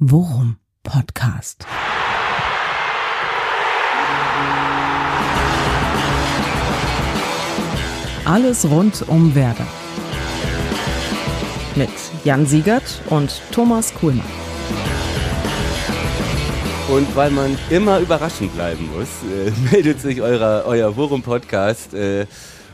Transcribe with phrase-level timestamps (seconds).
[0.00, 1.64] Worum Podcast.
[8.24, 9.68] Alles rund um Werder.
[11.76, 11.90] Mit
[12.24, 14.26] Jan Siegert und Thomas Kuhlmann.
[16.88, 22.26] Und weil man immer überraschend bleiben muss, äh, meldet sich eurer, euer Worum-Podcast äh,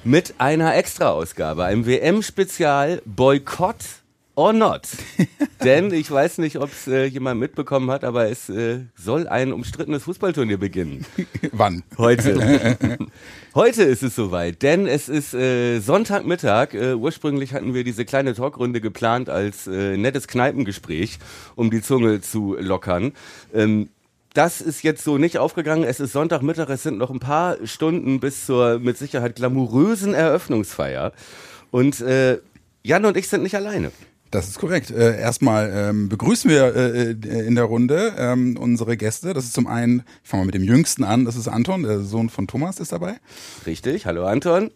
[0.05, 4.00] mit einer Extra-Ausgabe, einem WM-Spezial Boykott
[4.41, 4.88] or not.
[5.64, 9.52] Denn ich weiß nicht, ob es äh, jemand mitbekommen hat, aber es äh, soll ein
[9.52, 11.05] umstrittenes Fußballturnier beginnen.
[11.52, 11.82] Wann?
[11.98, 12.79] Heute.
[13.55, 16.73] Heute ist es soweit, denn es ist äh, Sonntagmittag.
[16.73, 21.18] Äh, ursprünglich hatten wir diese kleine Talkrunde geplant als äh, nettes Kneipengespräch,
[21.57, 23.12] um die Zunge zu lockern.
[23.52, 23.91] Ähm,
[24.32, 25.84] das ist jetzt so nicht aufgegangen.
[25.84, 31.12] Es ist Sonntagmittag, es sind noch ein paar Stunden bis zur mit Sicherheit glamourösen Eröffnungsfeier.
[31.73, 32.38] Und äh,
[32.82, 33.91] Jan und ich sind nicht alleine.
[34.30, 34.91] Das ist korrekt.
[34.91, 39.34] Äh, erstmal ähm, begrüßen wir äh, äh, in der Runde ähm, unsere Gäste.
[39.34, 42.01] Das ist zum einen, ich fange mal mit dem Jüngsten an, das ist Anton, der
[42.01, 43.16] Sohn von Thomas ist dabei.
[43.66, 44.71] Richtig, hallo Anton.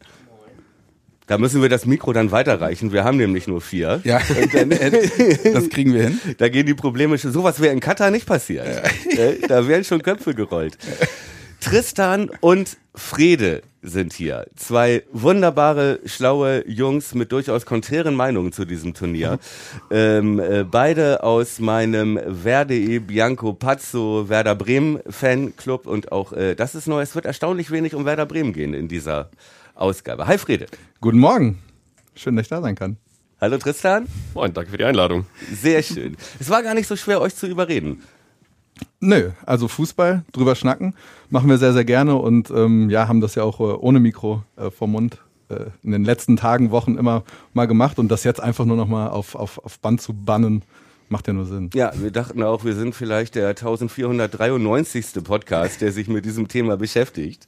[1.26, 2.92] Da müssen wir das Mikro dann weiterreichen.
[2.92, 4.00] Wir haben nämlich nur vier.
[4.04, 4.20] Ja,
[4.52, 4.70] Dann,
[5.54, 6.20] das kriegen wir hin.
[6.36, 7.32] da gehen die Probleme schon.
[7.32, 8.66] Sowas wäre in Katar nicht passiert.
[9.06, 10.76] Äh, Da wären schon Köpfe gerollt.
[11.60, 14.46] Tristan und Frede sind hier.
[14.54, 19.38] Zwei wunderbare, schlaue Jungs mit durchaus konträren Meinungen zu diesem Turnier.
[19.90, 26.74] Ähm, äh, beide aus meinem Verde Bianco Pazzo Werder Bremen Fanclub und auch äh, das
[26.74, 27.00] ist neu.
[27.02, 29.30] Es wird erstaunlich wenig um Werder Bremen gehen in dieser
[29.74, 30.26] Ausgabe.
[30.26, 30.66] Hi Frede.
[31.00, 31.58] Guten Morgen.
[32.16, 32.96] Schön, dass ich da sein kann.
[33.40, 34.06] Hallo Tristan.
[34.32, 35.26] Moin, danke für die Einladung.
[35.52, 36.16] Sehr schön.
[36.40, 38.02] Es war gar nicht so schwer, euch zu überreden.
[39.00, 40.94] Nö, also Fußball, drüber schnacken,
[41.30, 44.42] machen wir sehr, sehr gerne und ähm, ja, haben das ja auch äh, ohne Mikro
[44.56, 47.22] äh, vom Mund äh, in den letzten Tagen, Wochen immer
[47.52, 50.62] mal gemacht und das jetzt einfach nur noch mal auf, auf, auf Band zu bannen,
[51.14, 51.70] macht ja nur Sinn.
[51.74, 55.22] Ja, wir dachten auch, wir sind vielleicht der 1493.
[55.22, 57.46] Podcast, der sich mit diesem Thema beschäftigt.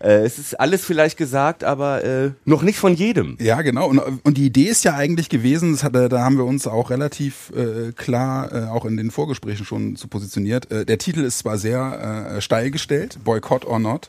[0.00, 3.36] Äh, es ist alles vielleicht gesagt, aber äh, noch nicht von jedem.
[3.38, 3.86] Ja, genau.
[3.86, 6.66] Und, und die Idee ist ja eigentlich gewesen, das hat, äh, da haben wir uns
[6.66, 10.70] auch relativ äh, klar äh, auch in den Vorgesprächen schon zu positioniert.
[10.70, 14.08] Äh, der Titel ist zwar sehr steil gestellt, Boycott or not,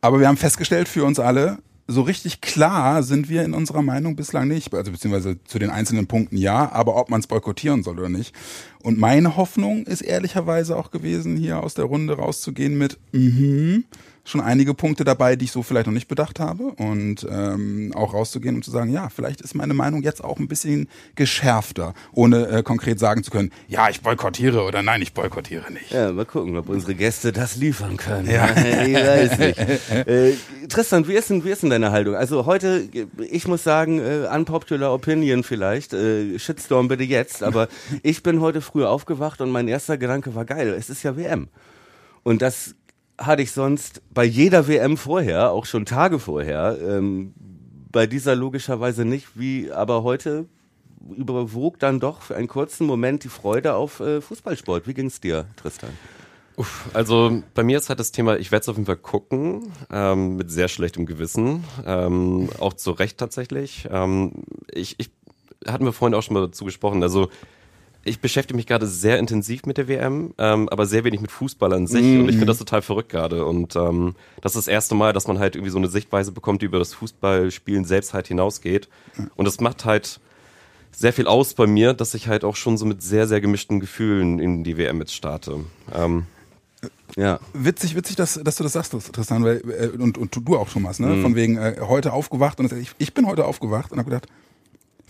[0.00, 1.58] aber wir haben festgestellt für uns alle,
[1.90, 6.06] so richtig klar sind wir in unserer Meinung bislang nicht, also beziehungsweise zu den einzelnen
[6.06, 8.34] Punkten ja, aber ob man es boykottieren soll oder nicht.
[8.82, 13.84] Und meine Hoffnung ist ehrlicherweise auch gewesen, hier aus der Runde rauszugehen mit, mhm,
[14.28, 18.14] schon einige Punkte dabei, die ich so vielleicht noch nicht bedacht habe und ähm, auch
[18.14, 22.46] rauszugehen und zu sagen, ja, vielleicht ist meine Meinung jetzt auch ein bisschen geschärfter, ohne
[22.48, 25.90] äh, konkret sagen zu können, ja, ich boykottiere oder nein, ich boykottiere nicht.
[25.90, 28.30] Ja, mal gucken, ob unsere Gäste das liefern können.
[28.30, 28.50] Ja.
[28.56, 29.58] ich weiß nicht.
[30.06, 30.32] äh,
[30.68, 32.14] Tristan, wie ist, denn, wie ist denn deine Haltung?
[32.14, 32.88] Also heute,
[33.30, 37.68] ich muss sagen, äh, unpopular opinion vielleicht, äh, Shitstorm bitte jetzt, aber
[38.02, 41.48] ich bin heute früh aufgewacht und mein erster Gedanke war geil, es ist ja WM.
[42.24, 42.74] Und das
[43.18, 47.34] hatte ich sonst bei jeder WM vorher, auch schon Tage vorher, ähm,
[47.90, 50.46] bei dieser logischerweise nicht, wie aber heute
[51.16, 54.86] überwog dann doch für einen kurzen Moment die Freude auf äh, Fußballsport.
[54.86, 55.90] Wie ging's dir, Tristan?
[56.56, 59.72] Uff, also bei mir ist halt das Thema, ich werde es auf jeden Fall gucken,
[59.92, 63.88] ähm, mit sehr schlechtem Gewissen, ähm, auch zu Recht tatsächlich.
[63.90, 64.32] Ähm,
[64.72, 65.10] ich, ich
[65.66, 67.28] hatten wir vorhin auch schon mal dazu gesprochen, also
[68.04, 71.72] ich beschäftige mich gerade sehr intensiv mit der WM, ähm, aber sehr wenig mit Fußball
[71.74, 72.02] an sich.
[72.20, 73.44] Und ich finde das total verrückt gerade.
[73.44, 76.62] Und ähm, das ist das erste Mal, dass man halt irgendwie so eine Sichtweise bekommt,
[76.62, 78.88] die über das Fußballspielen selbst halt hinausgeht.
[79.36, 80.20] Und das macht halt
[80.90, 83.78] sehr viel aus bei mir, dass ich halt auch schon so mit sehr, sehr gemischten
[83.78, 85.60] Gefühlen in die WM jetzt starte.
[85.94, 86.24] Ähm,
[87.16, 87.40] Ja.
[87.52, 90.98] Witzig, witzig, dass, dass du das sagst, Tristan, weil, äh, und, und du auch, Thomas,
[91.00, 91.20] ne?
[91.22, 94.28] Von wegen äh, heute aufgewacht und das, ich, ich bin heute aufgewacht und habe gedacht,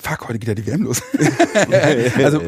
[0.00, 1.02] fuck, heute geht ja die WM los.
[2.16, 2.40] also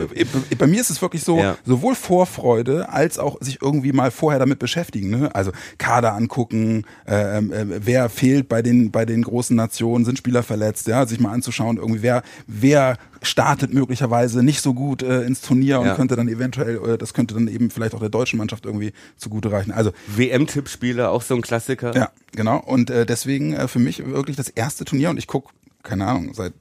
[0.58, 1.56] bei mir ist es wirklich so, Ja.
[1.64, 5.10] sowohl Vorfreude als auch sich irgendwie mal vorher damit beschäftigen.
[5.10, 5.34] Ne?
[5.34, 10.42] Also Kader angucken, äh, äh, wer fehlt bei den bei den großen Nationen, sind Spieler
[10.42, 15.42] verletzt, ja, sich mal anzuschauen, irgendwie wer wer startet möglicherweise nicht so gut äh, ins
[15.42, 15.94] Turnier und Ja.
[15.94, 19.53] könnte dann eventuell, äh, das könnte dann eben vielleicht auch der deutschen Mannschaft irgendwie zugute
[19.53, 19.72] reichen.
[19.72, 21.94] Also WM-Tippspiele, auch so ein Klassiker.
[21.94, 22.58] ja, genau.
[22.58, 25.50] Und äh, deswegen äh, für mich wirklich das erste Turnier und ich guck,
[25.82, 26.54] keine Ahnung, seit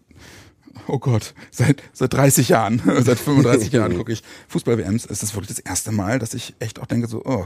[0.88, 5.06] oh Gott, seit seit 30 Jahren, seit 35 Jahren gucke ich Fußball-WMs.
[5.06, 7.46] Es ist wirklich das erste Mal, dass ich echt auch denke so, oh,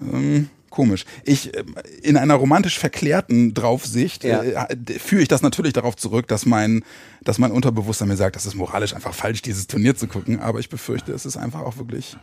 [0.00, 1.04] ähm, komisch.
[1.24, 4.42] Ich ähm, in einer romantisch verklärten Draufsicht Ja.
[4.42, 6.84] äh, führe ich das natürlich darauf zurück, dass mein
[7.22, 10.40] dass mein Unterbewusstsein mir sagt, das ist moralisch einfach falsch, dieses Turnier zu gucken.
[10.40, 12.16] Aber ich befürchte, es ist einfach auch wirklich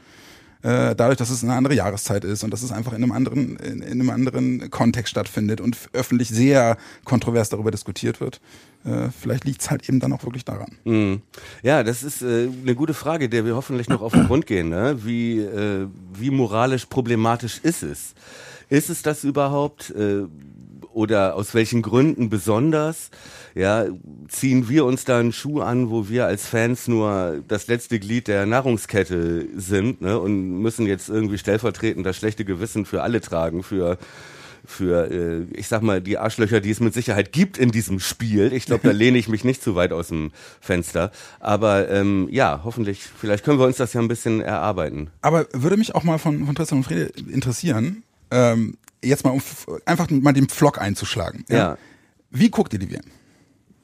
[0.62, 3.56] äh, dadurch, dass es eine andere Jahreszeit ist und dass es einfach in einem anderen,
[3.58, 8.42] in, in einem anderen Kontext stattfindet und öffentlich sehr kontrovers darüber diskutiert wird.
[8.84, 10.78] Äh, vielleicht liegt es halt eben dann auch wirklich daran.
[10.84, 11.22] Mhm.
[11.64, 14.70] Ja, das ist äh, eine gute Frage, der wir hoffentlich noch auf den Grund gehen.
[14.70, 15.00] Ne?
[15.06, 15.46] Wie,
[16.14, 18.14] wie moralisch problematisch ist es?
[18.70, 19.94] Ist es das überhaupt?
[20.94, 23.12] Oder aus welchen Gründen besonders?
[23.56, 23.86] Ja,
[24.28, 28.28] ziehen wir uns da einen Schuh an, wo wir als Fans nur das letzte Glied
[28.28, 33.64] der Nahrungskette sind ne, und müssen jetzt irgendwie stellvertretend das schlechte Gewissen für alle tragen,
[33.64, 33.98] für
[34.70, 38.54] für, äh, ich sag mal, die Arschlöcher, die es mit Sicherheit gibt in diesem Spiel.
[38.54, 40.32] Ich glaube, da lehne ich mich nicht zu weit aus dem
[40.62, 41.12] Fenster.
[41.40, 45.10] Aber ähm, ja, hoffentlich, vielleicht können wir uns das ja ein bisschen erarbeiten.
[45.22, 49.42] Aber würde mich auch mal von, von Tristan und Frede interessieren, ähm, jetzt mal um
[49.86, 51.46] einfach mal den Pflock einzuschlagen.
[51.50, 51.58] Ja.
[51.58, 51.78] Ja,
[52.32, 53.06] Wie guckt ihr die WM?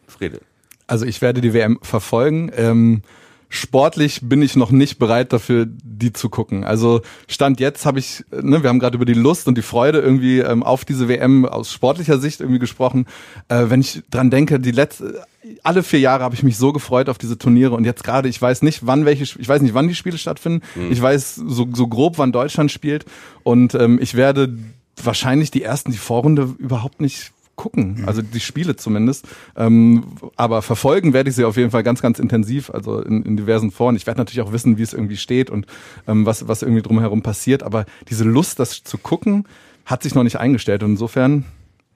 [0.07, 0.41] Frede.
[0.87, 2.51] Also ich werde die WM verfolgen.
[2.55, 3.01] Ähm,
[3.49, 6.63] sportlich bin ich noch nicht bereit dafür, die zu gucken.
[6.63, 9.99] Also Stand jetzt habe ich, ne, wir haben gerade über die Lust und die Freude
[9.99, 13.05] irgendwie ähm, auf diese WM aus sportlicher Sicht irgendwie gesprochen.
[13.47, 15.23] Äh, wenn ich dran denke, die letzte,
[15.63, 18.41] alle vier Jahre habe ich mich so gefreut auf diese Turniere und jetzt gerade, ich
[18.41, 20.61] weiß nicht, wann welche, ich weiß nicht, wann die Spiele stattfinden.
[20.89, 23.05] Ich weiß so, so grob, wann Deutschland spielt
[23.43, 24.57] und ähm, ich werde
[25.03, 29.27] wahrscheinlich die ersten, die Vorrunde überhaupt nicht gucken, also die Spiele zumindest.
[29.55, 30.03] Ähm,
[30.35, 33.71] aber verfolgen werde ich sie auf jeden Fall ganz, ganz intensiv, also in, in diversen
[33.71, 33.95] Foren.
[33.95, 35.65] Ich werde natürlich auch wissen, wie es irgendwie steht und
[36.07, 37.63] ähm, was, was irgendwie drumherum passiert.
[37.63, 39.47] Aber diese Lust, das zu gucken,
[39.85, 40.83] hat sich noch nicht eingestellt.
[40.83, 41.45] Und insofern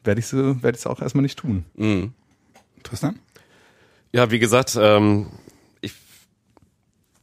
[0.04, 1.66] werde ich sie, werde ich es auch erstmal nicht tun.
[1.76, 2.14] Mhm.
[2.84, 3.20] Tristan?
[4.12, 5.28] Ja, wie gesagt, ähm,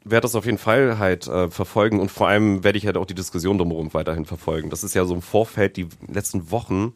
[0.08, 3.06] werde das auf jeden Fall halt äh, verfolgen und vor allem werde ich halt auch
[3.06, 4.70] die Diskussion drumherum weiterhin verfolgen.
[4.70, 6.94] Das ist ja so im Vorfeld die letzten Wochen,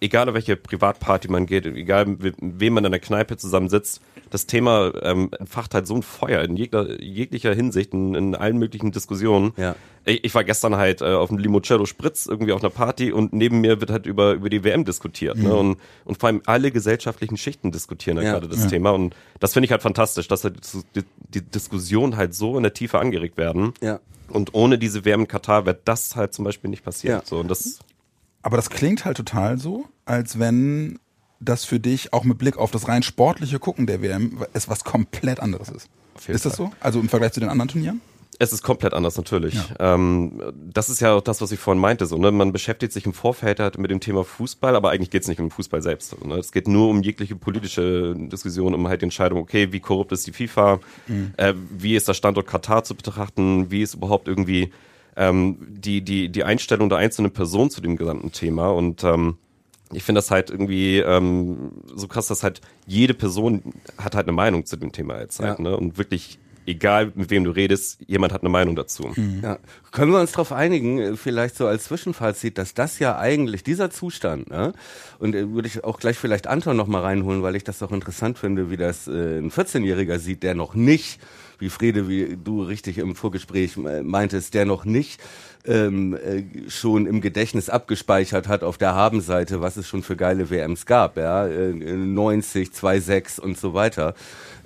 [0.00, 4.00] egal auf welche Privatparty man geht, egal mit wem man in der Kneipe zusammensitzt,
[4.30, 8.58] das Thema ähm, entfacht halt so ein Feuer in jeglicher, jeglicher Hinsicht, in, in allen
[8.58, 9.52] möglichen Diskussionen.
[9.56, 9.74] Ja.
[10.04, 13.32] Ich, ich war gestern halt äh, auf dem Limoncello Spritz irgendwie auf einer Party und
[13.32, 15.36] neben mir wird halt über, über die WM diskutiert.
[15.38, 15.54] Ne?
[15.54, 18.32] Und, und vor allem alle gesellschaftlichen Schichten diskutieren halt Ja.
[18.34, 18.90] gerade das Thema.
[18.90, 20.56] Und das finde ich halt fantastisch, dass halt
[20.94, 23.72] die, die Diskussion halt so in der Tiefe angeregt werden.
[23.80, 24.00] Ja.
[24.28, 27.22] Und ohne diese WM in Katar wäre das halt zum Beispiel nicht passiert.
[27.22, 27.26] Ja.
[27.26, 27.78] So, und das,
[28.48, 30.98] Aber das klingt halt total so, als wenn
[31.38, 34.84] das für dich auch mit Blick auf das rein sportliche Gucken der WM es was
[34.84, 35.90] komplett anderes ist.
[36.26, 36.70] Ist das so?
[36.80, 38.00] Also im Vergleich zu den anderen Turnieren?
[38.38, 39.54] Es ist komplett anders natürlich.
[39.78, 42.06] Ähm, das ist ja auch das, was ich vorhin meinte.
[42.06, 42.30] So, ne?
[42.30, 45.40] Man beschäftigt sich im Vorfeld halt mit dem Thema Fußball, aber eigentlich geht es nicht
[45.40, 46.24] um den Fußball selbst.
[46.24, 46.36] Ne?
[46.36, 50.26] Es geht nur um jegliche politische Diskussion, um halt die Entscheidung, okay, wie korrupt ist
[50.26, 50.80] die FIFA,
[51.36, 54.72] äh, wie ist der Standort Katar zu betrachten, wie ist überhaupt irgendwie
[55.18, 59.36] ähm, die, die, die Einstellung der einzelnen Person zu dem gesamten Thema und ähm,
[59.92, 63.62] ich finde das halt irgendwie ähm, so krass, dass halt jede Person
[63.96, 65.64] hat halt eine Meinung zu dem Thema jetzt halt, Ja.
[65.64, 65.76] ne?
[65.78, 69.10] Und wirklich, egal mit wem du redest, jemand hat eine Meinung dazu.
[69.42, 69.58] Ja.
[69.90, 73.88] Können wir uns darauf einigen, äh, vielleicht so als Zwischenfazit, dass das ja eigentlich dieser
[73.90, 74.74] Zustand, ne?
[75.18, 77.90] und äh, würde ich auch gleich vielleicht Anton noch mal reinholen, weil ich das auch
[77.92, 81.18] interessant finde, wie das äh, ein 14-Jähriger sieht, der noch nicht,
[81.58, 85.20] wie Friede, wie du richtig im Vorgespräch äh, meintest, der noch nicht
[85.66, 90.50] ähm, äh, schon im Gedächtnis abgespeichert hat auf der Habenseite, was es schon für geile
[90.50, 94.14] WMs gab, ja, äh, 90, 2,6 und so weiter,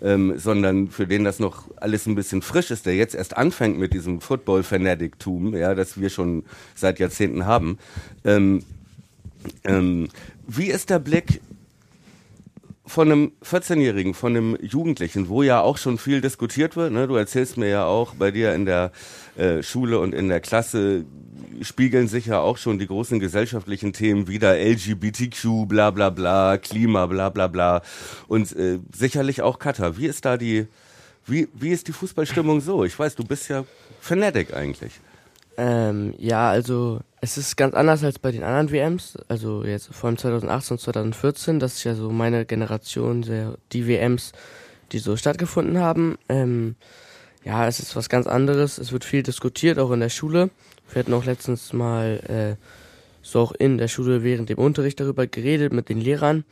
[0.02, 3.78] ähm, sondern für den das noch alles ein bisschen frisch ist, der jetzt erst anfängt
[3.78, 6.44] mit diesem Football-Fanatic-Tum, ja, das wir schon
[6.74, 7.78] seit Jahrzehnten haben.
[8.24, 8.62] Ähm,
[9.64, 10.08] ähm,
[10.46, 11.40] wie ist der Blick
[12.92, 16.92] von einem 14-Jährigen, von einem Jugendlichen, wo ja auch schon viel diskutiert wird.
[16.92, 17.08] Ne?
[17.08, 18.92] Du erzählst mir ja auch, bei dir in der
[19.38, 21.06] äh, Schule und in der Klasse
[21.62, 27.06] spiegeln sich ja auch schon die großen gesellschaftlichen Themen wieder, LGBTQ, bla bla bla, Klima,
[27.06, 27.80] bla bla bla
[28.28, 29.96] und äh, sicherlich auch Katar.
[29.96, 30.66] Wie ist da die,
[31.24, 32.84] wie, wie ist die Fußballstimmung so?
[32.84, 33.64] Ich weiß, du bist ja
[34.02, 35.00] Fanatic eigentlich.
[35.56, 39.16] Ähm, ja, also es ist ganz anders als bei den anderen WMs.
[39.28, 41.60] Also jetzt vor allem 2018 und 2014.
[41.60, 44.32] Das ist ja so meine Generation, sehr, die WMs,
[44.92, 46.18] die so stattgefunden haben.
[46.28, 46.76] Ähm,
[47.44, 48.78] ja, es ist was ganz anderes.
[48.78, 50.50] Es wird viel diskutiert, auch in der Schule.
[50.90, 52.62] Wir hatten auch letztens mal äh,
[53.22, 56.44] so auch in der Schule während dem Unterricht darüber geredet mit den Lehrern.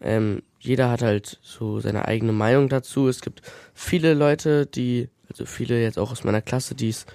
[0.00, 3.08] Ähm, jeder hat halt so seine eigene Meinung dazu.
[3.08, 3.42] Es gibt
[3.74, 7.06] viele Leute, die, also viele jetzt auch aus meiner Klasse, die es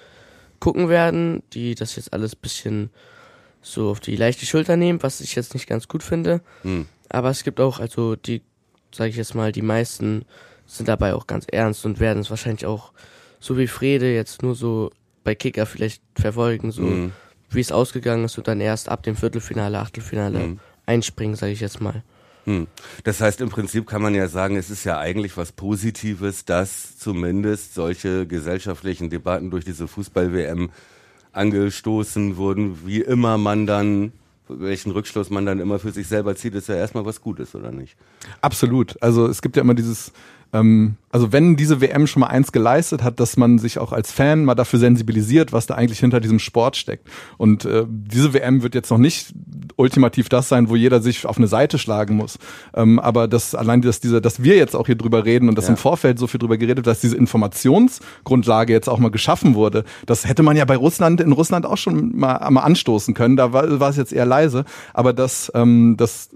[0.60, 2.90] gucken werden, die das jetzt alles bisschen
[3.62, 6.40] so auf die leichte Schulter nehmen, was ich jetzt nicht ganz gut finde.
[6.62, 6.86] Hm.
[7.08, 8.42] Aber es gibt auch, also die,
[8.94, 10.24] sage ich jetzt mal, die meisten
[10.66, 12.92] sind dabei auch ganz ernst und werden es wahrscheinlich auch,
[13.40, 14.90] so wie Frede, jetzt nur so
[15.24, 17.12] bei Kicker vielleicht verfolgen, so Mhm.
[17.50, 20.60] wie es ausgegangen ist und dann erst ab dem Viertelfinale, Achtelfinale Mhm.
[20.86, 22.02] einspringen, sage ich jetzt mal.
[22.48, 22.66] Hm.
[23.04, 26.96] Das heißt, im Prinzip kann man ja sagen, es ist ja eigentlich was Positives, dass
[26.96, 30.70] zumindest solche gesellschaftlichen Debatten durch diese Fußball-WM
[31.32, 34.12] angestoßen wurden, wie immer man dann
[34.50, 37.70] welchen Rückschluss man dann immer für sich selber zieht, ist ja erstmal was Gutes, oder
[37.70, 37.98] nicht?
[38.40, 38.96] Absolut.
[39.02, 40.10] Also es gibt ja immer dieses
[40.52, 44.12] ähm, also wenn diese WM schon mal eins geleistet hat, dass man sich auch als
[44.12, 47.08] Fan mal dafür sensibilisiert, was da eigentlich hinter diesem Sport steckt.
[47.38, 49.32] Und äh, diese WM wird jetzt noch nicht
[49.76, 52.38] ultimativ das sein, wo jeder sich auf eine Seite schlagen muss.
[52.74, 55.66] Ähm, aber das allein, dass diese, dass wir jetzt auch hier drüber reden und dass
[55.66, 55.70] ja.
[55.70, 60.26] im Vorfeld so viel drüber geredet, dass diese Informationsgrundlage jetzt auch mal geschaffen wurde, das
[60.26, 63.36] hätte man ja bei Russland in Russland auch schon mal, mal anstoßen können.
[63.36, 64.64] Da war, war es jetzt eher leise.
[64.92, 66.30] Aber dass, ähm, dass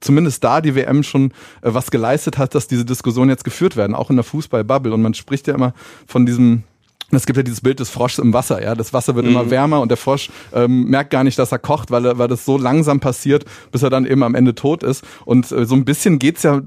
[0.00, 3.94] zumindest da die WM schon äh, was geleistet hat, dass diese Diskussionen jetzt geführt werden,
[3.94, 4.92] auch in der Fußballbubble.
[4.92, 5.74] Und man spricht ja immer
[6.06, 6.64] von diesem
[7.12, 8.74] es gibt ja dieses Bild des Froschs im Wasser, ja.
[8.74, 9.32] Das Wasser wird mhm.
[9.32, 12.28] immer wärmer und der Frosch ähm, merkt gar nicht, dass er kocht, weil, er, weil
[12.28, 15.04] das so langsam passiert, bis er dann eben am Ende tot ist.
[15.24, 16.60] Und äh, so ein bisschen geht's ja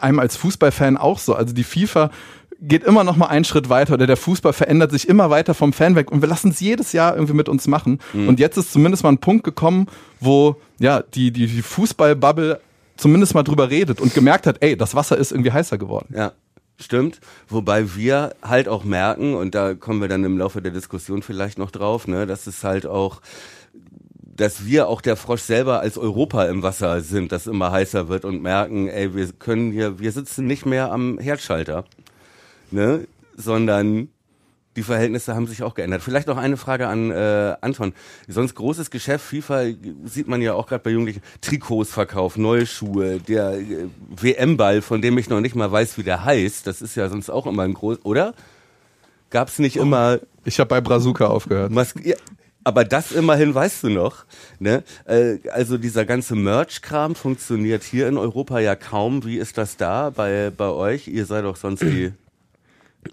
[0.00, 1.34] einem als Fußballfan auch so.
[1.34, 2.10] Also die FIFA
[2.60, 5.72] geht immer noch mal einen Schritt weiter oder der Fußball verändert sich immer weiter vom
[5.72, 7.98] Fan weg und wir lassen es jedes Jahr irgendwie mit uns machen.
[8.12, 8.28] Mhm.
[8.28, 9.86] Und jetzt ist zumindest mal ein Punkt gekommen,
[10.20, 12.60] wo ja die, die, die Fußballbubble
[12.96, 16.14] zumindest mal drüber redet und gemerkt hat, ey, das Wasser ist irgendwie heißer geworden.
[16.16, 16.32] Ja.
[16.78, 21.22] Stimmt, wobei wir halt auch merken, und da kommen wir dann im Laufe der Diskussion
[21.22, 23.20] vielleicht noch drauf, ne, dass es halt auch,
[24.22, 28.24] dass wir auch der Frosch selber als Europa im Wasser sind, das immer heißer wird
[28.24, 31.84] und merken, ey, wir können hier, wir sitzen nicht mehr am Herdschalter
[32.72, 33.06] ne?
[33.36, 34.08] sondern
[34.76, 36.02] die Verhältnisse haben sich auch geändert.
[36.02, 37.92] Vielleicht noch eine Frage an äh, Anton.
[38.28, 39.64] Sonst großes Geschäft, FIFA
[40.04, 45.02] sieht man ja auch gerade bei Jugendlichen, Trikots verkauft, neue Schuhe, der äh, WM-Ball, von
[45.02, 47.64] dem ich noch nicht mal weiß, wie der heißt, das ist ja sonst auch immer
[47.64, 48.34] ein groß, oder?
[49.30, 50.20] Gab's nicht oh, immer...
[50.44, 51.70] Ich habe bei Brazuka aufgehört.
[51.70, 52.16] Mas ja,
[52.64, 54.24] aber das immerhin weißt du noch.
[54.58, 54.82] Ne?
[55.04, 59.24] Äh, also dieser ganze Merch-Kram funktioniert hier in Europa ja kaum.
[59.24, 61.08] Wie ist das da bei, bei euch?
[61.08, 62.12] Ihr seid doch sonst die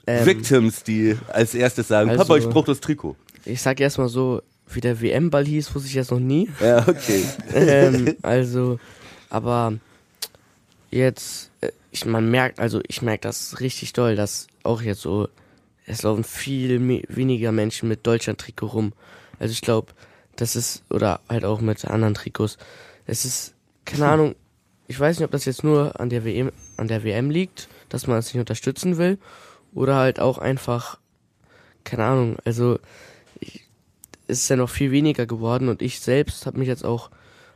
[0.07, 3.15] ähm, Victims, die als erstes sagen, also, Papa, ich brauche das Trikot.
[3.45, 6.49] Ich sag erstmal so, wie der WM-Ball hieß, wusste ich jetzt noch nie.
[6.59, 7.23] Ja, okay.
[7.53, 8.79] ähm, also,
[9.29, 9.73] aber
[10.91, 15.27] jetzt, äh, ich, man merkt, also ich merke das richtig doll, dass auch jetzt so,
[15.85, 18.93] es laufen viel weniger Menschen mit Deutschland-Trikot rum.
[19.39, 19.93] Also ich glaube,
[20.35, 22.57] das ist, oder halt auch mit anderen Trikots.
[23.07, 23.53] Es ist,
[23.85, 24.35] keine Ahnung,
[24.87, 28.07] ich weiß nicht, ob das jetzt nur an der WM, an der WM liegt, dass
[28.07, 29.17] man es nicht unterstützen will,
[29.79, 30.99] oder halt auch einfach,
[31.85, 32.79] keine Ahnung, also
[33.39, 33.63] ich,
[34.27, 37.09] es ist ja noch viel weniger geworden und ich selbst habe mich jetzt auch,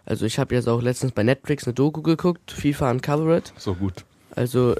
[0.06, 3.51] also ich habe jetzt auch letztens bei Netflix eine Doku geguckt, FIFA Uncovered.
[3.58, 4.06] So gut.
[4.32, 4.74] Also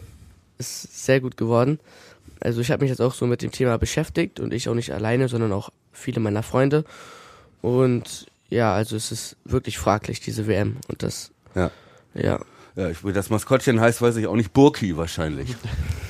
[0.58, 1.82] ist sehr gut geworden.
[2.40, 4.94] Also ich habe mich jetzt auch so mit dem Thema beschäftigt und ich auch nicht
[4.94, 6.86] alleine, sondern auch viele meiner Freunde.
[7.62, 10.78] Und ja, also es ist wirklich fraglich, diese WM.
[10.88, 11.72] Und das, ja.
[12.14, 12.40] Ja.
[12.76, 15.56] Ja, ich, das Maskottchen heißt, weiß ich auch nicht, Burki wahrscheinlich.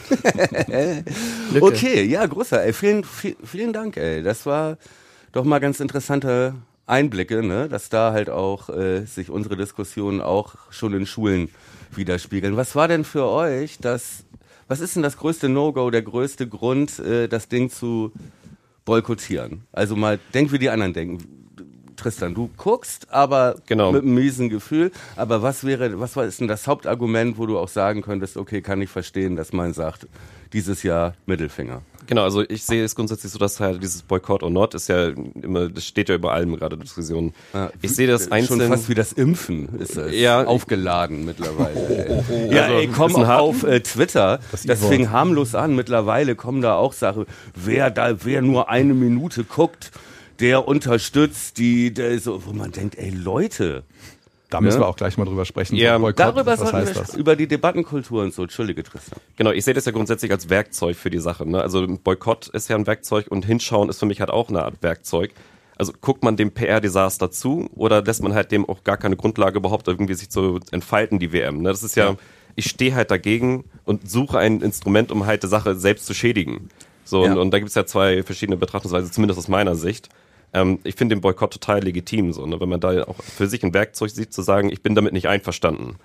[1.59, 4.23] okay, ja, großer, ey, vielen, vielen Dank, ey.
[4.23, 4.77] Das war
[5.31, 6.55] doch mal ganz interessante
[6.85, 11.49] Einblicke, ne, dass da halt auch äh, sich unsere Diskussionen auch schon in Schulen
[11.91, 12.55] widerspiegeln.
[12.55, 14.25] Was war denn für euch das,
[14.67, 18.11] was ist denn das größte No-Go, der größte Grund, äh, das Ding zu
[18.85, 19.63] boykottieren?
[19.71, 21.42] Also mal, denk wie die anderen denken
[21.95, 23.91] Tristan, du guckst, aber genau.
[23.91, 24.91] mit einem miesen Gefühl.
[25.15, 28.81] Aber was wäre, was ist denn das Hauptargument, wo du auch sagen könntest, okay, kann
[28.81, 30.07] ich verstehen, dass man sagt,
[30.53, 31.81] dieses Jahr Mittelfinger?
[32.07, 35.11] Genau, also ich sehe es grundsätzlich so, dass halt dieses Boykott or not ist ja
[35.41, 37.33] immer, das steht ja über allem gerade Diskussionen.
[37.53, 38.59] Ja, ich sehe das einzeln.
[38.59, 42.23] Schon fast wie das Impfen ist es ja, aufgeladen mittlerweile.
[42.51, 44.39] ja, also, ey, komm auch auf äh, Twitter.
[44.51, 45.75] Das, das fing harmlos an.
[45.75, 49.91] Mittlerweile kommen da auch Sachen, wer da, wer nur eine Minute guckt,
[50.43, 53.83] der unterstützt die, der so, wo man denkt, ey Leute.
[54.49, 54.83] Da müssen ja?
[54.83, 55.77] wir auch gleich mal drüber sprechen.
[55.77, 57.15] Ja, Boykott, darüber was heißt wir das?
[57.15, 58.43] über die Debattenkultur und so.
[58.43, 59.19] Entschuldige, Tristan.
[59.37, 61.49] Genau, ich sehe das ja grundsätzlich als Werkzeug für die Sache.
[61.49, 61.61] Ne?
[61.61, 64.75] Also Boykott ist ja ein Werkzeug und Hinschauen ist für mich halt auch eine Art
[64.81, 65.31] Werkzeug.
[65.77, 69.57] Also guckt man dem PR-Desaster zu oder lässt man halt dem auch gar keine Grundlage
[69.57, 71.61] überhaupt irgendwie sich zu entfalten, die WM.
[71.61, 71.69] Ne?
[71.69, 72.15] Das ist ja, ja.
[72.55, 76.69] ich stehe halt dagegen und suche ein Instrument, um halt die Sache selbst zu schädigen.
[77.05, 77.31] So, ja.
[77.31, 80.09] und, und da gibt es ja zwei verschiedene Betrachtungsweisen, zumindest aus meiner Sicht.
[80.53, 82.59] Ähm, ich finde den Boykott total legitim, so, ne?
[82.59, 85.27] wenn man da auch für sich ein Werkzeug sieht, zu sagen, ich bin damit nicht
[85.27, 85.95] einverstanden.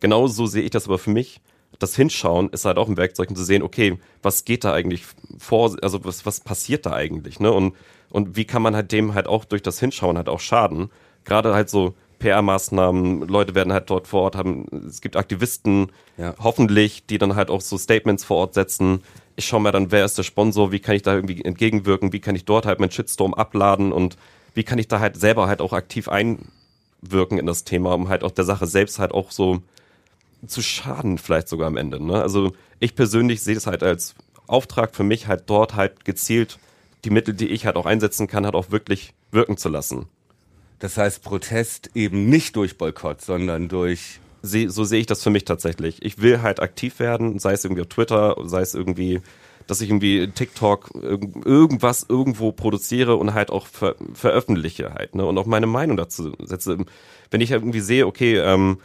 [0.00, 1.40] Genauso sehe ich das aber für mich.
[1.78, 5.02] Das Hinschauen ist halt auch ein Werkzeug, um zu sehen, okay, was geht da eigentlich
[5.38, 7.52] vor, also was, was passiert da eigentlich, ne?
[7.52, 7.74] Und,
[8.10, 10.90] und wie kann man halt dem halt auch durch das Hinschauen halt auch schaden?
[11.24, 16.34] Gerade halt so PR-Maßnahmen, Leute werden halt dort vor Ort haben, es gibt Aktivisten, ja.
[16.38, 19.02] hoffentlich, die dann halt auch so Statements vor Ort setzen,
[19.36, 22.20] ich schaue mir dann, wer ist der Sponsor, wie kann ich da irgendwie entgegenwirken, wie
[22.20, 24.16] kann ich dort halt meinen Shitstorm abladen und
[24.54, 28.24] wie kann ich da halt selber halt auch aktiv einwirken in das Thema, um halt
[28.24, 29.62] auch der Sache selbst halt auch so
[30.46, 32.02] zu schaden, vielleicht sogar am Ende.
[32.02, 32.20] Ne?
[32.20, 34.14] Also ich persönlich sehe es halt als
[34.46, 36.58] Auftrag für mich, halt dort halt gezielt
[37.04, 40.06] die Mittel, die ich halt auch einsetzen kann, halt auch wirklich wirken zu lassen.
[40.78, 45.44] Das heißt, Protest eben nicht durch Boykott, sondern durch so sehe ich das für mich
[45.44, 46.02] tatsächlich.
[46.02, 49.20] Ich will halt aktiv werden, sei es irgendwie auf Twitter, sei es irgendwie,
[49.66, 55.24] dass ich irgendwie TikTok irgendwas irgendwo produziere und halt auch ver veröffentliche halt, ne?
[55.24, 56.78] Und auch meine Meinung dazu setze.
[57.30, 58.78] Wenn ich halt irgendwie sehe, okay, ähm,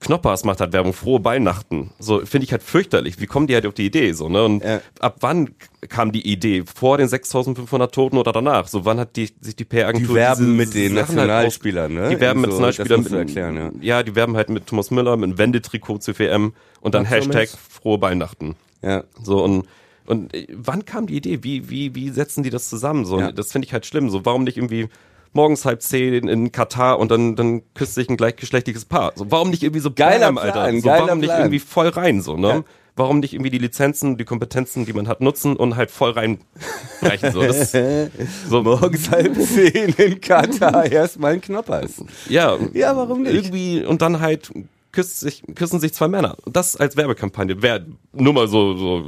[0.00, 1.90] Knoppers macht halt Werbung, frohe Weihnachten.
[1.98, 3.20] So, finde ich halt fürchterlich.
[3.20, 4.44] Wie kommen die halt auf die Idee, so, ne?
[4.44, 4.80] Und ja.
[4.98, 5.50] ab wann
[5.88, 6.64] kam die Idee?
[6.74, 8.66] Vor den 6500 Toten oder danach?
[8.66, 12.16] So, wann hat die, sich die PR-Agentur Die werben mit den halt Nationalspielern, halt ne?
[12.16, 13.02] Die werben mit so, Nationalspielern.
[13.02, 13.96] Mit, erklären, ja.
[13.98, 17.50] ja, die werben halt mit Thomas Müller, mit einem Wendetrikot zu WM und dann Hashtag
[17.50, 18.56] frohe Weihnachten.
[18.80, 19.04] Ja.
[19.22, 19.66] So, und,
[20.06, 21.42] und äh, wann kam die Idee?
[21.42, 23.04] Wie, wie, wie setzen die das zusammen?
[23.04, 23.32] So, ja.
[23.32, 24.08] das finde ich halt schlimm.
[24.08, 24.88] So, warum nicht irgendwie
[25.32, 29.12] morgens halb zehn in Katar und dann, dann küsst sich ein gleichgeschlechtliches Paar.
[29.14, 30.80] So, warum nicht irgendwie so geiler Plan, Alter?
[30.80, 32.48] So, warum nicht irgendwie voll rein, so, ne?
[32.48, 32.64] Ja.
[32.96, 37.32] Warum nicht irgendwie die Lizenzen, die Kompetenzen, die man hat, nutzen und halt voll reinbrechen?
[37.32, 37.72] So, das,
[38.48, 42.04] so morgens halb zehn in Katar erstmal ein Knoppers.
[42.28, 43.34] Ja, ja, warum nicht?
[43.34, 44.50] Irgendwie und dann halt
[44.92, 46.36] küsst sich, küssen sich zwei Männer.
[46.46, 49.04] Das als Werbekampagne wäre nur mal so, so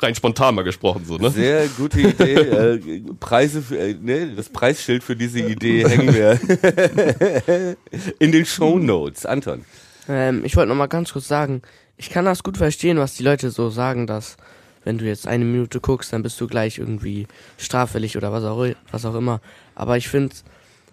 [0.00, 1.30] rein spontan mal gesprochen so, ne?
[1.30, 2.34] Sehr gute Idee.
[2.34, 6.38] äh, Preise, für, äh, ne, das Preisschild für diese Idee hängen wir
[8.18, 9.26] in den Show Notes.
[9.26, 9.64] Anton.
[10.08, 11.62] Ähm, ich wollte noch mal ganz kurz sagen,
[11.96, 14.36] ich kann das gut verstehen, was die Leute so sagen, dass
[14.84, 17.26] wenn du jetzt eine Minute guckst, dann bist du gleich irgendwie
[17.58, 19.40] straffällig oder was auch, was auch immer.
[19.74, 20.34] Aber ich finde,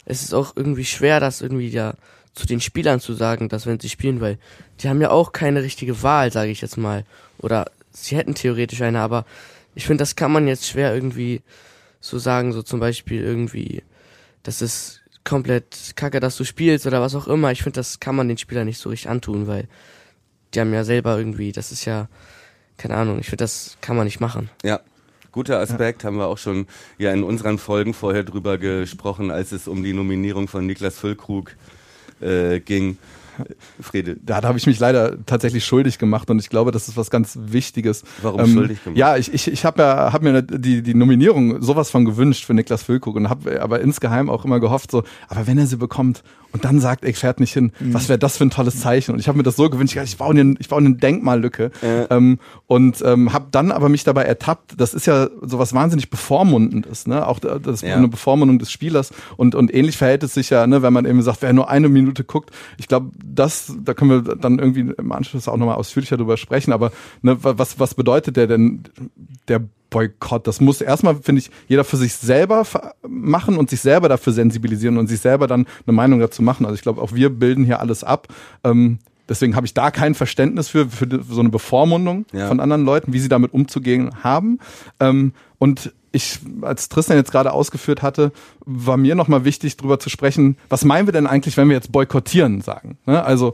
[0.05, 1.93] es ist auch irgendwie schwer, das irgendwie ja
[2.33, 4.39] zu den Spielern zu sagen, dass wenn sie spielen, weil
[4.79, 7.05] die haben ja auch keine richtige Wahl, sage ich jetzt mal.
[7.37, 9.25] Oder sie hätten theoretisch eine, aber
[9.75, 11.41] ich finde, das kann man jetzt schwer irgendwie
[11.99, 13.83] so sagen, so zum Beispiel irgendwie,
[14.43, 17.51] das ist komplett kacke, dass du spielst oder was auch immer.
[17.51, 19.67] Ich finde, das kann man den Spielern nicht so richtig antun, weil
[20.53, 22.09] die haben ja selber irgendwie, das ist ja,
[22.77, 24.49] keine Ahnung, ich finde, das kann man nicht machen.
[24.63, 24.81] Ja.
[25.31, 26.07] Guter Aspekt, ja.
[26.07, 26.67] haben wir auch schon
[26.99, 31.55] ja in unseren Folgen vorher drüber gesprochen, als es um die Nominierung von Niklas Füllkrug
[32.21, 32.99] äh, ging.
[33.79, 34.17] Frede.
[34.21, 37.09] Da, da habe ich mich leider tatsächlich schuldig gemacht und ich glaube, das ist was
[37.09, 38.03] ganz Wichtiges.
[38.21, 38.97] Warum ähm, schuldig gemacht?
[38.97, 42.53] Ja, ich, ich, ich habe ja, hab mir die, die Nominierung sowas von gewünscht für
[42.53, 46.23] Niklas Füllkrug und habe aber insgeheim auch immer gehofft, so, aber wenn er sie bekommt
[46.53, 47.93] und dann sagt, ich fährt nicht hin, mhm.
[47.93, 49.11] was wäre das für ein tolles Zeichen?
[49.13, 52.03] Und ich habe mir das so gewünscht, ich baue eine, ich baue eine Denkmallücke äh.
[52.09, 57.07] ähm, und ähm, habe dann aber mich dabei ertappt, das ist ja sowas wahnsinnig bevormundendes,
[57.07, 57.27] ne?
[57.27, 57.95] auch das ja.
[57.95, 61.21] eine Bevormundung des Spielers und, und ähnlich verhält es sich ja, ne, wenn man eben
[61.23, 65.11] sagt, wer nur eine Minute guckt, ich glaube, das, da können wir dann irgendwie im
[65.11, 66.91] Anschluss auch nochmal ausführlicher drüber sprechen, aber
[67.23, 68.83] ne, was, was bedeutet der denn,
[69.47, 69.63] der
[69.93, 70.47] Boykott.
[70.47, 72.65] Das muss erstmal, finde ich, jeder für sich selber
[73.07, 76.65] machen und sich selber dafür sensibilisieren und sich selber dann eine Meinung dazu machen.
[76.65, 78.27] Also ich glaube, auch wir bilden hier alles ab.
[78.63, 78.97] Ähm,
[79.29, 82.47] deswegen habe ich da kein Verständnis für, für so eine Bevormundung ja.
[82.47, 84.57] von anderen Leuten, wie sie damit umzugehen haben.
[84.99, 88.31] Ähm, und ich, als Tristan jetzt gerade ausgeführt hatte,
[88.65, 91.91] war mir nochmal wichtig, darüber zu sprechen, was meinen wir denn eigentlich, wenn wir jetzt
[91.91, 92.97] boykottieren sagen?
[93.05, 93.23] Ne?
[93.23, 93.53] Also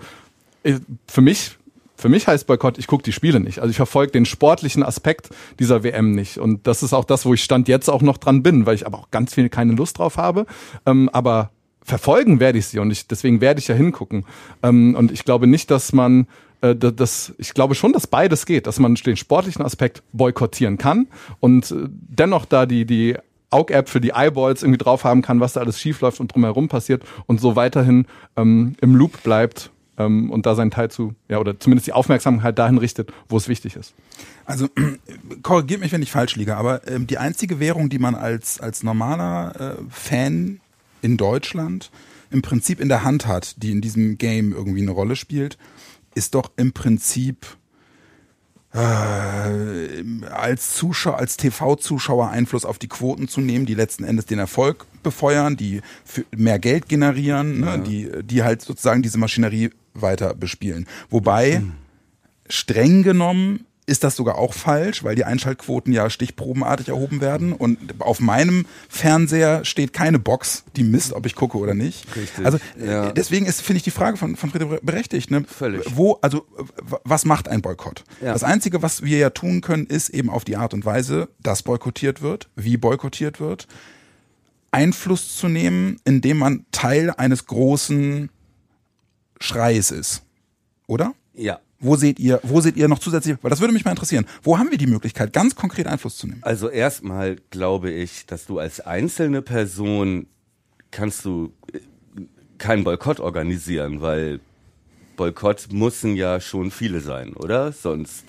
[1.07, 1.57] für mich
[1.99, 3.59] für mich heißt Boykott, ich gucke die Spiele nicht.
[3.59, 6.37] Also ich verfolge den sportlichen Aspekt dieser WM nicht.
[6.37, 8.85] Und das ist auch das, wo ich stand jetzt auch noch dran bin, weil ich
[8.85, 10.45] aber auch ganz viel keine Lust drauf habe.
[10.85, 11.51] Ähm, aber
[11.83, 14.25] verfolgen werde ich sie und ich, deswegen werde ich ja hingucken.
[14.63, 16.27] Ähm, und ich glaube nicht, dass man
[16.61, 21.07] äh, das, ich glaube schon, dass beides geht, dass man den sportlichen Aspekt boykottieren kann
[21.41, 23.17] und äh, dennoch da die, die
[23.49, 26.69] Aug-App für die Eyeballs irgendwie drauf haben kann, was da alles schief läuft und drumherum
[26.69, 28.05] passiert und so weiterhin
[28.37, 32.57] ähm, im Loop bleibt ähm, und da seinen Teil zu, ja, oder zumindest die Aufmerksamkeit
[32.57, 33.93] dahin richtet, wo es wichtig ist.
[34.45, 34.67] Also
[35.43, 38.81] korrigiert mich, wenn ich falsch liege, aber ähm, die einzige Währung, die man als, als
[38.81, 40.61] normaler äh, Fan
[41.01, 41.91] in Deutschland
[42.31, 45.57] im Prinzip in der Hand hat, die in diesem Game irgendwie eine Rolle spielt,
[46.15, 47.45] ist doch im Prinzip
[48.71, 48.79] äh,
[50.29, 54.85] als Zuschauer, als TV-Zuschauer Einfluss auf die Quoten zu nehmen, die letzten Endes den Erfolg
[55.01, 55.81] befeuern, die
[56.35, 57.77] mehr Geld generieren, ne, ja.
[57.77, 60.87] die, die halt sozusagen diese Maschinerie weiter bespielen.
[61.09, 61.73] Wobei, mhm.
[62.47, 67.77] streng genommen, ist das sogar auch falsch, weil die Einschaltquoten ja stichprobenartig erhoben werden und
[67.99, 72.05] auf meinem Fernseher steht keine Box, die misst, ob ich gucke oder nicht.
[72.15, 72.45] Richtig.
[72.45, 73.11] Also ja.
[73.11, 75.43] deswegen ist finde ich die Frage von von Friede berechtigt, ne?
[75.43, 75.83] Völlig.
[75.95, 76.45] Wo also
[77.03, 78.03] was macht ein Boykott?
[78.21, 78.33] Ja.
[78.33, 81.63] Das einzige, was wir ja tun können, ist eben auf die Art und Weise, dass
[81.63, 83.67] boykottiert wird, wie boykottiert wird,
[84.69, 88.29] Einfluss zu nehmen, indem man Teil eines großen
[89.39, 90.23] Schreis ist.
[90.87, 91.13] Oder?
[91.33, 91.59] Ja.
[91.79, 94.57] Wo seht ihr, wo seht ihr noch zusätzlich, weil das würde mich mal interessieren, wo
[94.57, 96.41] haben wir die Möglichkeit, ganz konkret Einfluss zu nehmen?
[96.43, 100.27] Also erstmal glaube ich, dass du als einzelne Person
[100.91, 101.79] kannst du äh,
[102.57, 104.41] keinen Boykott organisieren, weil
[105.15, 107.71] Boykott müssen ja schon viele sein, oder?
[107.71, 108.25] Sonst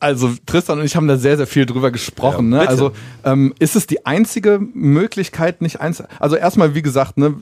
[0.00, 2.50] Also Tristan und ich haben da sehr, sehr viel drüber gesprochen.
[2.52, 2.68] Ja, ne?
[2.68, 6.02] Also ähm, ist es die einzige Möglichkeit, nicht eins.
[6.18, 7.34] Also erstmal, wie gesagt, ne,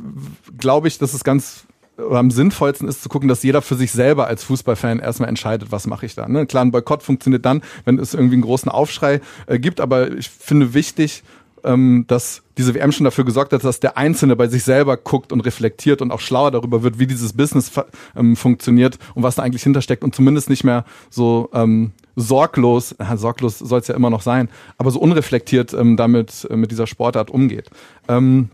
[0.58, 1.64] glaube ich, dass es ganz
[1.98, 5.72] oder am sinnvollsten ist zu gucken, dass jeder für sich selber als Fußballfan erstmal entscheidet,
[5.72, 6.28] was mache ich da.
[6.28, 6.46] Ne?
[6.46, 10.28] Klar, ein Boykott funktioniert dann, wenn es irgendwie einen großen Aufschrei äh, gibt, aber ich
[10.28, 11.24] finde wichtig,
[11.64, 15.32] ähm, dass diese WM schon dafür gesorgt hat, dass der Einzelne bei sich selber guckt
[15.32, 17.70] und reflektiert und auch schlauer darüber wird, wie dieses Business
[18.16, 23.16] ähm, funktioniert und was da eigentlich hintersteckt und zumindest nicht mehr so ähm, sorglos, ja,
[23.16, 26.86] sorglos soll es ja immer noch sein, aber so unreflektiert ähm, damit äh, mit dieser
[26.86, 27.70] Sportart umgeht.
[28.08, 28.50] Ähm,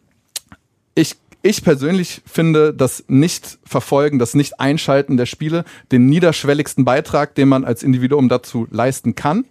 [0.94, 7.64] ich ich persönlich finde das Nicht-Verfolgen, das Nicht-Einschalten der Spiele den niederschwelligsten Beitrag, den man
[7.64, 9.44] als Individuum dazu leisten kann.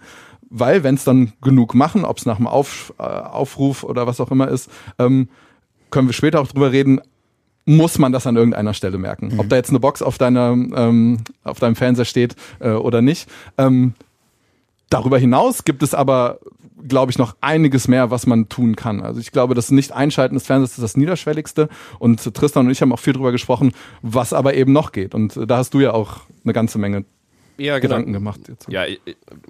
[0.55, 4.21] Weil, wenn es dann genug machen, ob es nach einem Auf, äh, Aufruf oder was
[4.21, 5.29] auch immer ist, ähm,
[5.89, 7.01] können wir später auch drüber reden,
[7.65, 9.39] muss man das an irgendeiner Stelle merken.
[9.39, 13.29] Ob da jetzt eine Box auf, deiner, ähm, auf deinem Fernseher steht äh, oder nicht.
[13.57, 13.93] Ähm,
[14.93, 16.37] Darüber hinaus gibt es aber,
[16.87, 19.01] glaube ich, noch einiges mehr, was man tun kann.
[19.01, 21.67] Also ich glaube, das Nicht-Einschalten des Fernsehens ist das Niederschwelligste.
[21.97, 23.71] Und Tristan und ich haben auch viel drüber gesprochen,
[24.03, 25.15] was aber eben noch geht.
[25.15, 27.05] Und da hast du ja auch eine ganze Menge
[27.57, 28.39] Ja, Gedanken gemacht.
[28.47, 28.67] Jetzt.
[28.69, 28.99] Ja, ich-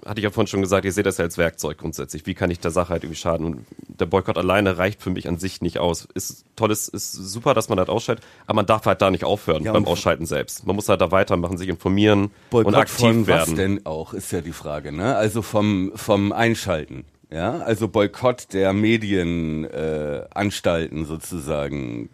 [0.04, 2.26] hatte ich ja vorhin schon gesagt, ich sehe das ja als Werkzeug grundsätzlich.
[2.26, 3.46] Wie kann ich der Sache halt irgendwie schaden?
[3.46, 6.06] Und der Boykott alleine reicht für mich an sich nicht aus.
[6.14, 9.24] Ist toll, ist, ist super, dass man das ausschaltet, aber man darf halt da nicht
[9.24, 10.66] aufhören Ja, beim Ausschalten selbst.
[10.66, 13.56] Man muss halt da weitermachen, sich informieren Boykott und aktiv von was werden.
[13.56, 15.16] denn auch, ist ja die Frage, ne?
[15.16, 17.04] Also vom, vom Einschalten.
[17.30, 22.08] Ja, also Boykott der Medienanstalten äh, Anstalten sozusagen.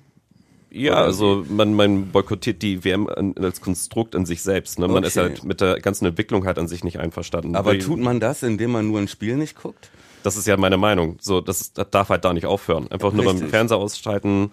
[0.73, 4.79] Ja, also man, man boykottiert die WM an, als Konstrukt an sich selbst.
[4.79, 4.87] Ne?
[4.89, 5.29] Man ist Okay.
[5.29, 7.57] halt mit der ganzen Entwicklung halt an sich nicht einverstanden.
[7.57, 9.91] Aber tut man das, indem man nur ein Spiel nicht guckt?
[10.23, 11.17] Das ist ja meine Meinung.
[11.21, 12.91] So, das, ist, das darf halt da nicht aufhören.
[12.91, 13.39] Einfach nur beim.
[13.39, 14.53] Fernseher ausschalten,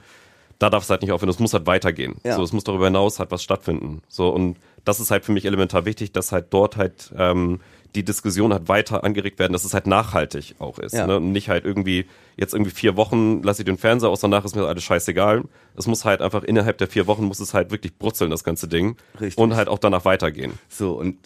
[0.60, 1.30] da darf es halt nicht aufhören.
[1.30, 2.16] Es muss halt weitergehen.
[2.24, 2.36] Ja.
[2.36, 4.02] So, es muss darüber hinaus halt was stattfinden.
[4.08, 7.60] So, und das ist halt für mich elementar wichtig, dass halt dort halt ähm,
[7.98, 10.94] die Diskussion halt weiter angeregt werden, dass es halt nachhaltig auch ist.
[10.94, 11.08] Ja.
[11.08, 11.18] Ne?
[11.18, 12.06] Und nicht halt irgendwie,
[12.38, 15.44] jetzt irgendwie vier Wochen lasse ich den Fernseher aus, danach ist mir alles scheißegal.
[15.76, 18.68] Es muss halt einfach innerhalb der vier Wochen muss es halt wirklich brutzeln, das ganze
[18.68, 18.98] Ding.
[19.20, 19.38] Richtig.
[19.38, 20.54] Und halt auch danach weitergehen.
[20.70, 21.18] So, und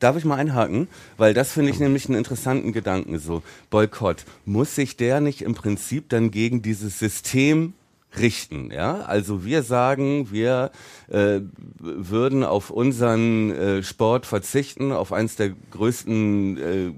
[0.00, 0.88] darf ich mal einhaken?
[1.16, 3.18] Weil das finde ich nämlich einen interessanten Gedanken.
[3.18, 7.74] So, Boykott, muss sich der nicht im Prinzip dann gegen dieses System
[8.16, 9.02] richten, ja?
[9.02, 10.70] Also wir sagen, wir
[11.08, 11.40] äh,
[11.78, 16.92] würden auf unseren äh, Sport verzichten, auf eins der größten äh,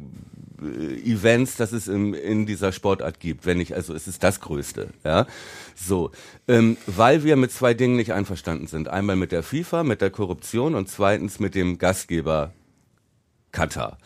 [1.04, 4.88] Events, das es im, in dieser Sportart gibt, wenn nicht, also es ist das Größte,
[5.04, 5.26] ja.
[5.74, 6.10] So,
[6.46, 8.88] ähm, weil wir mit zwei Dingen nicht einverstanden sind.
[8.88, 12.52] Einmal mit der FIFA, mit der Korruption und zweitens mit dem Gastgeber
[13.52, 13.98] Katar.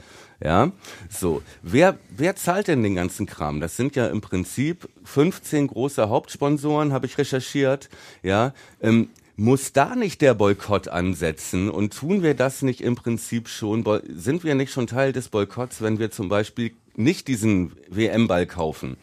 [0.42, 0.72] Ja,
[1.10, 1.42] so.
[1.62, 3.60] Wer, wer zahlt denn den ganzen Kram?
[3.60, 7.88] Das sind ja im Prinzip 15 große Hauptsponsoren, habe ich recherchiert.
[8.22, 11.68] Ja, ähm, muss da nicht der Boykott ansetzen?
[11.68, 13.84] Und tun wir das nicht im Prinzip schon?
[14.08, 18.96] Sind wir nicht schon Teil des Boykotts, wenn wir zum Beispiel nicht diesen WM-Ball kaufen?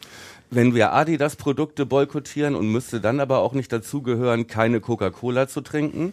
[0.50, 5.62] Wenn wir Adidas Produkte boykottieren und müsste dann aber auch nicht dazugehören, keine Coca-Cola zu
[5.62, 6.12] trinken,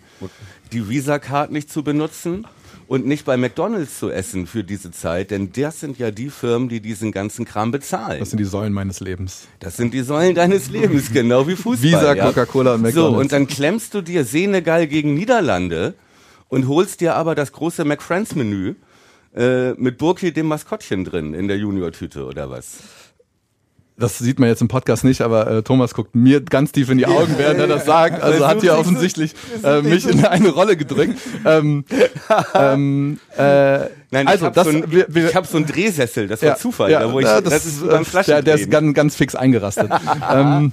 [0.72, 2.46] die Visa-Card nicht zu benutzen
[2.89, 6.69] und nicht bei McDonalds zu essen für diese Zeit, denn das sind ja die Firmen,
[6.69, 8.19] die diesen ganzen Kram bezahlen.
[8.19, 9.47] Das sind die Säulen meines Lebens.
[9.60, 11.84] Das sind die Säulen deines Lebens, genau wie Fußball.
[11.84, 12.25] Visa, ja.
[12.25, 13.21] Coca-Cola und So, McDonald's.
[13.21, 15.93] und dann klemmst du dir Senegal gegen Niederlande
[16.47, 18.73] und holst dir aber das große McFriends-Menü
[19.36, 22.80] äh, mit Burki, dem Maskottchen drin in der Junior-Tüte oder was?
[24.00, 26.98] Das sieht man jetzt im Podcast nicht, aber äh, Thomas guckt mir ganz tief in
[26.98, 28.22] die Augen, während er das sagt.
[28.22, 29.34] Also hat hier offensichtlich
[29.64, 31.20] äh, mich in eine Rolle gedrückt.
[31.46, 31.84] Ähm,
[32.56, 35.67] ähm, äh, Nein, also ich habe das, so, ein, wir, wir, ich hab so einen
[35.67, 36.89] Drehsessel, das war Zufall.
[36.89, 39.36] ja, da, wo ich, ja, das, ist beim äh, der, der ist ganz, ganz fix
[39.36, 39.91] eingerastet.
[40.32, 40.72] ähm,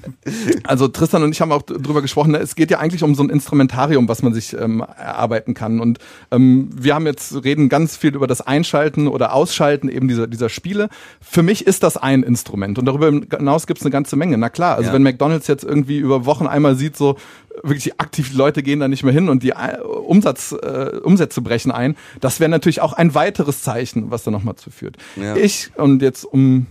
[0.64, 3.22] also Tristan und ich haben auch drüber gesprochen, ne, es geht ja eigentlich um so
[3.22, 5.80] ein Instrumentarium, was man sich ähm, erarbeiten kann.
[5.80, 5.98] Und
[6.30, 10.48] ähm, wir haben jetzt reden ganz viel über das Einschalten oder Ausschalten eben dieser, dieser
[10.48, 10.88] Spiele.
[11.20, 14.38] Für mich ist das ein Instrument und darüber hinaus gibt es eine ganze Menge.
[14.38, 14.94] Na klar, also Ja.
[14.94, 17.16] wenn McDonalds jetzt irgendwie über Wochen einmal sieht, so
[17.62, 21.40] wirklich aktiv die Leute gehen da nicht mehr hin und die äh, Umsatz, äh, Umsätze
[21.40, 24.96] brechen ein, das wäre natürlich auch ein weiteres Zeichen, was da nochmal zu führt.
[25.16, 25.36] Ja.
[25.36, 26.66] Ich, und jetzt um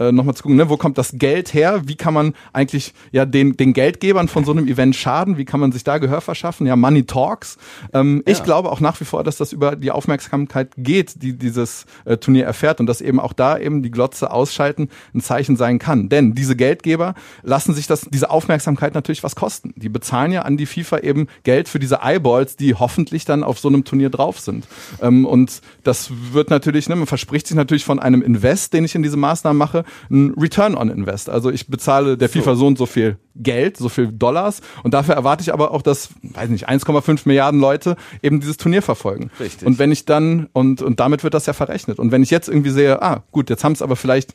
[0.00, 1.82] äh, nochmal zu gucken, ne, wo kommt das Geld her?
[1.84, 5.36] Wie kann man eigentlich ja den, den Geldgebern von so einem Event schaden?
[5.36, 6.66] Wie kann man sich da Gehör verschaffen?
[6.66, 7.58] Ja, Money Talks.
[7.92, 11.84] Ähm, Ich glaube auch nach wie vor, dass das über die Aufmerksamkeit geht, die dieses
[12.06, 15.78] äh, Turnier erfährt und dass eben auch da eben die Glotze ausschalten ein Zeichen sein
[15.78, 16.08] kann.
[16.08, 19.74] Denn diese Geldgeber lassen sich das, diese Aufmerksamkeit natürlich was kosten.
[19.76, 23.58] Die bezahlen ja an die FIFA eben Geld für diese Eyeballs, die hoffentlich dann auf
[23.58, 24.66] so einem Turnier drauf sind.
[25.02, 28.94] Ähm, und das wird natürlich, ne, man verspricht sich natürlich von einem Invest, den ich
[28.94, 31.28] in diese Maßnahmen mache, ein Return on Invest.
[31.30, 35.14] Also ich bezahle der FIFA so und so viel Geld, so viel Dollars und dafür
[35.14, 39.30] erwarte ich aber auch, dass, weiß nicht, 1,5 Milliarden Leute eben dieses Turnier verfolgen.
[39.40, 39.66] Richtig.
[39.66, 41.98] Und wenn ich dann, und, und damit wird das ja verrechnet.
[41.98, 44.34] Und wenn ich jetzt irgendwie sehe, ah, gut, jetzt haben es aber vielleicht,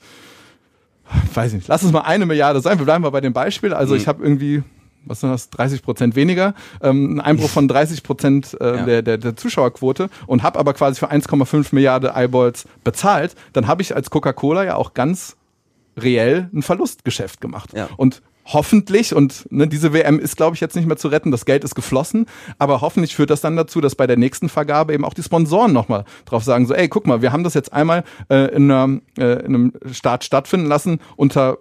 [1.33, 3.73] weiß nicht, lass es mal eine Milliarde sein, wir bleiben mal bei dem Beispiel.
[3.73, 3.99] Also Mhm.
[4.01, 4.63] ich habe irgendwie
[5.07, 8.85] was sind das, 30 Prozent weniger, ähm, ein Einbruch von 30 Prozent äh, Ja.
[8.85, 13.83] der, der, der Zuschauerquote und habe aber quasi für 1,5 Milliarden Eyeballs bezahlt, dann habe
[13.83, 15.35] ich als Coca-Cola ja auch ganz
[15.97, 17.71] reell ein Verlustgeschäft gemacht.
[17.73, 17.89] Ja.
[17.97, 21.45] Und hoffentlich, und ne, diese WM ist, glaube ich, jetzt nicht mehr zu retten, das
[21.45, 22.27] Geld ist geflossen,
[22.59, 25.73] aber hoffentlich führt das dann dazu, dass bei der nächsten Vergabe eben auch die Sponsoren
[25.73, 28.99] nochmal drauf sagen, so, ey, guck mal, wir haben das jetzt einmal äh, in, einer,
[29.17, 31.57] äh, in einem Staat stattfinden lassen unter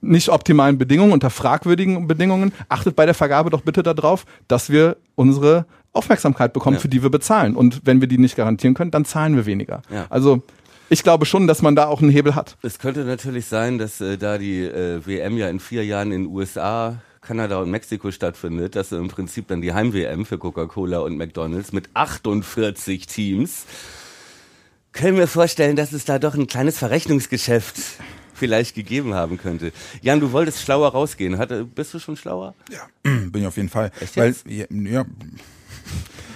[0.00, 2.52] nicht optimalen Bedingungen, unter fragwürdigen Bedingungen.
[2.68, 6.80] Achtet bei der Vergabe doch bitte darauf, dass wir unsere Aufmerksamkeit bekommen, Ja.
[6.80, 7.56] für die wir bezahlen.
[7.56, 9.82] Und wenn wir die nicht garantieren können, dann zahlen wir weniger.
[9.90, 10.06] Ja.
[10.08, 10.42] Also
[10.88, 12.56] ich glaube schon, dass man da auch einen Hebel hat.
[12.62, 16.26] Es könnte natürlich sein, dass äh, da die äh, WM ja in vier Jahren in
[16.26, 21.72] USA, Kanada und Mexiko stattfindet, dass im Prinzip dann die Heim-WM für Coca-Cola und McDonalds
[21.72, 23.64] mit 48 Teams.
[24.92, 27.76] Können wir vorstellen, dass es da doch ein kleines Verrechnungsgeschäft
[28.34, 29.72] vielleicht gegeben haben könnte.
[30.00, 31.38] Jan, du wolltest schlauer rausgehen.
[31.38, 32.54] Hatte, bist du schon schlauer?
[32.70, 33.90] Ja, bin ich auf jeden Fall.
[34.00, 34.46] Echt Weil, jetzt?
[34.48, 35.04] ja, ja,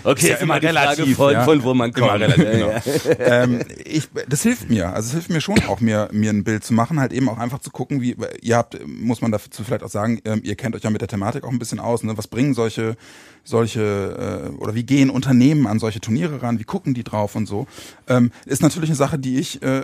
[0.05, 1.45] Okay, Ist ja ist immer immer die Frage relativ, von, ja.
[1.45, 2.07] von wo man kommt.
[2.07, 3.15] Immer relativ, genau.
[3.19, 4.93] ähm, ich, das hilft mir.
[4.93, 7.39] Also es hilft mir schon auch, mir, mir ein Bild zu machen, halt eben auch
[7.39, 10.75] einfach zu gucken, wie, ihr habt, muss man dazu vielleicht auch sagen, ähm, ihr kennt
[10.75, 12.17] euch ja mit der Thematik auch ein bisschen aus, ne?
[12.17, 12.97] Was bringen solche,
[13.45, 17.47] solche, äh, oder wie gehen Unternehmen an solche Turniere ran, wie gucken die drauf und
[17.47, 17.67] so.
[18.09, 19.83] Ähm, ist natürlich eine Sache, die ich äh,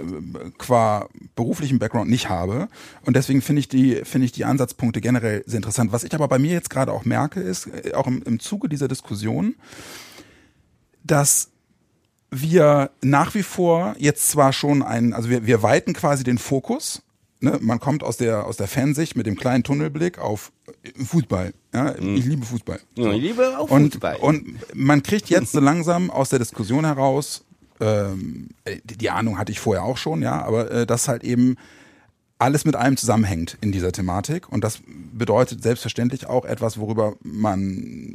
[0.58, 2.68] qua beruflichem Background nicht habe.
[3.04, 5.92] Und deswegen finde ich die, finde ich die Ansatzpunkte generell sehr interessant.
[5.92, 8.68] Was ich aber bei mir jetzt gerade auch merke, ist, äh, auch im, im Zuge
[8.68, 9.54] dieser Diskussion,
[11.10, 11.50] dass
[12.30, 17.02] wir nach wie vor jetzt zwar schon ein, also wir, wir weiten quasi den Fokus.
[17.40, 17.58] Ne?
[17.60, 21.54] Man kommt aus der, aus der Fansicht mit dem kleinen Tunnelblick auf äh, Fußball.
[21.72, 21.94] Ja?
[21.96, 22.80] Ich liebe Fußball.
[22.96, 24.16] Ja, ich liebe auch Und, Fußball.
[24.16, 27.44] und man kriegt jetzt so langsam aus der Diskussion heraus,
[27.80, 31.24] ähm, äh, die die Ahnung hatte ich vorher auch schon, ja, aber äh, dass halt
[31.24, 31.56] eben
[32.38, 34.48] alles mit allem zusammenhängt in dieser Thematik.
[34.48, 34.80] Und das
[35.12, 38.07] bedeutet selbstverständlich auch etwas, worüber man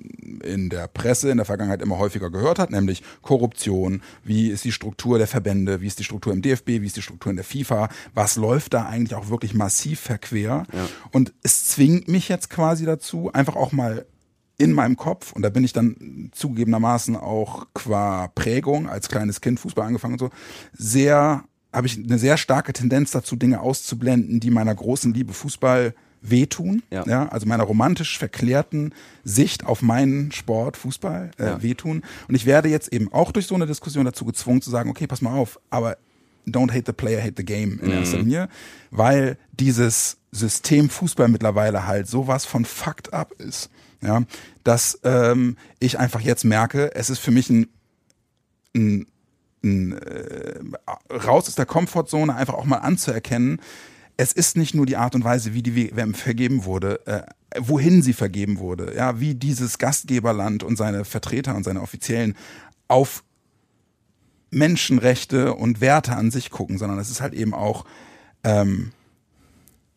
[0.43, 4.01] in der Presse in der Vergangenheit immer häufiger gehört hat, nämlich Korruption.
[4.23, 5.81] Wie ist die Struktur der Verbände?
[5.81, 6.67] Wie ist die Struktur im DFB?
[6.67, 7.89] Wie ist die Struktur in der FIFA?
[8.13, 10.65] Was läuft da eigentlich auch wirklich massiv verquer?
[11.11, 14.05] Und es zwingt mich jetzt quasi dazu, einfach auch mal
[14.57, 19.59] in meinem Kopf, und da bin ich dann zugegebenermaßen auch qua Prägung als kleines Kind
[19.59, 20.29] Fußball angefangen und so,
[20.71, 25.95] sehr, habe ich eine sehr starke Tendenz dazu, Dinge auszublenden, die meiner großen Liebe Fußball
[26.23, 26.81] wehtun.
[26.89, 27.27] Ja.
[27.29, 31.61] also meiner romantisch verklärten Sicht auf meinen Sport, Fußball, äh, Ja.
[31.61, 32.01] wehtun.
[32.27, 35.05] Und ich werde jetzt eben auch durch so eine Diskussion dazu gezwungen zu sagen, okay,
[35.05, 35.97] pass mal auf, aber
[36.47, 38.49] don't hate the player, hate the game in erster Linie,
[38.89, 43.69] weil dieses System Fußball mittlerweile halt sowas von fucked up ist,
[44.01, 44.23] ja,
[44.63, 47.67] dass ähm, ich einfach jetzt merke, es ist für mich ein,
[48.75, 49.05] ein,
[49.63, 50.59] ein äh,
[51.13, 53.59] raus aus der Komfortzone einfach auch mal anzuerkennen,
[54.17, 57.23] es ist nicht nur die Art und Weise, wie die WM vergeben wurde, äh,
[57.59, 62.35] wohin sie vergeben wurde, ja, wie dieses Gastgeberland und seine Vertreter und seine Offiziellen
[62.87, 63.23] auf
[64.51, 67.85] Menschenrechte und Werte an sich gucken, sondern es ist halt eben auch,
[68.43, 68.91] ähm,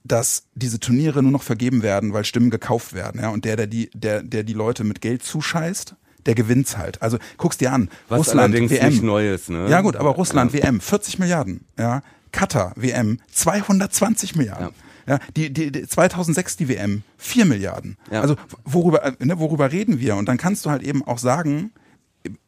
[0.04, 3.66] dass diese Turniere nur noch vergeben werden, weil Stimmen gekauft werden, ja, und der, der
[3.66, 7.02] die, der, der die Leute mit Geld zuscheißt, der gewinnt's halt.
[7.02, 9.68] Also guck's dir an, Was Russland allerdings WM, nicht Neues, ne?
[9.68, 12.02] ja gut, aber Russland WM 40 Milliarden, ja,
[12.36, 14.68] Katar WM 220 Milliarden.
[15.08, 17.96] Ja, die, die, die 2006 die WM 4 Milliarden.
[18.10, 18.20] Ja.
[18.20, 20.16] Also worüber, äh, ne, worüber reden wir?
[20.16, 21.70] Und dann kannst du halt eben auch sagen,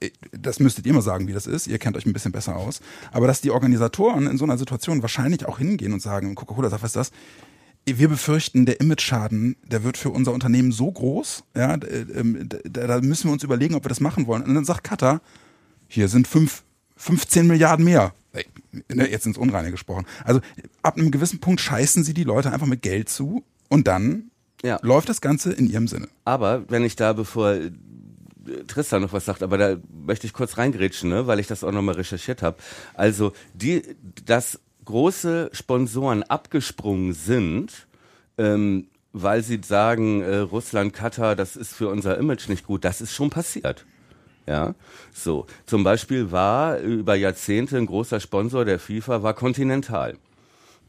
[0.00, 1.68] äh, das müsstet ihr mal sagen, wie das ist.
[1.68, 2.80] Ihr kennt euch ein bisschen besser aus.
[3.12, 6.82] Aber dass die Organisatoren in so einer Situation wahrscheinlich auch hingehen und sagen, Coca-Cola sagt,
[6.82, 7.10] was ist das?
[7.86, 13.28] Wir befürchten, der Image-Schaden, der wird für unser Unternehmen so groß, ja, ähm, da müssen
[13.28, 14.42] wir uns überlegen, ob wir das machen wollen.
[14.42, 15.22] Und dann sagt Qatar,
[15.86, 16.64] hier sind fünf,
[16.96, 18.12] 15 Milliarden mehr.
[18.92, 20.06] Ne, Jetzt ins Unreine gesprochen.
[20.24, 20.40] Also
[20.82, 24.30] ab einem gewissen Punkt scheißen sie die Leute einfach mit Geld zu und dann
[24.62, 24.78] Ja.
[24.82, 26.08] läuft das Ganze in ihrem Sinne.
[26.24, 27.70] Aber wenn ich da, bevor äh,
[28.66, 31.72] Tristan noch was sagt, aber da möchte ich kurz reingrätschen, ne, weil ich das auch
[31.72, 32.56] nochmal recherchiert habe.
[32.94, 33.82] Also, die,
[34.24, 37.86] dass große Sponsoren abgesprungen sind,
[38.38, 43.00] ähm, weil sie sagen, äh, Russland, Katar, das ist für unser Image nicht gut, das
[43.00, 43.84] ist schon passiert.
[44.48, 44.74] Ja,
[45.12, 45.44] so.
[45.66, 50.16] Zum Beispiel war über Jahrzehnte ein großer Sponsor der FIFA war Continental.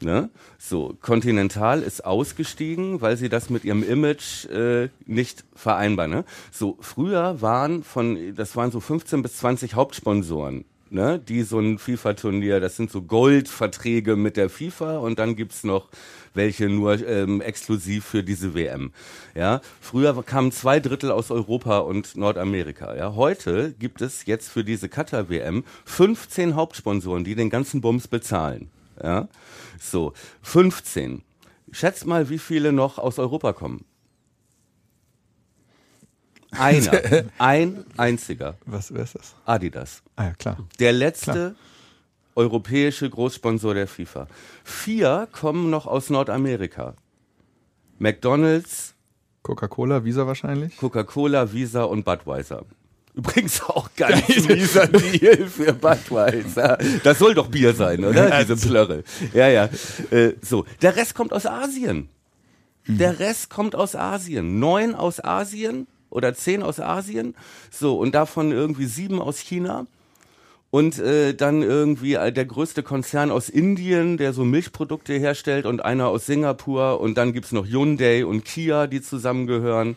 [0.00, 0.30] Ne?
[0.58, 6.10] So, Continental ist ausgestiegen, weil sie das mit ihrem Image äh, nicht vereinbaren.
[6.10, 6.24] Ne?
[6.50, 11.78] So, früher waren von, das waren so 15 bis 20 Hauptsponsoren ne, die so ein
[11.78, 15.88] FIFA-Turnier, das sind so Goldverträge mit der FIFA und dann gibt's noch
[16.34, 18.92] welche nur ähm, exklusiv für diese WM.
[19.34, 22.94] Ja, früher kamen zwei Drittel aus Europa und Nordamerika.
[22.96, 28.08] Ja, heute gibt es jetzt für diese Qatar WM 15 Hauptsponsoren, die den ganzen Bums
[28.08, 28.70] bezahlen.
[29.02, 29.28] Ja,
[29.80, 31.22] so 15.
[31.72, 33.84] Schätzt mal, wie viele noch aus Europa kommen.
[36.52, 37.00] Einer,
[37.38, 38.56] ein einziger.
[38.66, 39.34] Was wer ist das?
[39.44, 40.02] Adidas.
[40.16, 40.58] Ah ja, klar.
[40.78, 41.54] Der letzte
[42.34, 44.26] europäische Großsponsor der FIFA.
[44.64, 46.94] Vier kommen noch aus Nordamerika.
[47.98, 48.94] McDonald's,
[49.42, 50.76] Coca-Cola, Visa wahrscheinlich.
[50.76, 52.64] Coca-Cola, Visa und Budweiser.
[53.14, 56.78] Übrigens auch ganz mieser Deal für Budweiser.
[57.02, 58.44] Das soll doch Bier sein, oder?
[58.44, 59.02] Diese Plörre.
[59.34, 59.68] Ja, ja.
[60.10, 62.08] Äh, so, der Rest kommt aus Asien.
[62.86, 64.58] Der Rest kommt aus Asien.
[64.58, 67.34] Neun aus Asien oder zehn aus Asien.
[67.70, 69.86] So, und davon irgendwie sieben aus China.
[70.70, 75.84] Und äh, dann irgendwie äh, der größte Konzern aus Indien, der so Milchprodukte herstellt und
[75.84, 77.00] einer aus Singapur.
[77.00, 79.96] Und dann gibt's noch Hyundai und Kia, die zusammengehören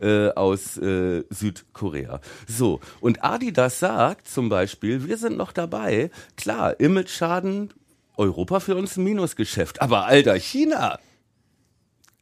[0.00, 2.20] äh, aus äh, Südkorea.
[2.46, 6.10] So, und Adidas sagt zum Beispiel, wir sind noch dabei.
[6.36, 7.72] Klar, Image-Schaden,
[8.18, 9.80] Europa für uns ein Minusgeschäft.
[9.80, 10.98] Aber alter, China,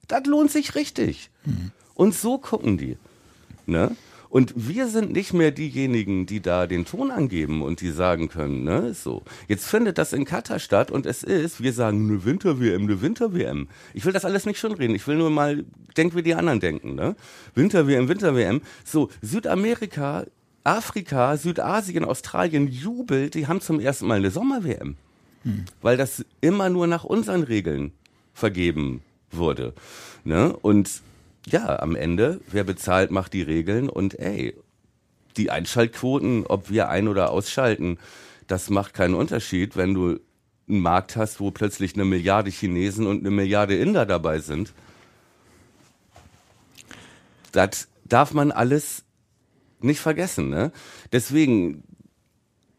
[0.06, 1.30] das lohnt sich richtig.
[1.94, 2.98] Und so gucken die.
[3.70, 3.96] Ne?
[4.28, 8.62] Und wir sind nicht mehr diejenigen, die da den Ton angeben und die sagen können,
[8.62, 9.22] ne, so.
[9.48, 13.66] Jetzt findet das in Katar statt und es ist, wir sagen, eine Winter-WM, eine Winter-WM.
[13.92, 14.94] Ich will das alles nicht schon reden.
[14.94, 15.64] Ich will nur mal,
[15.96, 17.16] denk wie die anderen denken, ne?
[17.56, 18.61] Winter-WM, Winter-WM.
[18.85, 20.26] So, Südamerika,
[20.62, 24.96] Afrika, Südasien, Australien jubelt, die haben zum ersten Mal eine Sommer-WM.
[25.80, 27.92] Weil das immer nur nach unseren Regeln
[28.33, 29.02] vergeben
[29.33, 29.72] wurde.
[30.22, 30.54] Ne?
[30.62, 31.02] Und
[31.46, 34.55] ja, am Ende, wer bezahlt, macht die Regeln und ey,
[35.37, 37.98] die Einschaltquoten, ob wir ein- oder ausschalten,
[38.46, 40.20] das macht keinen Unterschied, wenn du
[40.68, 44.72] einen Markt hast, wo plötzlich eine Milliarde Chinesen und eine Milliarde Inder dabei sind.
[47.53, 49.05] Das darf man alles
[49.81, 50.72] nicht vergessen, ne?
[51.12, 51.83] Deswegen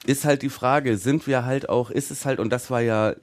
[0.05, 3.15] ist halt die Frage, sind wir halt auch, ist es halt, und das war ja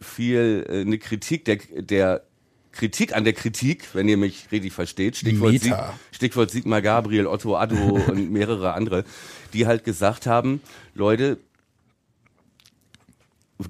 [0.00, 2.24] viel äh, eine Kritik der, der
[2.72, 5.74] Kritik an der Kritik, wenn ihr mich richtig versteht, Stichwort, Sieg.
[6.10, 7.76] Stichwort Sigmar Gabriel, Otto Addo
[8.08, 9.04] und mehrere andere,
[9.52, 10.60] die halt gesagt haben,
[10.94, 11.38] Leute,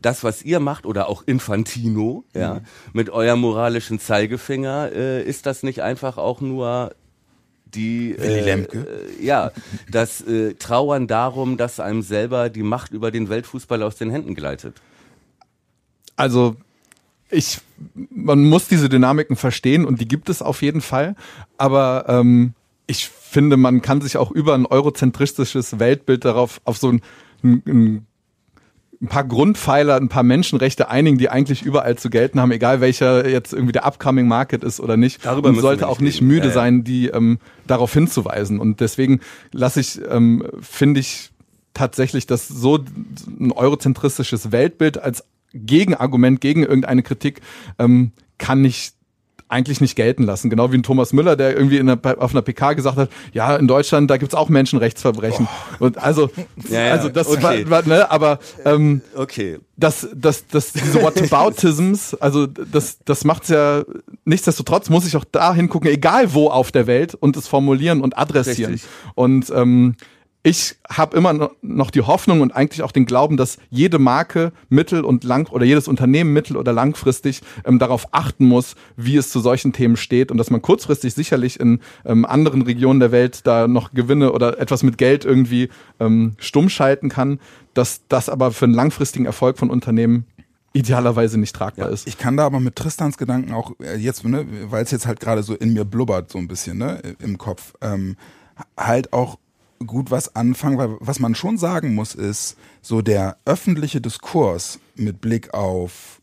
[0.00, 2.62] das, was ihr macht, oder auch Infantino, ja,
[2.92, 6.94] mit eurem moralischen Zeigefinger, äh, ist das nicht einfach auch nur
[7.74, 8.86] die Willy äh, Lemke.
[9.18, 9.50] Äh, ja,
[9.90, 14.34] das äh, Trauern darum, dass einem selber die Macht über den Weltfußball aus den Händen
[14.34, 14.80] gleitet.
[16.16, 16.56] Also
[17.32, 17.60] ich,
[18.10, 21.16] man muss diese Dynamiken verstehen und die gibt es auf jeden Fall.
[21.56, 22.54] Aber ähm,
[22.86, 27.02] ich finde, man kann sich auch über ein eurozentristisches Weltbild darauf auf so ein,
[27.42, 28.06] ein,
[29.00, 33.28] ein paar Grundpfeiler, ein paar Menschenrechte einigen, die eigentlich überall zu gelten haben, egal welcher
[33.28, 35.24] jetzt irgendwie der upcoming Market ist oder nicht.
[35.24, 36.28] Darüber und sollte auch nicht reden.
[36.28, 36.54] müde ja.
[36.54, 38.60] sein, die ähm, darauf hinzuweisen.
[38.60, 41.30] Und deswegen lasse ich, ähm, finde ich
[41.74, 42.78] tatsächlich, dass so
[43.40, 47.40] ein eurozentristisches Weltbild als Gegenargument gegen irgendeine Kritik
[47.78, 48.92] ähm, kann ich
[49.52, 50.48] eigentlich nicht gelten lassen.
[50.48, 53.54] Genau wie ein Thomas Müller, der irgendwie in einer, auf einer PK gesagt hat, ja,
[53.56, 55.46] in Deutschland, da gibt's auch Menschenrechtsverbrechen.
[55.78, 56.30] Und also,
[56.70, 57.66] Ja, ja, also das okay.
[57.68, 59.58] war, war, ne, aber ähm, Okay.
[59.76, 63.84] das, das, das, diese Whataboutisms, also das, das macht's ja,
[64.24, 68.16] nichtsdestotrotz muss ich auch da hingucken, egal wo auf der Welt und es formulieren und
[68.16, 68.72] adressieren.
[68.72, 68.90] Richtig.
[69.14, 69.96] Und ähm,
[70.44, 74.52] ich habe immer no- noch die Hoffnung und eigentlich auch den Glauben, dass jede Marke
[74.68, 79.30] mittel- und lang oder jedes Unternehmen mittel- oder langfristig ähm, darauf achten muss, wie es
[79.30, 83.46] zu solchen Themen steht und dass man kurzfristig sicherlich in ähm, anderen Regionen der Welt
[83.46, 85.68] da noch Gewinne oder etwas mit Geld irgendwie
[86.00, 87.38] ähm, stumm schalten kann,
[87.74, 90.26] dass das aber für einen langfristigen Erfolg von Unternehmen
[90.72, 92.08] idealerweise nicht tragbar ist.
[92.08, 95.20] Ich kann da aber mit Tristans Gedanken auch äh, jetzt, ne, weil es jetzt halt
[95.20, 98.16] gerade so in mir blubbert so ein bisschen, ne, im Kopf, ähm,
[98.76, 99.38] halt auch
[99.86, 105.20] gut was anfangen, weil was man schon sagen muss ist, so der öffentliche Diskurs mit
[105.20, 106.20] Blick auf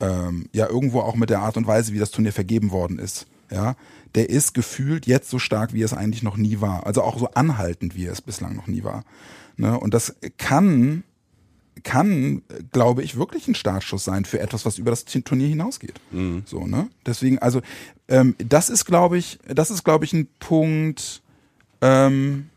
[0.00, 3.26] ähm, ja irgendwo auch mit der Art und Weise, wie das Turnier vergeben worden ist,
[3.50, 3.74] ja,
[4.14, 6.86] der ist gefühlt jetzt so stark, wie es eigentlich noch nie war.
[6.86, 9.04] Also auch so anhaltend, wie es bislang noch nie war.
[9.56, 9.78] Ne?
[9.78, 11.04] Und das kann
[11.82, 16.00] kann, glaube ich, wirklich ein Startschuss sein für etwas, was über das Turnier hinausgeht.
[16.44, 16.88] So, ne?
[17.06, 17.60] Deswegen, also,
[18.08, 21.22] ähm, das ist, glaube ich, das ist, glaube ich, ein Punkt,
[21.80, 22.50] ähm,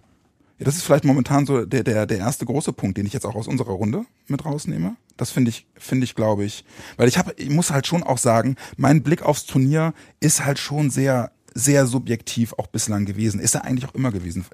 [0.61, 3.25] ja, das ist vielleicht momentan so der, der, der erste große Punkt, den ich jetzt
[3.25, 4.95] auch aus unserer Runde mit rausnehme.
[5.17, 6.65] Das finde ich, finde ich, glaube ich,
[6.97, 10.59] weil ich habe, ich muss halt schon auch sagen, mein Blick aufs Turnier ist halt
[10.59, 13.41] schon sehr sehr subjektiv auch bislang gewesen.
[13.41, 14.45] Ist er eigentlich auch immer gewesen.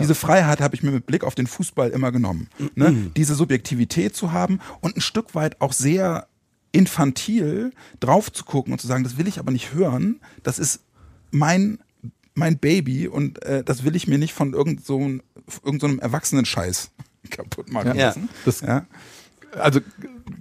[0.00, 2.48] Diese Freiheit habe ich mir mit Blick auf den Fußball immer genommen.
[2.74, 3.10] Ne?
[3.14, 6.28] Diese Subjektivität zu haben und ein Stück weit auch sehr
[6.72, 10.80] infantil drauf zu gucken und zu sagen, das will ich aber nicht hören, das ist
[11.30, 11.78] mein
[12.36, 14.98] mein Baby und äh, das will ich mir nicht von irgend so,
[15.64, 16.90] irgend so einem Erwachsenen-Scheiß
[17.30, 18.06] kaputt machen Ja.
[18.06, 18.28] lassen.
[18.44, 18.86] Das- ja.
[19.58, 19.80] also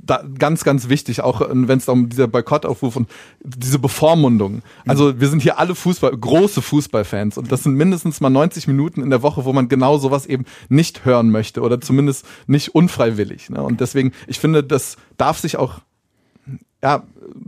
[0.03, 3.09] da, ganz, ganz wichtig, auch wenn es um dieser Boykottaufruf und
[3.43, 4.61] diese Bevormundung.
[4.85, 9.01] Also wir sind hier alle Fußball, große Fußballfans und das sind mindestens mal 90 Minuten
[9.01, 13.49] in der Woche, wo man genau sowas eben nicht hören möchte oder zumindest nicht unfreiwillig.
[13.49, 13.63] Ne?
[13.63, 15.79] Und deswegen, ich finde, das darf sich auch
[16.85, 17.03] ja,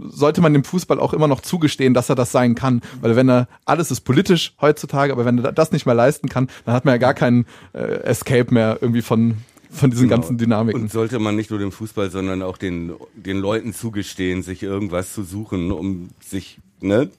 [0.09, 2.81] sollte man dem Fußball auch immer noch zugestehen, dass er das sein kann.
[3.01, 6.47] Weil wenn er, alles ist politisch heutzutage, aber wenn er das nicht mehr leisten kann,
[6.65, 9.35] dann hat man ja gar keinen äh, Escape mehr irgendwie von,
[9.69, 10.21] von diesen Genau.
[10.21, 10.81] ganzen Dynamiken.
[10.81, 15.13] Und sollte man nicht nur dem Fußball, sondern auch den, den Leuten zugestehen, sich irgendwas
[15.13, 17.11] zu suchen, um sich, ne?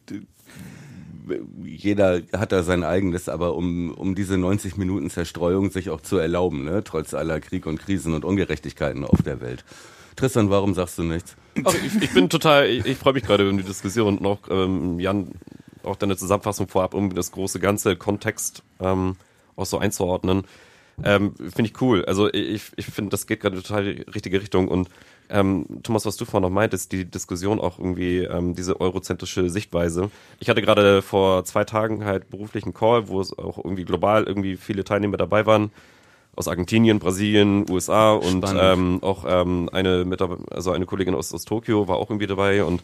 [1.63, 6.17] Jeder hat da sein eigenes, aber um, um diese 90 Minuten Zerstreuung sich auch zu
[6.17, 6.83] erlauben, ne?
[6.83, 9.65] Trotz aller Krieg und Krisen und Ungerechtigkeiten auf der Welt.
[10.17, 11.37] Tristan, warum sagst du nichts?
[11.65, 14.39] Ach, ich, ich bin total, ich, ich freue mich gerade über die Diskussion und auch,
[14.51, 15.33] ähm, Jan,
[15.85, 19.17] auch deine Zusammenfassung vorab, um das große ganze Kontext ähm,
[19.57, 20.45] auch so einzuordnen.
[21.05, 22.05] Ähm, finde ich cool.
[22.07, 24.89] Also ich, ich finde, das geht gerade total die richtige Richtung und
[25.31, 30.11] ähm, Thomas, was du vorhin noch meintest, die Diskussion auch irgendwie, ähm, diese eurozentrische Sichtweise.
[30.41, 34.57] Ich hatte gerade vor zwei Tagen halt beruflichen Call, wo es auch irgendwie global irgendwie
[34.57, 35.71] viele Teilnehmer dabei waren
[36.39, 38.61] aus Argentinien, Brasilien, USA und Spannend.
[38.63, 42.63] ähm, auch ähm, eine Mitarbeiter, also eine Kollegin aus, aus Tokio war auch irgendwie dabei
[42.63, 42.83] und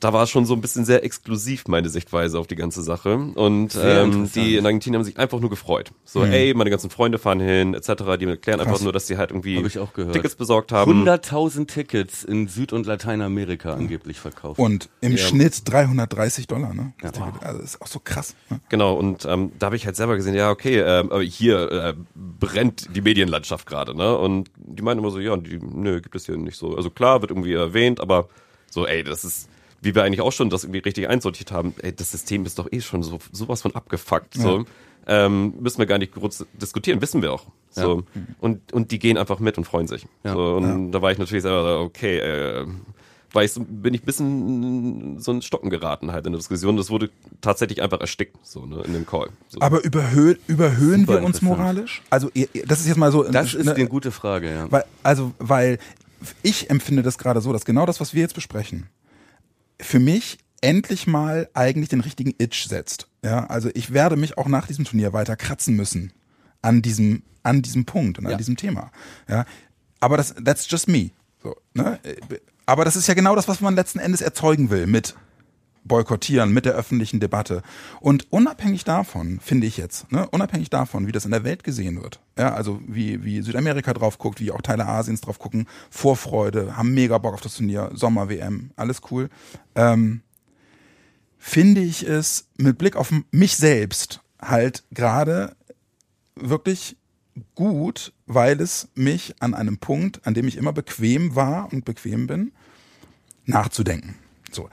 [0.00, 3.14] da war es schon so ein bisschen sehr exklusiv meine Sichtweise auf die ganze Sache
[3.14, 5.90] und ähm, die in Argentinien haben sich einfach nur gefreut.
[6.04, 8.18] So, ey, meine ganzen Freunde fahren hin, etc.
[8.20, 10.14] Die erklären einfach nur, dass sie halt irgendwie Hab ich auch gehört.
[10.14, 11.06] Tickets besorgt haben.
[11.06, 14.58] 100.000 Tickets in Süd- und Lateinamerika angeblich verkauft.
[14.58, 15.18] Und im Ja.
[15.18, 16.92] Schnitt 330 Dollar, ne?
[17.02, 17.10] Ja.
[17.40, 18.34] Also das ist auch so krass.
[18.50, 18.60] Ne?
[18.68, 22.94] Genau, und ähm, da habe ich halt selber gesehen, ja, okay, aber hier äh, brennt
[22.94, 24.16] die Medienlandschaft gerade, ne?
[24.16, 26.76] Und die meinen immer so, ja, die, nö, gibt es hier nicht so.
[26.76, 28.28] Also klar, wird irgendwie erwähnt, aber
[28.70, 29.48] so, ey, das ist,
[29.82, 32.70] wie wir eigentlich auch schon das irgendwie richtig einsortiert haben, ey, das System ist doch
[32.72, 34.34] eh schon so sowas von abgefuckt.
[34.34, 34.64] So.
[35.08, 37.46] Ähm, müssen wir gar nicht groß diskutieren, wissen wir auch.
[37.70, 38.02] So.
[38.40, 40.06] Und, und die gehen einfach mit und freuen sich.
[40.24, 40.32] Ja.
[40.32, 42.66] So, und da war ich natürlich selber, okay, äh,
[43.32, 46.76] war ich so, bin ich ein bisschen so ein Stocken geraten halt in der Diskussion.
[46.76, 47.10] Das wurde
[47.40, 49.28] tatsächlich einfach erstickt, so, ne, in dem Call.
[49.48, 49.60] So.
[49.60, 52.02] Aber überhö überhöhen Super wir uns moralisch?
[52.10, 53.22] Also ihr- ihr- das ist jetzt mal so.
[53.24, 54.72] das ist ne, eine gute Frage, ja.
[54.72, 55.78] Weil, also, weil
[56.42, 58.88] ich empfinde das gerade so, dass genau das, was wir jetzt besprechen,
[59.80, 63.08] für mich endlich mal eigentlich den richtigen Itch setzt.
[63.24, 66.12] Ja, also ich werde mich auch nach diesem Turnier weiter kratzen müssen
[66.62, 68.36] an diesem, an diesem Punkt und an Ja.
[68.38, 68.90] diesem Thema.
[69.28, 69.44] Ja,
[70.00, 71.10] aber das, that's just me.
[71.42, 72.00] So, ne?
[72.64, 75.14] Aber das ist ja genau das, was man letzten Endes erzeugen will mit
[75.86, 77.62] boykottieren mit der öffentlichen Debatte.
[78.00, 82.02] Und unabhängig davon, finde ich jetzt, ne, unabhängig davon, wie das in der Welt gesehen
[82.02, 86.76] wird, ja, also wie, wie Südamerika drauf guckt, wie auch Teile Asiens drauf gucken, Vorfreude,
[86.76, 89.28] haben mega Bock auf das Turnier, Sommer-WM, alles cool,
[89.74, 90.22] ähm,
[91.38, 95.56] finde ich es mit Blick auf mich selbst halt gerade
[96.34, 96.96] wirklich
[97.54, 102.26] gut, weil es mich an einem Punkt, an dem ich immer bequem war und bequem
[102.26, 102.52] bin,
[103.44, 104.16] nachzudenken.
[104.50, 104.68] So,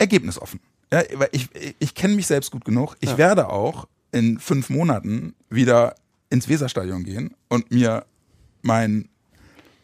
[0.00, 0.58] ergebnisoffen.
[0.92, 1.48] Ja, weil ich,
[1.78, 2.96] ich, kenne mich selbst gut genug.
[3.00, 5.94] Ich werde auch in fünf Monaten wieder
[6.30, 8.04] ins Weserstadion gehen und mir
[8.62, 9.08] mein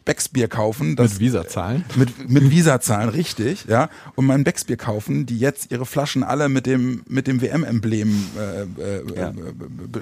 [0.03, 0.95] Becksbier kaufen.
[0.95, 1.83] Das, Mit Visa zahlen.
[1.95, 3.89] mit, mit Visa zahlen, richtig, ja.
[4.15, 8.61] Und mein Becksbier kaufen, die jetzt ihre Flaschen alle mit dem, mit dem WM-Emblem äh,
[8.63, 9.29] äh, Ja.
[9.29, 9.33] äh,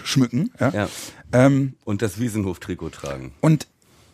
[0.04, 0.52] schmücken.
[0.60, 0.70] Ja.
[0.70, 0.90] Ja.
[1.34, 3.32] Ähm, Und das Wiesenhof-Trikot tragen.
[3.42, 3.68] und,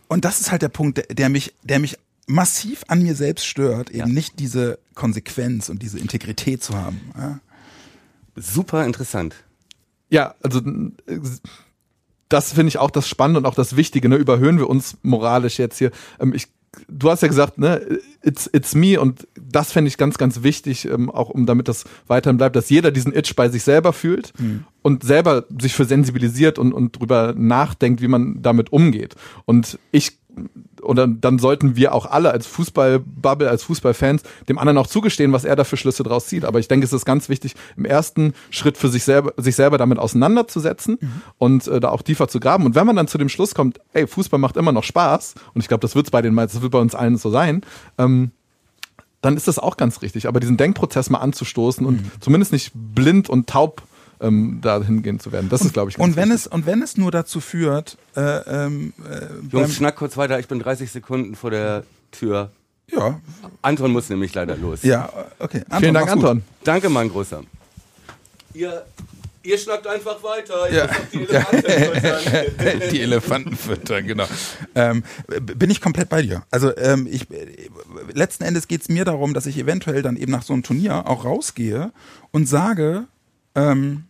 [0.07, 1.97] und das ist halt der Punkt, der, der mich, der mich
[2.27, 4.05] massiv an mir selbst stört, eben Ja.
[4.07, 7.01] nicht diese Konsequenz und diese Integrität zu haben.
[7.17, 7.39] Ja.
[8.35, 9.35] Super interessant.
[10.09, 10.61] Ja, also
[12.29, 14.07] das finde ich auch das Spannende und auch das Wichtige.
[14.09, 14.15] Ne?
[14.15, 15.91] Überhöhen wir uns moralisch jetzt hier.
[16.19, 16.47] Ähm, ich,
[16.87, 20.85] du hast ja gesagt, ne, it's, it's me und das fände ich ganz, ganz wichtig,
[20.85, 24.31] ähm, auch um damit das weiterhin bleibt, dass jeder diesen Itch bei sich selber fühlt
[24.81, 29.15] und selber sich für sensibilisiert und, und drüber nachdenkt, wie man damit umgeht.
[29.45, 30.17] Und ich
[30.81, 35.43] oder dann sollten wir auch alle als Fußballbubble, als Fußballfans dem anderen auch zugestehen, was
[35.43, 36.45] er da für Schlüsse draus zieht.
[36.45, 39.77] Aber ich denke, es ist ganz wichtig, im ersten Schritt für sich selber, sich selber
[39.77, 40.97] damit auseinanderzusetzen
[41.37, 42.65] und äh, da auch tiefer zu graben.
[42.65, 45.61] Und wenn man dann zu dem Schluss kommt, ey, Fußball macht immer noch Spaß, und
[45.61, 47.61] ich glaube, das wird bei den meisten, das wird bei uns allen so sein,
[47.97, 48.31] ähm,
[49.21, 50.27] dann ist das auch ganz richtig.
[50.27, 53.83] Aber diesen Denkprozess mal anzustoßen und zumindest nicht blind und taub
[54.21, 56.45] ähm, dahin gehen zu werden, das ist, glaube ich, ganz Und wenn wichtig.
[56.45, 60.39] es, und wenn es nur dazu führt, äh, ähm, äh, Jungs, schnack kurz weiter.
[60.39, 62.51] Ich bin 30 Sekunden vor der Tür.
[62.87, 63.19] ja,
[63.61, 64.83] Anton muss nämlich leider los.
[64.83, 65.09] ja,
[65.39, 65.61] okay.
[65.69, 66.23] Anton, Vielen Dank, mach's gut.
[66.25, 66.43] Anton.
[66.63, 67.41] Danke, mein Großer.
[68.53, 68.85] ihr,
[69.43, 70.69] ihr schnackt einfach weiter.
[70.69, 70.85] Ich Ja.
[70.85, 71.65] muss auf die Elefanten
[71.95, 72.81] füttern.
[72.91, 74.25] die Elefanten füttern, genau.
[74.75, 75.03] Ähm,
[75.57, 76.43] bin ich komplett bei dir.
[76.51, 77.27] Also ähm, ich,
[78.13, 81.07] letzten Endes geht es mir darum, dass ich eventuell dann eben nach so einem Turnier
[81.07, 81.91] auch rausgehe
[82.31, 83.05] und sage,
[83.55, 84.03] ähm,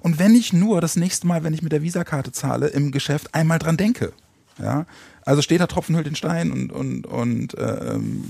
[0.00, 3.34] und wenn ich nur das nächste Mal, wenn ich mit der Visakarte zahle, im Geschäft
[3.34, 4.12] einmal dran denke.
[4.58, 4.86] Ja,
[5.24, 8.24] also steht da Tropfen hüllt den Stein und und und ähm,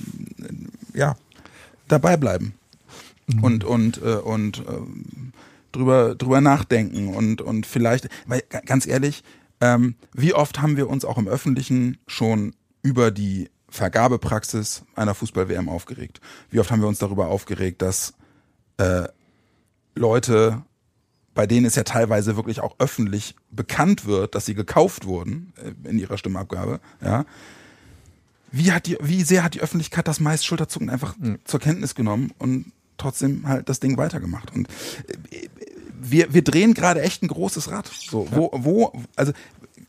[0.95, 1.17] ja
[1.87, 2.55] dabei bleiben
[3.43, 5.33] und und äh, und ähm,
[5.73, 9.23] drüber drüber nachdenken und und vielleicht, weil ga- ganz ehrlich,
[9.61, 15.69] ähm, wie oft haben wir uns auch im Öffentlichen schon über die Vergabepraxis einer Fußball-WM
[15.69, 16.21] aufgeregt?
[16.49, 18.15] Wie oft haben wir uns darüber aufgeregt, dass
[18.79, 19.09] äh,
[19.95, 20.63] Leute,
[21.35, 25.89] bei denen es ja teilweise wirklich auch öffentlich bekannt wird, dass sie gekauft wurden äh,
[25.89, 27.25] in ihrer Stimmabgabe, ja.
[28.51, 32.31] Wie hat die, wie sehr hat die Öffentlichkeit das meist Schulterzucken einfach zur Kenntnis genommen
[32.39, 34.55] und trotzdem halt das Ding weitergemacht?
[34.55, 34.69] Und
[35.31, 35.49] äh,
[36.01, 37.89] wir, wir drehen gerade echt ein großes Rad.
[37.89, 39.33] So, wo, wo, also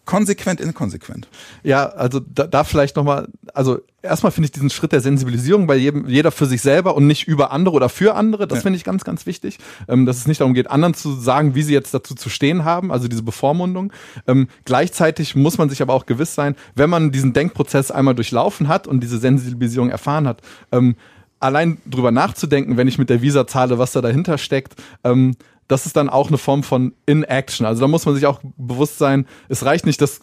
[0.05, 1.27] konsequent, inkonsequent.
[1.63, 5.75] Ja, also da, da vielleicht nochmal, also erstmal finde ich diesen Schritt der Sensibilisierung bei
[5.75, 8.61] jedem, jeder für sich selber und nicht über andere oder für andere, das Ja.
[8.63, 11.63] finde ich ganz, ganz wichtig, ähm, dass es nicht darum geht, anderen zu sagen, wie
[11.63, 13.91] sie jetzt dazu zu stehen haben, also diese Bevormundung.
[14.27, 18.67] Ähm, gleichzeitig muss man sich aber auch gewiss sein, wenn man diesen Denkprozess einmal durchlaufen
[18.67, 20.41] hat und diese Sensibilisierung erfahren hat,
[20.71, 20.95] ähm,
[21.39, 25.35] allein drüber nachzudenken, wenn ich mit der Visa zahle, was da dahinter steckt, ähm,
[25.67, 27.65] das ist dann auch eine Form von Inaction.
[27.65, 30.21] Also da muss man sich auch bewusst sein, es reicht nicht, dass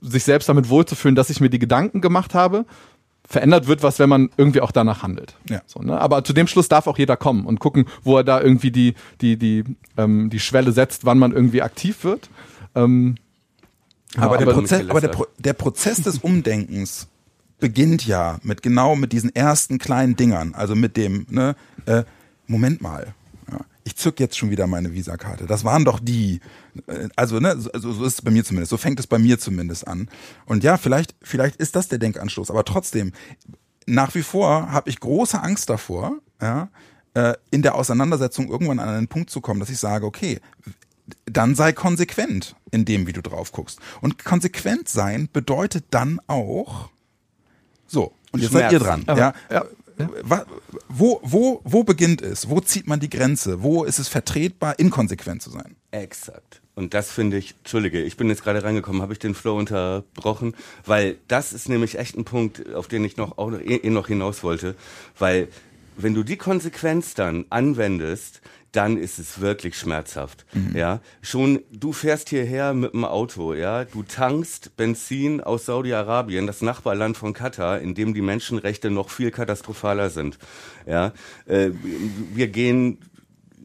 [0.00, 2.66] sich selbst damit wohlzufühlen, dass ich mir die Gedanken gemacht habe.
[3.28, 5.34] Verändert wird was, wenn man irgendwie auch danach handelt.
[5.48, 5.60] Ja.
[5.66, 6.00] So, ne?
[6.00, 8.94] Aber zu dem Schluss darf auch jeder kommen und gucken, wo er da irgendwie die,
[9.20, 9.64] die, die,
[9.96, 12.30] ähm, die Schwelle setzt, wann man irgendwie aktiv wird.
[12.76, 13.16] Ähm,
[14.16, 17.08] Aber, ja, der, aber- Prozess, aber der, Pro der Prozess des Umdenkens
[17.58, 21.56] beginnt ja mit genau mit diesen ersten kleinen Dingern, also mit dem, ne,
[21.86, 22.04] äh,
[22.46, 23.14] Moment mal,
[23.86, 25.46] ich zück jetzt schon wieder meine Visakarte.
[25.46, 26.40] Das waren doch die,
[26.88, 29.38] äh, also ne, so, so ist es bei mir zumindest, so fängt es bei mir
[29.38, 30.08] zumindest an.
[30.44, 33.12] Und ja, vielleicht, vielleicht ist das der Denkanstoß, aber trotzdem,
[33.86, 36.68] nach wie vor habe ich große Angst davor, ja,
[37.14, 40.40] äh, in der Auseinandersetzung irgendwann an einen Punkt zu kommen, dass ich sage, okay,
[41.24, 43.78] dann sei konsequent in dem, wie du drauf guckst.
[44.00, 46.90] Und konsequent sein bedeutet dann auch,
[47.86, 49.02] so, und jetzt seid ihr dran.
[49.02, 49.38] Schmerzen.
[49.48, 49.64] Ja,
[49.98, 50.46] ja.
[50.88, 52.48] Wo, wo, wo beginnt es?
[52.48, 53.62] Wo zieht man die Grenze?
[53.62, 55.76] Wo ist es vertretbar, inkonsequent zu sein?
[55.90, 56.60] Exakt.
[56.74, 60.54] Und das finde ich, Entschuldige, ich bin jetzt gerade reingekommen, habe ich den Flow unterbrochen,
[60.84, 63.90] weil das ist nämlich echt ein Punkt, auf den ich noch auch noch, eh, eh
[63.90, 64.76] noch hinaus wollte,
[65.18, 65.48] weil
[65.96, 68.42] wenn du die Konsequenz dann anwendest,
[68.72, 70.44] dann ist es wirklich schmerzhaft.
[70.74, 76.62] Ja, schon du fährst hierher mit dem Auto, ja, du tankst Benzin aus Saudi-Arabien, das
[76.62, 80.38] Nachbarland von Katar, in dem die Menschenrechte noch viel katastrophaler sind.
[80.86, 81.12] Ja,
[81.46, 81.70] äh,
[82.34, 82.98] wir gehen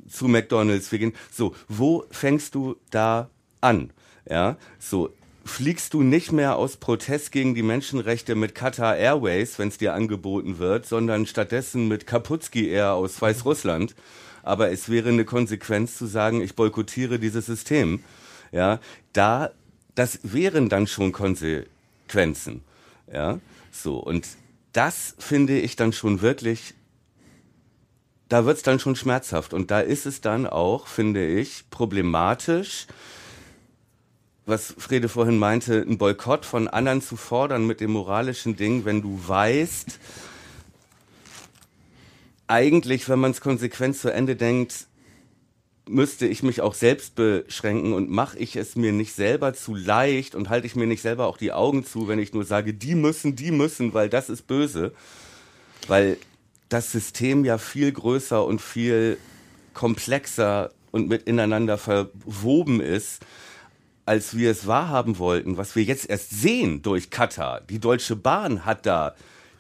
[0.10, 1.14] zu McDonalds, wir gehen.
[1.32, 3.30] So, wo fängst du da
[3.62, 3.92] an?
[4.30, 5.10] Ja, so.
[5.44, 9.96] Fliegst du nicht mehr aus Protest gegen die Menschenrechte mit Qatar Airways, wenn es dir
[9.96, 13.96] angeboten wird, sondern stattdessen mit Kaputski Air aus Weißrussland.
[14.44, 18.04] Aber es wäre eine Konsequenz zu sagen, ich boykottiere dieses System.
[18.52, 18.80] Ja,
[19.14, 19.52] da,
[19.96, 22.62] das wären dann schon Konsequenzen.
[23.12, 23.40] Ja,
[23.72, 23.98] so.
[23.98, 24.28] Und
[24.74, 26.74] das finde ich dann schon wirklich
[28.32, 29.54] da wird's dann schon schmerzhaft.
[29.54, 32.88] Und da ist es dann auch, finde ich, problematisch,
[34.46, 39.02] was Frede vorhin meinte, einen Boykott von anderen zu fordern mit dem moralischen Ding, wenn
[39.02, 40.00] du weißt,
[42.52, 44.88] eigentlich, wenn man es konsequent zu Ende denkt,
[45.88, 50.36] müsste ich mich auch selbst beschränken und mache ich es mir nicht selber zu leicht
[50.36, 52.96] und halte ich mir nicht selber auch die Augen zu, wenn ich nur sage, die
[52.96, 54.92] müssen, die müssen, weil das ist böse.
[55.88, 56.18] Weil
[56.70, 59.18] das System ja viel größer und viel
[59.74, 63.26] komplexer und mit ineinander verwoben ist,
[64.06, 67.62] als wir es wahrhaben wollten, was wir jetzt erst sehen durch Katar.
[67.62, 69.16] Die Deutsche Bahn hat da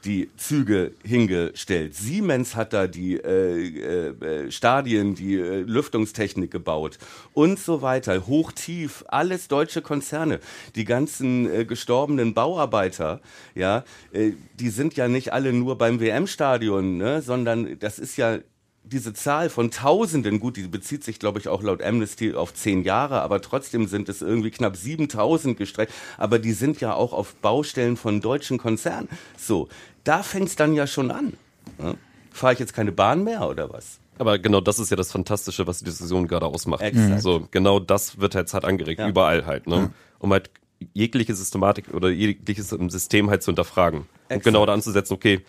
[0.06, 1.95] die Züge hingestellt.
[1.95, 4.08] Siemens hat da die äh,
[4.47, 6.97] äh, Stadien, die äh, Lüftungstechnik gebaut
[7.34, 8.28] und so weiter.
[8.28, 10.39] Hoch, tief, alles deutsche Konzerne.
[10.76, 13.22] Die ganzen äh, gestorbenen Bauarbeiter,
[13.56, 18.39] ja, äh, die sind ja nicht alle nur beim WM-Stadion, ne, sondern das ist ja
[18.84, 22.84] diese Zahl von Tausenden, gut, die bezieht sich, glaube ich, auch laut Amnesty auf zehn
[22.84, 25.93] Jahre, aber trotzdem sind es irgendwie knapp 7000 gestreckt.
[26.18, 29.08] Aber die sind ja auch auf Baustellen von deutschen Konzernen.
[29.38, 29.70] So,
[30.04, 31.34] da fängt's dann ja schon an.
[31.78, 31.95] Ne?
[32.32, 33.99] Fahre ich jetzt keine Bahn mehr oder was?
[34.18, 36.82] Aber genau das ist ja das Fantastische, was die Diskussion gerade ausmacht.
[36.82, 37.22] Exakt.
[37.22, 39.08] So, genau das wird jetzt halt angeregt, Ja.
[39.08, 39.91] überall halt, ne?
[40.20, 40.49] Um halt
[40.93, 43.99] jegliche Systematik oder jegliches System halt zu hinterfragen.
[44.02, 44.43] Und Exakt.
[44.43, 45.41] genau da anzusetzen, okay,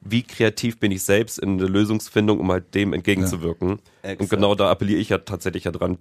[0.00, 3.80] wie kreativ bin ich selbst in der Lösungsfindung, um halt dem entgegenzuwirken.
[4.02, 4.20] Exakt.
[4.20, 5.98] Und genau da appelliere ich ja tatsächlich ja dran.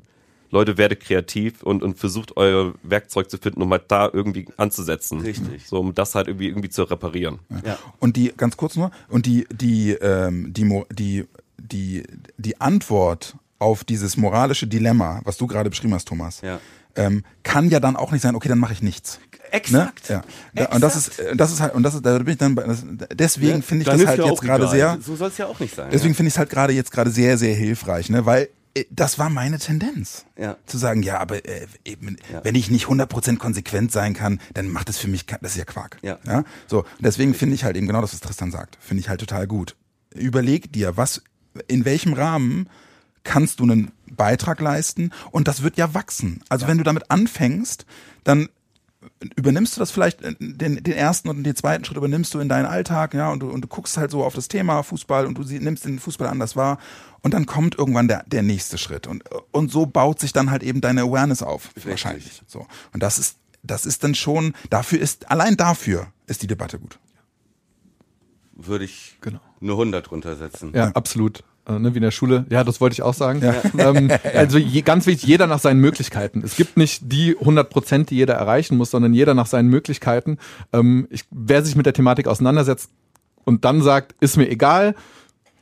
[0.50, 5.22] Leute, werdet kreativ und, und versucht euer Werkzeug zu finden, um halt da irgendwie anzusetzen.
[5.22, 5.68] Richtig.
[5.68, 7.40] So, um das halt irgendwie, irgendwie zu reparieren.
[7.66, 7.78] Ja.
[8.00, 11.26] Und die, ganz kurz nur, und die, die, ähm, die, die,
[11.58, 12.04] die,
[12.38, 16.60] die Antwort auf dieses moralische Dilemma, was du gerade beschrieben hast, Thomas, Ja.
[16.96, 19.20] ähm, kann ja dann auch nicht sein, okay, dann mache ich nichts.
[19.52, 20.10] Exakt.
[20.10, 20.22] Ne?
[20.56, 20.64] Ja.
[20.64, 20.72] ja.
[20.74, 22.64] Und das ist, äh, das ist halt, und das ist, da bin ich dann, bei,
[22.64, 25.60] das, deswegen finde ich das halt ja jetzt gerade sehr, So soll es ja auch
[25.60, 25.90] nicht sein.
[25.92, 28.50] deswegen finde ich es halt gerade jetzt gerade sehr, sehr hilfreich, ne, weil
[28.90, 30.26] das war meine Tendenz.
[30.38, 30.58] Ja.
[30.66, 32.44] Zu sagen, ja, aber äh, eben, Ja.
[32.44, 35.66] wenn ich nicht 100% konsequent sein kann, dann macht es für mich, das ist ja
[35.66, 35.98] Quark.
[36.02, 36.20] Ja.
[36.26, 36.44] ja?
[36.68, 39.48] So, deswegen finde ich halt eben genau das, was Tristan sagt, finde ich halt total
[39.48, 39.76] gut.
[40.14, 41.22] Überleg dir, was,
[41.68, 42.70] in welchem Rahmen
[43.24, 46.42] kannst du einen Beitrag leisten und das wird ja wachsen.
[46.50, 47.86] Also wenn du damit anfängst,
[48.24, 48.48] dann
[49.36, 52.50] übernimmst du das vielleicht, äh, den, den ersten und den zweiten Schritt übernimmst du in
[52.50, 55.38] deinen Alltag, ja, und du, und du guckst halt so auf das Thema Fußball und
[55.38, 56.78] du sie, nimmst den Fußball anders wahr
[57.22, 60.64] und dann kommt irgendwann der, der nächste Schritt und, und so baut sich dann halt
[60.64, 62.42] eben deine Awareness auf, wahrscheinlich.
[62.48, 62.66] So.
[62.94, 67.00] Und das ist, das ist dann schon, dafür ist, allein dafür ist die Debatte gut.
[68.54, 69.40] Würde ich Genau.
[69.62, 70.72] eine 100 runtersetzen.
[70.74, 71.44] Ja, absolut.
[71.68, 72.46] Äh, ne, wie in der Schule.
[72.50, 73.42] Ja, das wollte ich auch sagen.
[73.78, 76.42] Ähm, also je, ganz wichtig, jeder nach seinen Möglichkeiten.
[76.44, 80.38] Es gibt nicht die 100 Prozent, die jeder erreichen muss, sondern jeder nach seinen Möglichkeiten.
[80.74, 82.90] Ähm, ich, wer sich mit der Thematik auseinandersetzt
[83.44, 84.96] und dann sagt, ist mir egal,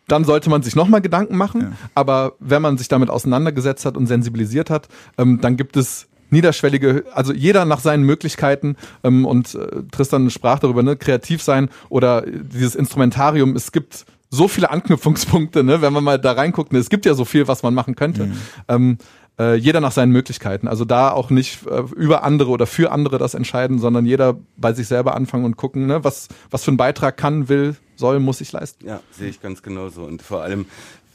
[0.08, 1.76] dann sollte man sich nochmal Gedanken machen.
[1.94, 4.88] Aber wenn man sich damit auseinandergesetzt hat und sensibilisiert hat,
[5.18, 10.60] ähm, dann gibt es niederschwellige, also jeder nach seinen Möglichkeiten ähm, und äh, Tristan sprach
[10.60, 14.06] darüber, ne, kreativ sein oder dieses Instrumentarium, es gibt
[14.36, 17.48] so viele Anknüpfungspunkte, ne, wenn man mal da reinguckt, ne, es gibt ja so viel,
[17.48, 18.32] was man machen könnte.
[18.68, 18.98] Ähm,
[19.40, 20.68] äh, jeder nach seinen Möglichkeiten.
[20.68, 24.74] Also da auch nicht äh, über andere oder für andere das entscheiden, sondern jeder bei
[24.74, 28.42] sich selber anfangen und gucken, ne, was, was für einen Beitrag kann, will, soll, muss
[28.42, 28.86] ich leisten.
[28.88, 30.04] Ja, sehe ich ganz genauso.
[30.04, 30.66] Und vor allem,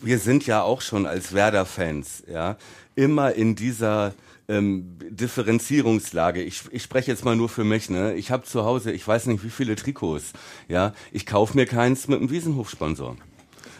[0.00, 2.56] wir sind ja auch schon als Werder-Fans, ja,
[2.94, 4.12] immer in dieser
[4.50, 6.42] ähm, Differenzierungslage.
[6.42, 8.14] Ich, ich spreche jetzt mal nur für mich, ne?
[8.14, 10.32] Ich habe zu Hause, ich weiß nicht wie viele Trikots,
[10.68, 10.92] ja.
[11.12, 13.16] Ich kaufe mir keins mit einem Wiesenhof-Sponsor.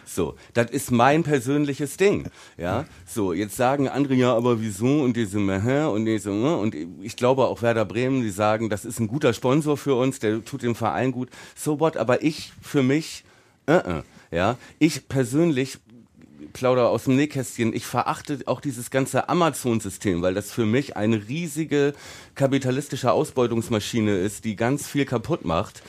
[0.05, 2.85] So, das ist mein persönliches Ding, ja.
[3.05, 6.57] So, jetzt sagen andere ja, aber wieso und diese Meh und diese ne?
[6.57, 10.19] und ich glaube auch Werder Bremen, die sagen, das ist ein guter Sponsor für uns,
[10.19, 11.29] der tut dem Verein gut.
[11.55, 13.23] So what, aber ich für mich,
[13.67, 15.79] äh, äh, ja, ich persönlich
[16.53, 17.73] plauder aus dem Nähkästchen.
[17.73, 21.93] Ich verachte auch dieses ganze Amazon-System, weil das für mich eine riesige
[22.35, 25.83] kapitalistische Ausbeutungsmaschine ist, die ganz viel kaputt macht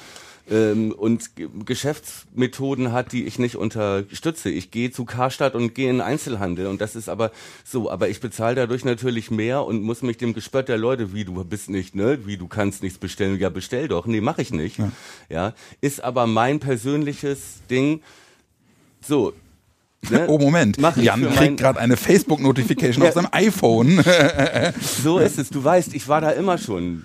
[0.50, 4.50] ähm, und G- Geschäftsmethoden hat, die ich nicht unterstütze.
[4.50, 7.30] Ich gehe zu Karstadt und gehe in Einzelhandel und das ist aber
[7.64, 11.24] so, aber ich bezahle dadurch natürlich mehr und muss mich dem Gespött der Leute, wie
[11.24, 14.52] du bist nicht, ne, wie du kannst nichts bestellen, ja bestell doch, nee, mache ich
[14.52, 14.78] nicht,
[15.28, 15.54] ja.
[15.80, 18.02] ist aber mein persönliches Ding.
[19.00, 19.32] So.
[20.10, 20.26] Ne?
[20.28, 24.02] Oh Moment, Jan kriegt gerade eine Facebook-Notification auf seinem iPhone.
[25.02, 25.50] So ist es.
[25.50, 27.04] Du weißt, ich war da immer schon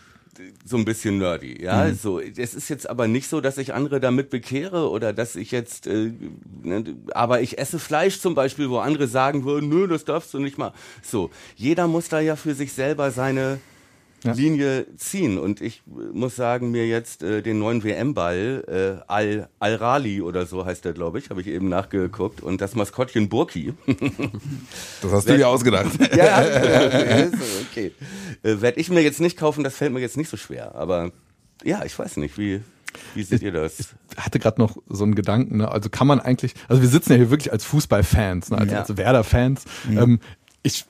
[0.66, 1.86] so ein bisschen nerdy, ja.
[1.86, 1.96] Mhm.
[1.96, 5.52] So, es ist jetzt aber nicht so, dass ich andere damit bekehre oder dass ich
[5.52, 6.12] jetzt, äh,
[6.64, 10.40] ne, aber ich esse Fleisch zum Beispiel, wo andere sagen würden, nö, das darfst du
[10.40, 10.74] nicht mal.
[11.02, 13.60] So, jeder muss da ja für sich selber seine
[14.36, 19.50] Linie ziehen und ich äh, muss sagen, mir jetzt äh, den neuen WM-Ball, äh, Al,
[19.60, 23.30] Al Rali oder so heißt der, glaube ich, habe ich eben nachgeguckt und das Maskottchen
[23.30, 23.74] Burki,
[25.02, 25.92] Das hast du dir ausgedacht.
[26.16, 26.44] ja,
[27.72, 27.92] okay.
[28.44, 30.76] Äh, Werde ich mir jetzt nicht kaufen, das fällt mir jetzt nicht so schwer.
[30.76, 31.12] Aber
[31.64, 32.62] ja, ich weiß nicht, wie,
[33.16, 33.96] wie seht ihr das?
[34.18, 35.70] hatte gerade noch so einen Gedanken, ne?
[35.72, 38.58] also kann man eigentlich, also wir sitzen ja hier wirklich als Fußballfans, ne?
[38.58, 38.80] also Ja.
[38.82, 39.66] als Werder-Fans.
[39.92, 40.20] Ähm,
[40.64, 40.86] ich,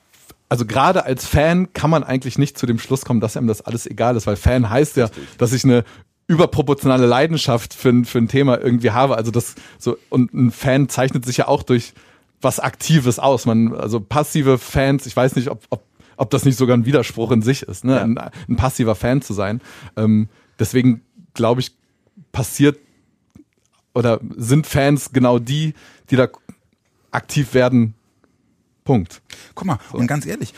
[0.48, 3.60] also gerade als Fan kann man eigentlich nicht zu dem Schluss kommen, dass einem das
[3.60, 5.84] alles egal ist, weil Fan heißt ja, dass ich eine
[6.26, 9.16] überproportionale Leidenschaft für, ein- für ein Thema irgendwie habe.
[9.16, 11.92] Also das so und ein Fan zeichnet sich ja auch durch
[12.40, 13.46] was Aktives aus.
[13.46, 15.82] Man also passive Fans, ich weiß nicht, ob, ob
[16.20, 18.00] ob das nicht sogar ein Widerspruch in sich ist, ne?
[18.00, 19.60] ein, ein passiver Fan zu sein.
[19.96, 20.28] Ähm,
[20.58, 21.70] deswegen glaube ich,
[22.32, 22.76] passiert
[23.94, 25.74] oder sind Fans genau die,
[26.10, 26.26] die da
[27.12, 27.94] aktiv werden.
[28.88, 29.20] Punkt.
[29.54, 30.54] Guck mal, und ganz ehrlich,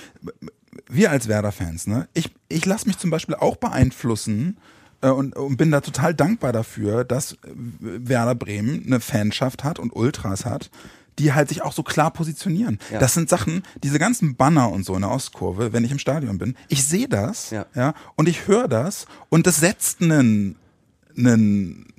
[0.88, 4.56] wir als Werder-Fans, ne, ich, ich lasse mich zum Beispiel auch beeinflussen
[5.00, 9.90] äh, und, und bin da total dankbar dafür, dass Werder Bremen eine Fanschaft hat und
[9.96, 10.70] Ultras hat,
[11.18, 12.78] die halt sich auch so klar positionieren.
[12.92, 13.00] Ja.
[13.00, 16.38] Das sind Sachen, diese ganzen Banner und so in der Ostkurve, wenn ich im Stadion
[16.38, 17.66] bin, ich sehe das, Ja.
[17.74, 20.54] ja, und ich höre das und das setzt einen,
[21.18, 21.89] einen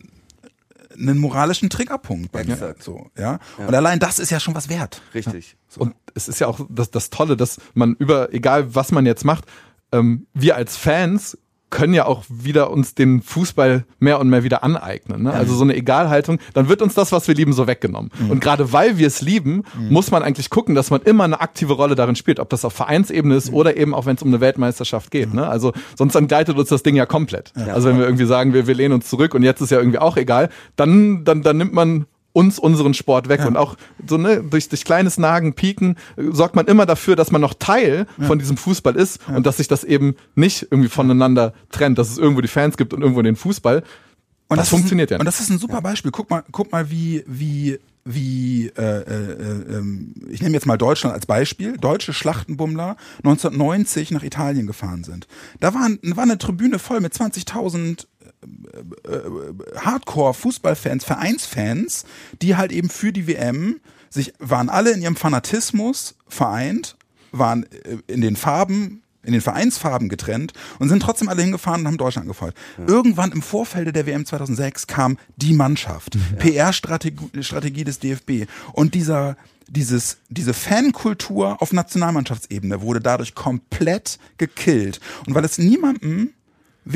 [0.98, 2.76] einen moralischen Triggerpunkt bei mir.
[2.80, 3.40] So, ja?
[3.58, 5.02] Und allein das ist ja schon was wert.
[5.14, 5.58] Richtig.
[5.78, 9.26] Und es ist ja auch das, das Tolle, dass man über, egal was man jetzt
[9.26, 9.46] macht,
[9.92, 11.38] ähm, wir als Fans
[11.72, 15.24] können ja auch wieder uns den Fußball mehr und mehr wieder aneignen.
[15.24, 15.34] Ne?
[15.34, 18.12] Also so eine Egalhaltung, dann wird uns das, was wir lieben, so weggenommen.
[18.20, 18.30] Mhm.
[18.30, 21.74] Und gerade weil wir es lieben, muss man eigentlich gucken, dass man immer eine aktive
[21.74, 23.38] Rolle darin spielt, ob das auf Vereinsebene Mhm.
[23.38, 25.34] ist oder eben auch wenn es um eine Weltmeisterschaft geht.
[25.34, 25.48] Ne?
[25.48, 27.54] Also sonst entgleitet uns das Ding ja komplett.
[27.56, 30.00] Also wenn wir irgendwie sagen, wir, wir lehnen uns zurück und jetzt ist ja irgendwie
[30.00, 33.76] auch egal, dann, dann, dann nimmt man uns unseren Sport weg und auch
[34.08, 37.54] so ne durch durch kleines Nagen Pieken äh, sorgt man immer dafür, dass man noch
[37.54, 42.10] Teil von diesem Fußball ist und dass sich das eben nicht irgendwie voneinander trennt, dass
[42.10, 43.84] es irgendwo die Fans gibt und irgendwo den Fußball.
[44.52, 45.40] Und das, ist funktioniert ein, ja Und nicht.
[45.40, 46.12] das ist ein super Beispiel.
[46.12, 51.16] Guck mal, guck mal, wie, wie, wie, äh, äh, ähm, ich nehme jetzt mal Deutschland
[51.16, 51.78] als Beispiel.
[51.78, 55.28] Deutsche Schlachtenbummler 1990 nach Italien gefahren sind.
[55.62, 58.08] Da war, war eine Tribüne voll mit 20.000
[59.76, 62.06] Hardcore-Fußballfans, Vereinsfans,
[62.42, 63.80] die halt eben für die WM
[64.10, 66.96] sich, waren alle in ihrem Fanatismus vereint,
[67.32, 71.88] waren äh, in den Farben, in den Vereinsfarben getrennt und sind trotzdem alle hingefahren und
[71.88, 72.56] haben Deutschland gefreut.
[72.88, 79.38] Irgendwann im Vorfeld der WM 2006 kam die Mannschaft, PR-Strategie Strategie des DFB und dieser
[79.68, 85.00] dieses, diese Fankultur auf Nationalmannschaftsebene wurde dadurch komplett gekillt.
[85.26, 86.32] Und weil es niemandem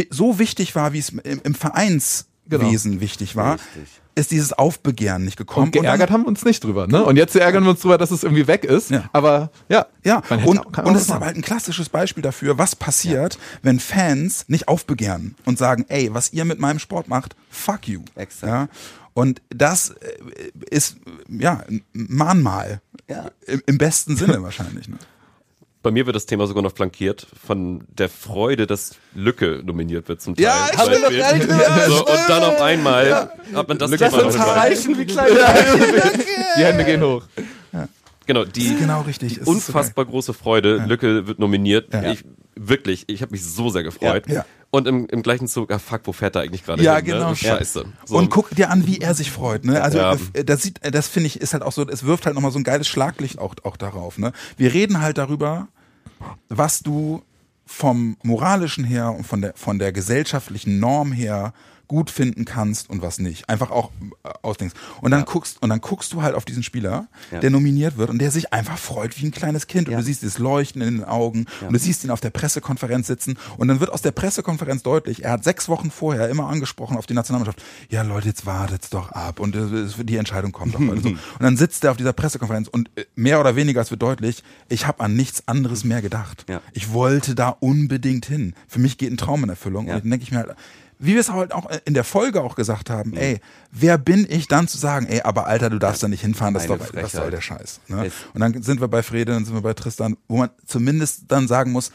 [0.09, 4.01] so wichtig war, wie es im, im Vereinswesen wichtig war, Richtig.
[4.15, 5.67] ist dieses Aufbegehren nicht gekommen.
[5.67, 7.03] Und geärgert haben wir uns nicht drüber, ne?
[7.03, 8.91] Und jetzt ärgern wir uns drüber, dass es irgendwie weg ist.
[8.91, 9.09] Ja.
[9.13, 13.37] Aber ja, Ja, und, und es ist aber halt ein klassisches Beispiel dafür, was passiert,
[13.61, 18.01] wenn Fans nicht aufbegehren und sagen, ey, was ihr mit meinem Sport macht, fuck you.
[18.15, 18.51] Exakt.
[18.51, 18.67] Ja?
[19.15, 20.97] Und das äh, ist,
[21.29, 22.81] ja, ein Mahnmal.
[23.07, 23.31] Ja.
[23.47, 24.87] Im, Im besten Sinne wahrscheinlich.
[24.89, 24.97] Ne?
[25.85, 30.19] Bei mir wird das Thema sogar noch flankiert von der Freude, dass Lücke nominiert wird
[30.19, 30.45] zum Teil.
[30.45, 34.09] Ja, haben wir noch nicht drüber so, Und dann auf einmal hat man das Lücke
[34.09, 34.31] Thema noch.
[34.31, 35.35] Zeichen wie kleine
[36.57, 37.21] Die Hände gehen hoch.
[38.25, 39.33] Genau, die Genau richtig.
[39.33, 40.77] Es ist so unfassbar große Freude.
[40.87, 41.93] Lücke wird nominiert.
[41.93, 42.11] Ja.
[42.11, 42.23] Ich,
[42.55, 44.23] wirklich, ich habe mich so sehr gefreut.
[44.27, 44.33] Ja.
[44.33, 44.45] Ja.
[44.71, 47.05] Und im, im gleichen Zug, ah fuck, wo fährt er eigentlich gerade Ja, hin?
[47.05, 47.29] genau.
[47.29, 47.35] Ne?
[47.35, 47.85] Scheiße.
[48.05, 48.17] So.
[48.17, 49.63] Und guck dir an, wie er sich freut.
[49.63, 49.81] Ne?
[49.81, 50.17] Also Ja.
[50.33, 52.51] äh, das sieht, äh, das finde ich, ist halt auch so, es wirft halt nochmal
[52.51, 54.17] so ein geiles Schlaglicht auch, auch darauf.
[54.17, 54.33] Ne?
[54.57, 55.67] Wir reden halt darüber,
[56.49, 57.23] was du
[57.65, 61.53] vom moralischen her und von der, von der gesellschaftlichen Norm her
[61.87, 63.49] gut finden kannst und was nicht.
[63.49, 63.91] Einfach auch
[64.23, 64.75] äh, ausdenkst.
[65.01, 67.39] Und dann guckst, und dann guckst du halt auf diesen Spieler, Ja.
[67.39, 69.87] der nominiert wird und der sich einfach freut wie ein kleines Kind.
[69.87, 69.93] Ja.
[69.97, 73.07] Und du siehst das Leuchten in den Augen und du siehst ihn auf der Pressekonferenz
[73.07, 76.97] sitzen und dann wird aus der Pressekonferenz deutlich, er hat sechs Wochen vorher immer angesprochen
[76.97, 80.79] auf die Nationalmannschaft, ja Leute, jetzt wartet's doch ab und äh, die Entscheidung kommt doch
[80.79, 80.85] so.
[81.09, 84.43] Und dann sitzt er auf dieser Pressekonferenz und äh, mehr oder weniger, es wird deutlich,
[84.69, 86.45] ich habe an nichts anderes mehr gedacht.
[86.49, 86.61] Ja.
[86.73, 88.53] Ich wollte da unbedingt hin.
[88.67, 89.87] Für mich geht ein Traum in Erfüllung.
[89.87, 89.95] Ja.
[89.95, 90.55] Und dann denke ich mir halt,
[90.99, 93.39] wie wir es halt auch in der Folge auch gesagt haben, ey,
[93.71, 96.67] wer bin ich dann zu sagen, ey, aber Alter, du darfst da nicht hinfahren, das,
[96.67, 97.11] doch, Frechheit.
[97.11, 97.81] soll der Scheiß.
[97.87, 98.11] Ne?
[98.33, 101.47] Und dann sind wir bei Frede, dann sind wir bei Tristan, wo man zumindest dann
[101.47, 101.91] sagen muss,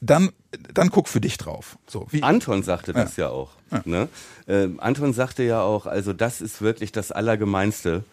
[0.00, 0.30] dann,
[0.72, 1.78] dann guck für dich drauf.
[1.86, 3.50] So, wie, Anton sagte das ja, auch.
[3.84, 4.08] Ne?
[4.46, 8.04] Ähm, Anton sagte ja auch, also das ist wirklich das Allergemeinste.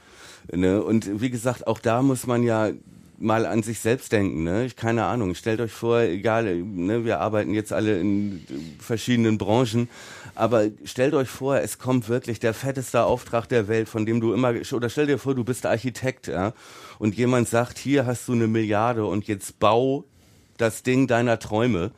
[0.52, 0.82] Ne?
[0.82, 2.72] Und wie gesagt, auch da muss man ja
[3.20, 4.44] mal an sich selbst denken.
[4.44, 4.66] Ne?
[4.66, 5.36] Ich keine Ahnung.
[5.36, 8.46] Stellt euch vor, egal, ne, wir arbeiten jetzt alle in
[8.80, 9.88] verschiedenen Branchen,
[10.36, 14.34] aber stellt euch vor, es kommt wirklich der fetteste Auftrag der Welt, von dem du
[14.34, 16.54] immer oder stell dir vor, du bist Architekt, ja,
[17.00, 20.06] und jemand sagt, hier hast du eine Milliarde und jetzt bau
[20.58, 21.92] das Ding deiner Träume,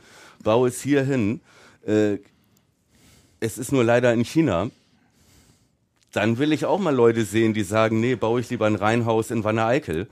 [0.44, 1.42] bau es hier hin.
[1.86, 2.18] Äh,
[3.40, 4.70] es ist nur leider in China.
[6.12, 9.32] Dann will ich auch mal Leute sehen, die sagen, nee, baue ich lieber ein Reihenhaus
[9.32, 10.08] in Wanne-Eickel.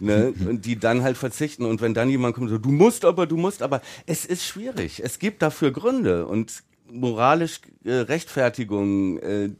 [0.00, 3.26] Ne, und die dann halt verzichten und wenn dann jemand kommt, so, du musst aber,
[3.26, 5.00] du musst aber, es ist schwierig.
[5.02, 9.50] Es gibt dafür Gründe und moralisch äh, Rechtfertigung, äh,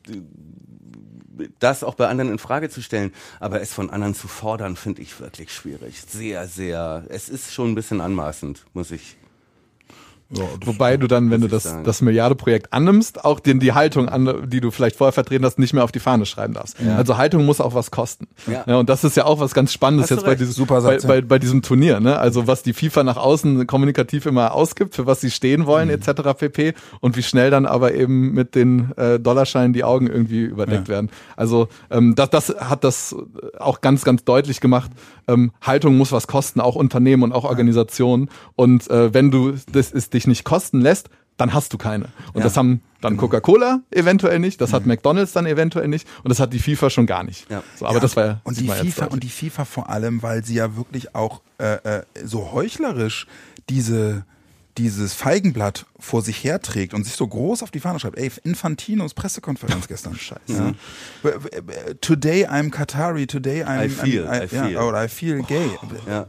[1.59, 5.03] das auch bei anderen in Frage zu stellen, aber es von anderen zu fordern, finde
[5.03, 6.01] ich wirklich schwierig.
[6.01, 9.17] Sehr, sehr, es ist schon ein bisschen anmaßend, muss ich.
[10.31, 11.85] Wobei du dann, wenn du das, sagen.
[11.85, 15.73] das Milliardeprojekt annimmst, auch den, die Haltung, an, die du vielleicht vorher vertreten hast, nicht
[15.73, 16.77] mehr auf die Fahne schreiben darfst.
[16.97, 18.29] Also Haltung muss auch was kosten.
[18.47, 18.77] Ja.
[18.77, 21.07] und das ist ja auch was ganz Spannendes jetzt bei diesem, Super bei, ja.
[21.07, 22.01] bei, bei diesem Turnier.
[22.01, 22.19] Ne?
[22.19, 26.23] Also was die FIFA nach außen kommunikativ immer ausgibt, für was sie stehen wollen, etc.
[26.37, 26.75] pp.
[27.01, 31.11] Und wie schnell dann aber eben mit den äh, Dollarscheinen die Augen irgendwie überdeckt werden.
[31.37, 33.17] Also ähm, das, das hat das
[33.59, 34.91] auch ganz, ganz deutlich gemacht.
[35.27, 38.29] Ähm, Haltung muss was kosten, auch Unternehmen und auch Organisationen.
[38.57, 42.07] Und äh, wenn du das es dich nicht kosten lässt, dann hast du keine.
[42.33, 42.43] Und Ja.
[42.43, 46.53] das haben dann Coca-Cola eventuell nicht, das hat McDonalds dann eventuell nicht und das hat
[46.53, 47.49] die FIFA schon gar nicht.
[47.49, 47.63] Ja.
[47.79, 50.45] So, aber Ja, das war ja und die FIFA und die FIFA vor allem, weil
[50.45, 53.27] sie ja wirklich auch äh, äh, so heuchlerisch
[53.69, 54.25] diese
[54.79, 58.17] dieses Feigenblatt vor sich herträgt und sich so groß auf die Fahne schreibt.
[58.17, 60.15] Ey, Infantinos Pressekonferenz gestern.
[60.15, 60.41] Scheiße.
[61.25, 61.33] Ja.
[62.01, 64.71] Today I'm Qatari, today I'm, I feel, I'm, I feel.
[64.73, 65.69] Ja, oder I feel gay.
[66.09, 66.27] Ja,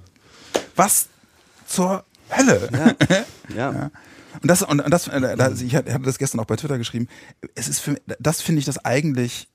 [0.75, 1.09] Was
[1.67, 2.69] zur Hölle?
[3.55, 3.91] ja.
[4.41, 7.07] Und das, und das, äh, das, ich hatte das gestern auch bei Twitter geschrieben.
[7.55, 9.47] Es ist für, das finde ich das eigentlich,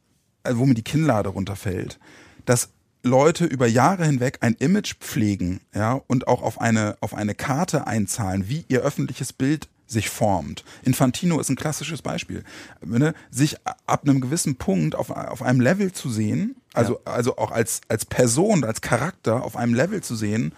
[0.43, 1.99] also wo mir die Kinnlade runterfällt,
[2.45, 2.71] dass
[3.03, 7.87] Leute über Jahre hinweg ein Image pflegen, ja, und auch auf eine, auf eine Karte
[7.87, 10.65] einzahlen, wie ihr öffentliches Bild sich formt.
[10.83, 12.43] Infantino ist ein klassisches Beispiel.
[12.83, 13.15] Ne?
[13.31, 17.13] Sich ab einem gewissen Punkt auf, auf einem Level zu sehen, also, ja.
[17.13, 20.53] also auch als, als Person, als Charakter auf einem Level zu sehen,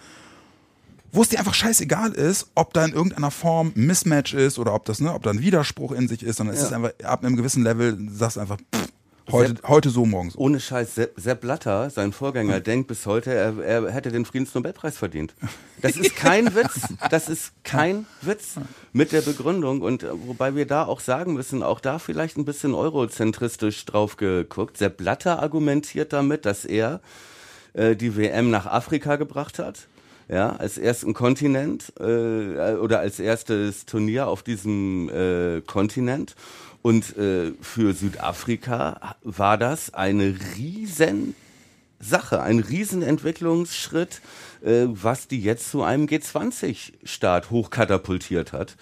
[1.17, 4.75] wo es dir einfach scheißegal ist, ob da in irgendeiner Form ein Mismatch ist oder
[4.75, 6.61] ob das, ne, ob da ein Widerspruch in sich ist, sondern ja.
[6.61, 8.87] es ist einfach ab einem gewissen Level, sagst du einfach, pff,
[9.29, 10.39] Heute, Sepp, heute so, morgen so.
[10.39, 12.63] Ohne Scheiß, Sepp, Sepp Blatter, sein Vorgänger, hm.
[12.63, 15.35] denkt bis heute, er, er hätte den Friedensnobelpreis verdient.
[15.81, 16.93] Das ist kein Witz.
[17.09, 18.55] Das ist kein Witz.
[18.93, 22.45] Mit der Begründung und äh, wobei wir da auch sagen müssen, auch da vielleicht ein
[22.45, 24.77] bisschen eurozentristisch drauf geguckt.
[24.77, 27.01] Sepp Blatter argumentiert damit, dass er
[27.73, 29.87] äh, die WM nach Afrika gebracht hat
[30.29, 36.35] ja, als ersten Kontinent äh, oder als erstes Turnier auf diesem äh, Kontinent.
[36.81, 41.35] Und äh, für Südafrika war das eine riesen
[41.99, 44.21] Sache, ein Riesenentwicklungsschritt,
[44.63, 48.77] äh, was die jetzt zu einem G20-Staat hochkatapultiert hat.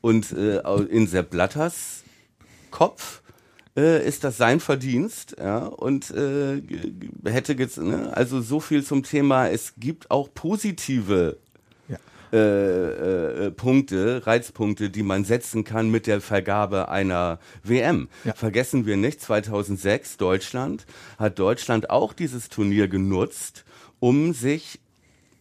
[0.00, 2.02] Und äh, in Sepp Blatters
[2.70, 3.22] Kopf
[3.76, 6.62] äh, ist das sein Verdienst, ja, und äh,
[7.24, 11.38] hätte jetzt, ne, also so viel zum Thema, es gibt auch positive
[12.34, 18.08] äh, äh, Punkte, Reizpunkte, die man setzen kann mit der Vergabe einer WM.
[18.24, 18.34] Ja.
[18.34, 20.84] Vergessen wir nicht, 2006 Deutschland
[21.16, 23.64] hat Deutschland auch dieses Turnier genutzt,
[24.00, 24.80] um sich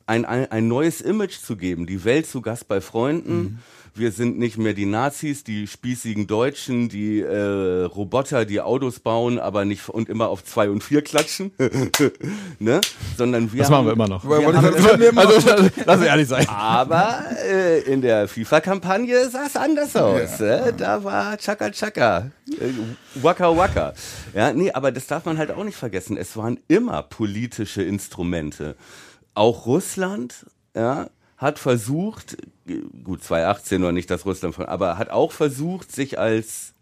[0.06, 1.88] ein, ein, ein neues Image zu geben.
[1.88, 3.36] Die Welt zu Gast bei Freunden.
[3.36, 3.60] Mhm
[3.96, 9.38] wir sind nicht mehr die Nazis, die spießigen Deutschen, die äh, Roboter, die Autos bauen,
[9.38, 11.52] aber nicht und immer auf zwei und vier klatschen,
[12.60, 12.82] ne?
[13.18, 14.24] Sondern wir das haben, machen wir immer noch.
[14.28, 16.48] Wir haben, haben, also, also, lass mich ehrlich sein.
[16.50, 20.40] Aber äh, in der FIFA-Kampagne sah es anders aus.
[20.40, 20.68] Ja.
[20.68, 20.74] Äh?
[20.74, 23.94] Da war Chaka Chaka, äh, Waka Waka.
[24.34, 26.18] Ja, nee, aber das darf man halt auch nicht vergessen.
[26.18, 28.76] Es waren immer politische Instrumente.
[29.36, 32.38] Auch Russland, ja, hat versucht,
[33.04, 36.74] gut 2018 noch nicht das Russland von, aber hat auch versucht, sich als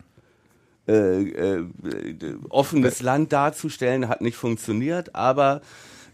[0.87, 1.65] äh, äh,
[2.49, 5.61] offenes Land darzustellen, hat nicht funktioniert, aber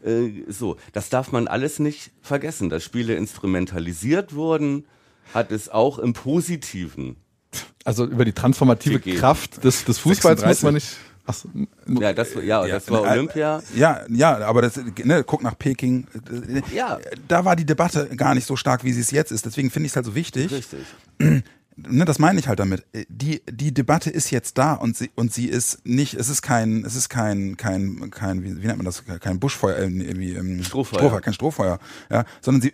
[0.04, 4.86] äh, so, das darf man alles nicht vergessen, dass Spiele instrumentalisiert wurden,
[5.34, 7.16] hat es auch im Positiven.
[7.84, 9.18] Also über die transformative gegeben.
[9.18, 10.48] Kraft des, des Fußballs 36.
[10.48, 11.36] muss man nicht Ach,
[12.00, 13.62] ja, das, ja, ja, das war äh, Olympia.
[13.76, 16.08] Ja, ja, aber das, ne, guck nach Peking.
[16.74, 17.00] Ja.
[17.28, 19.46] Da war die Debatte gar nicht so stark, wie sie es jetzt ist.
[19.46, 20.52] Deswegen finde ich es halt so wichtig.
[20.52, 21.44] Richtig
[21.78, 22.86] ne, das meine ich halt damit.
[22.94, 26.42] Äh, die, die Debatte ist jetzt da und sie, und sie ist nicht, es ist
[26.42, 30.34] kein, es ist kein, kein, kein, wie, wie nennt man das, kein Buschfeuer, äh, wie,
[30.34, 31.00] ähm, Strohfeuer.
[31.00, 32.74] Strohfeuer, kein Strohfeuer, ja, sondern sie,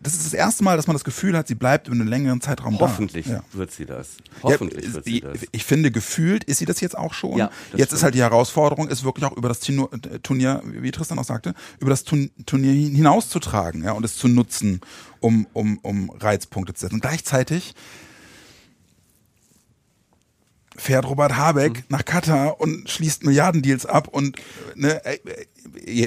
[0.00, 2.40] das ist das erste Mal, dass man das Gefühl hat, sie bleibt über einen längeren
[2.40, 3.36] Zeitraum Hoffentlich da.
[3.36, 4.16] Hoffentlich wird sie das.
[4.42, 5.38] Hoffentlich ja, wird sie das.
[5.52, 7.38] Ich finde, gefühlt ist sie das jetzt auch schon.
[7.38, 7.92] Ja, jetzt stimmt.
[7.92, 11.90] ist halt die Herausforderung, ist wirklich auch über das Turnier, wie Tristan auch sagte, über
[11.90, 14.80] das Turnier hinauszutragen, ja, und es zu nutzen,
[15.20, 16.96] um, um, um Reizpunkte zu setzen.
[16.96, 17.74] Und gleichzeitig,
[20.76, 21.84] fährt Robert Habeck mhm.
[21.88, 24.36] nach Katar und schließt Milliardendeals ab und
[24.74, 25.00] ne,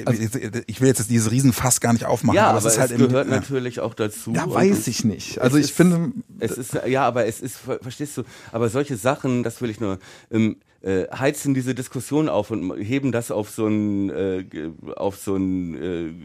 [0.04, 0.22] also,
[0.66, 3.30] ich will jetzt dieses Riesenfass gar nicht aufmachen, ja, aber, aber es, halt gehört im,
[3.30, 4.32] natürlich auch dazu.
[4.34, 5.40] Ja, weiß ich nicht.
[5.40, 8.24] Also ich ist, finde, es ist ja, aber es ist, verstehst du?
[8.52, 9.98] Aber solche Sachen, das will ich nur.
[10.30, 14.44] Ähm, äh, heizen diese Diskussion auf und heben das auf so ein äh,
[14.96, 15.74] auf so ein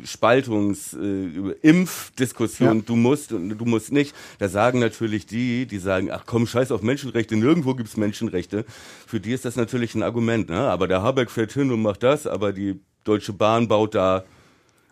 [0.04, 2.78] äh, Spaltungs äh, Impfdiskussion.
[2.80, 2.84] Ja.
[2.86, 4.14] Du musst und du musst nicht.
[4.38, 7.38] Da sagen natürlich die, die sagen, ach komm, scheiß auf Menschenrechte.
[7.38, 8.66] Nirgendwo gibt's Menschenrechte.
[9.08, 10.50] Für die ist das natürlich ein Argument.
[10.50, 10.60] Ne?
[10.60, 14.26] Aber der Habeck fährt hin und macht das, aber die Deutsche Bahn baut da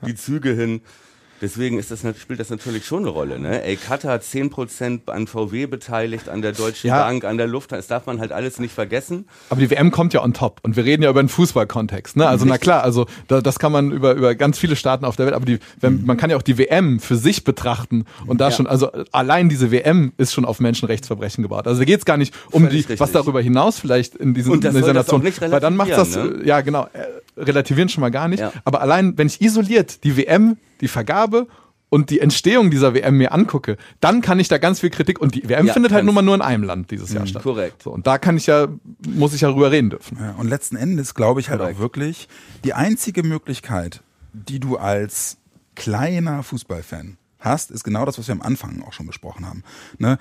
[0.06, 0.82] die Züge hin.
[1.42, 3.38] Deswegen ist das, spielt das natürlich schon eine Rolle.
[3.40, 3.64] Ne?
[3.64, 7.04] Ey, Qatar hat 10% an VW beteiligt, an der Deutschen ja.
[7.04, 7.78] Bank, an der Lufthansa.
[7.78, 9.26] Das darf man halt alles nicht vergessen.
[9.50, 10.60] Aber die WM kommt ja on top.
[10.64, 12.18] Und wir reden ja über einen Fußballkontext.
[12.18, 12.28] Ne?
[12.28, 12.50] Also Richtig.
[12.50, 15.36] na klar, also da, das kann man über, über ganz viele Staaten auf der Welt.
[15.36, 16.06] Aber die, wenn, mhm.
[16.06, 18.06] man kann ja auch die WM für sich betrachten.
[18.26, 18.56] Und da ja.
[18.56, 21.68] schon, also allein diese WM ist schon auf Menschenrechtsverbrechen gebaut.
[21.68, 23.00] Also da geht es gar nicht um Völlig die, richtig.
[23.00, 25.24] was darüber hinaus vielleicht in diesen Und das in dieser Nation.
[25.24, 26.42] Weil dann macht das, ne?
[26.46, 28.40] ja genau, äh, relativieren schon mal gar nicht.
[28.40, 28.52] Ja.
[28.66, 31.48] Aber allein, wenn ich isoliert die WM die Vergabe
[31.90, 35.36] und die Entstehung dieser WM mir angucke, dann kann ich da ganz viel Kritik und
[35.36, 37.44] die WM ja, findet halt nun mal nur in einem Land dieses Jahr mhm, statt.
[37.44, 37.84] Korrekt.
[37.84, 38.68] So, und da kann ich ja,
[39.08, 40.18] muss ich ja drüber reden dürfen.
[40.20, 41.78] Ja, und letzten Endes glaube ich halt korrekt.
[41.78, 42.28] auch wirklich,
[42.64, 44.02] die einzige Möglichkeit,
[44.34, 45.38] die du als
[45.76, 49.64] kleiner Fußballfan hast, ist genau das, was wir am Anfang auch schon besprochen haben.
[49.98, 50.18] Ne?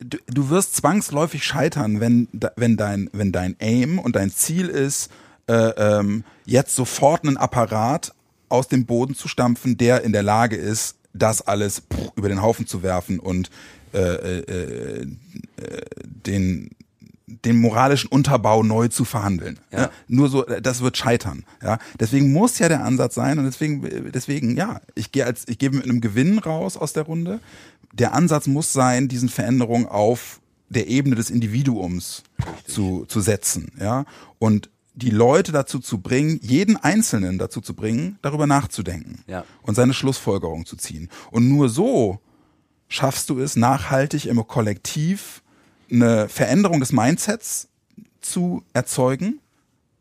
[0.00, 5.10] Du, du wirst zwangsläufig scheitern, wenn, wenn, dein, wenn dein Aim und dein Ziel ist,
[5.48, 8.12] äh, ähm, jetzt sofort einen Apparat
[8.48, 11.82] aus dem Boden zu stampfen, der in der Lage ist, das alles
[12.16, 13.50] über den Haufen zu werfen und
[13.92, 15.06] äh, äh, äh,
[16.26, 16.70] den
[17.44, 19.58] den moralischen Unterbau neu zu verhandeln.
[19.70, 19.80] Ja.
[19.80, 21.44] Ja, nur so, das wird scheitern.
[21.62, 25.58] Ja, deswegen muss ja der Ansatz sein und deswegen, deswegen, ja, ich gehe als, ich
[25.58, 27.40] gehe mit einem Gewinn raus aus der Runde.
[27.92, 30.40] Der Ansatz muss sein, diesen Veränderungen auf
[30.70, 32.22] der Ebene des Individuums
[32.66, 33.72] zu, zu setzen.
[33.78, 34.04] Ja,
[34.38, 39.44] und die Leute dazu zu bringen, jeden Einzelnen dazu zu bringen, darüber nachzudenken ja.
[39.62, 41.08] und seine Schlussfolgerung zu ziehen.
[41.30, 42.20] Und nur so
[42.88, 45.42] schaffst du es nachhaltig im Kollektiv
[45.90, 47.68] eine Veränderung des Mindsets
[48.20, 49.40] zu erzeugen.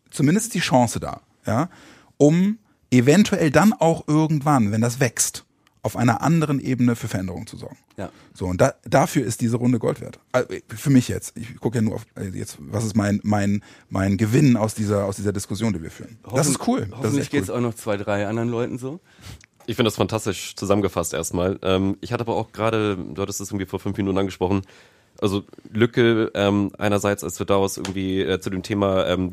[0.10, 1.70] Zumindest die Chance da, ja,
[2.18, 2.58] um
[2.90, 5.46] eventuell dann auch irgendwann, wenn das wächst,
[5.88, 7.78] auf einer anderen Ebene für Veränderungen zu sorgen.
[7.96, 8.10] Ja.
[8.34, 10.20] So, und da, dafür ist diese Runde Gold wert.
[10.34, 11.38] Also, für mich jetzt.
[11.38, 15.06] Ich gucke ja nur auf äh, jetzt, was ist mein, mein, mein Gewinn aus dieser,
[15.06, 16.20] aus dieser Diskussion, die wir führen.
[16.26, 16.90] Hoffen, das ist cool.
[16.92, 19.00] Hoffentlich geht es auch noch zwei, drei anderen Leuten so.
[19.66, 21.58] Ich finde das fantastisch zusammengefasst erstmal.
[21.62, 24.64] Ähm, ich hatte aber auch gerade, du hattest es irgendwie vor fünf Minuten angesprochen,
[25.22, 29.32] also Lücke ähm, einerseits, als wir daraus irgendwie äh, zu dem Thema ähm,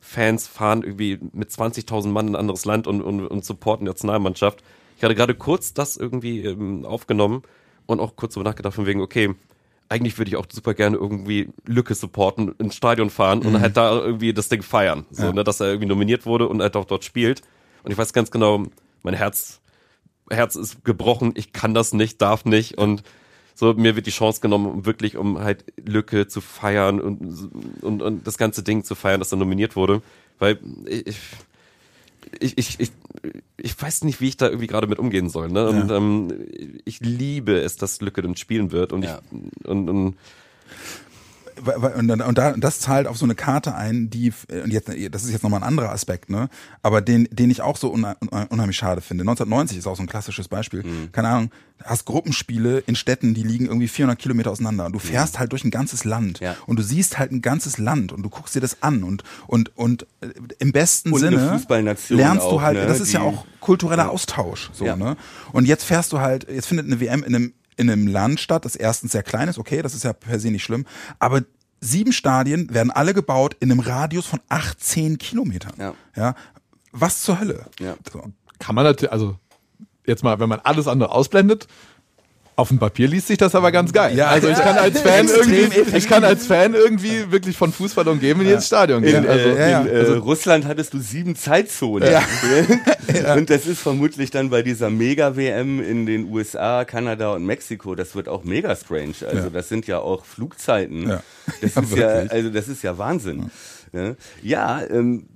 [0.00, 3.90] Fans fahren irgendwie mit 20.000 Mann in ein anderes Land und, und, und supporten die
[3.90, 4.62] Nationalmannschaft.
[4.98, 7.42] Ich hatte gerade kurz das irgendwie ähm, aufgenommen
[7.86, 9.32] und auch kurz darüber nachgedacht von wegen, okay,
[9.88, 13.46] eigentlich würde ich auch super gerne irgendwie Lücke supporten, ins Stadion fahren mhm.
[13.46, 15.06] und halt da irgendwie das Ding feiern.
[15.12, 15.32] So, ja.
[15.32, 17.42] ne, dass er irgendwie nominiert wurde und halt auch dort spielt.
[17.84, 18.64] Und ich weiß ganz genau,
[19.04, 19.60] mein Herz,
[20.28, 23.04] Herz ist gebrochen, ich kann das nicht, darf nicht und
[23.54, 27.50] so, mir wird die Chance genommen, um wirklich, um halt Lücke zu feiern und,
[27.82, 30.02] und, und das ganze Ding zu feiern, dass er nominiert wurde.
[30.40, 31.18] Weil ich,
[32.40, 32.90] ich, ich, ich,
[33.56, 35.48] ich weiß nicht, wie ich da irgendwie gerade mit umgehen soll.
[35.48, 35.68] Ne?
[35.68, 35.96] Und ja.
[35.96, 36.28] ähm,
[36.84, 38.92] ich liebe es, dass Lücke dann spielen wird.
[38.92, 39.20] Und ja.
[39.30, 40.16] ich und, und
[41.96, 45.24] und, und, da, und das zahlt auf so eine Karte ein, die, und jetzt, das
[45.24, 46.48] ist jetzt nochmal ein anderer Aspekt, ne?
[46.82, 49.22] Aber den, den ich auch so unheimlich schade finde.
[49.22, 50.82] 1990 ist auch so ein klassisches Beispiel.
[50.82, 51.12] Mhm.
[51.12, 51.50] Keine Ahnung,
[51.84, 54.90] hast Gruppenspiele in Städten, die liegen irgendwie 400 Kilometer auseinander.
[54.90, 55.38] Du fährst mhm.
[55.40, 56.56] halt durch ein ganzes Land ja.
[56.66, 59.76] und du siehst halt ein ganzes Land und du guckst dir das an und, und,
[59.76, 60.28] und äh,
[60.58, 62.86] im besten und Sinne lernst du halt, ne?
[62.86, 64.08] das ist die, ja auch kultureller ja.
[64.08, 64.96] Austausch, so, ja.
[64.96, 65.16] ne?
[65.52, 68.64] Und jetzt fährst du halt, jetzt findet eine WM in einem in einem Land statt,
[68.64, 70.84] das erstens sehr klein ist, okay, das ist ja per se nicht schlimm,
[71.18, 71.42] aber
[71.80, 75.72] sieben Stadien werden alle gebaut in einem Radius von 18 Kilometern.
[75.78, 75.94] Ja.
[76.16, 76.34] ja
[76.92, 77.66] was zur Hölle?
[77.78, 77.96] Ja.
[78.12, 78.22] So.
[78.58, 79.36] Kann man natürlich, also
[80.06, 81.68] jetzt mal, wenn man alles andere ausblendet,
[82.58, 84.16] auf dem Papier liest sich das aber ganz geil.
[84.16, 88.08] Ja, also ich kann als Fan irgendwie, ich kann als Fan irgendwie wirklich von Fußball
[88.08, 89.22] umgeben in jedes Stadion gehen.
[89.22, 92.10] In, also, äh, in äh, also Russland hattest du sieben Zeitzonen.
[92.10, 93.34] Ja.
[93.36, 98.14] Und das ist vermutlich dann bei dieser Mega-WM in den USA, Kanada und Mexiko, das
[98.14, 99.14] wird auch mega strange.
[99.26, 101.06] Also das sind ja auch Flugzeiten.
[101.62, 103.50] Das ist ja, also das ist ja Wahnsinn.
[104.42, 105.26] Ja, ähm,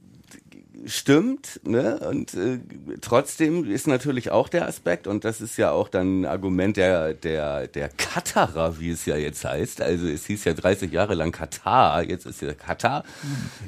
[0.84, 1.98] stimmt, ne?
[2.00, 2.58] Und äh,
[3.00, 7.14] trotzdem ist natürlich auch der Aspekt, und das ist ja auch dann ein Argument der,
[7.14, 9.80] der, der Katarer, wie es ja jetzt heißt.
[9.80, 13.04] Also es hieß ja 30 Jahre lang Katar, jetzt ist ja Katar.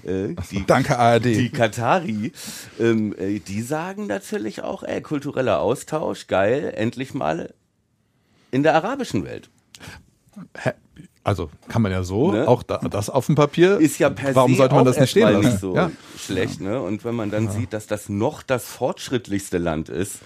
[0.05, 1.25] Äh, die, Danke, ARD.
[1.25, 2.33] Die Katari,
[2.79, 7.55] ähm, äh, die sagen natürlich auch, ey, kultureller Austausch, geil, endlich mal
[8.51, 9.51] in der arabischen Welt.
[11.25, 12.47] Also kann man ja so, ne?
[12.47, 13.79] auch da, das auf dem Papier.
[13.79, 15.47] Ist ja per Warum sollte man das nicht stehen lassen?
[15.47, 15.91] Nicht so ja.
[16.18, 16.81] schlecht, ne?
[16.81, 17.51] Und wenn man dann ja.
[17.51, 20.18] sieht, dass das noch das fortschrittlichste Land ist,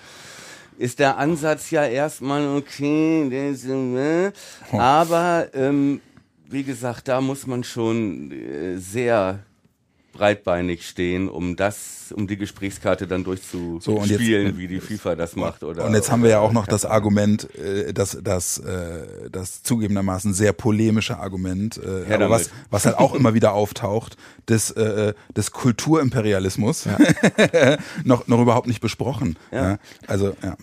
[0.77, 4.33] ist der Ansatz ja erstmal okay, ne?
[4.73, 6.01] aber ähm,
[6.49, 9.41] wie gesagt, da muss man schon äh, sehr
[10.19, 15.63] breitbeinig stehen, um das, um die Gesprächskarte dann durchzuspielen, so, wie die FIFA das macht.
[15.63, 19.63] Oder, und jetzt haben wir ja auch noch das Argument, äh, das, das, äh, das
[19.63, 24.17] zugegebenermaßen sehr polemische Argument, äh, was, was halt auch immer wieder auftaucht,
[24.49, 26.99] des, äh, des Kulturimperialismus, ja.
[28.05, 29.39] noch, noch überhaupt nicht besprochen.
[29.53, 29.71] Ja.
[29.71, 29.79] ja.
[30.09, 30.57] Also, ja.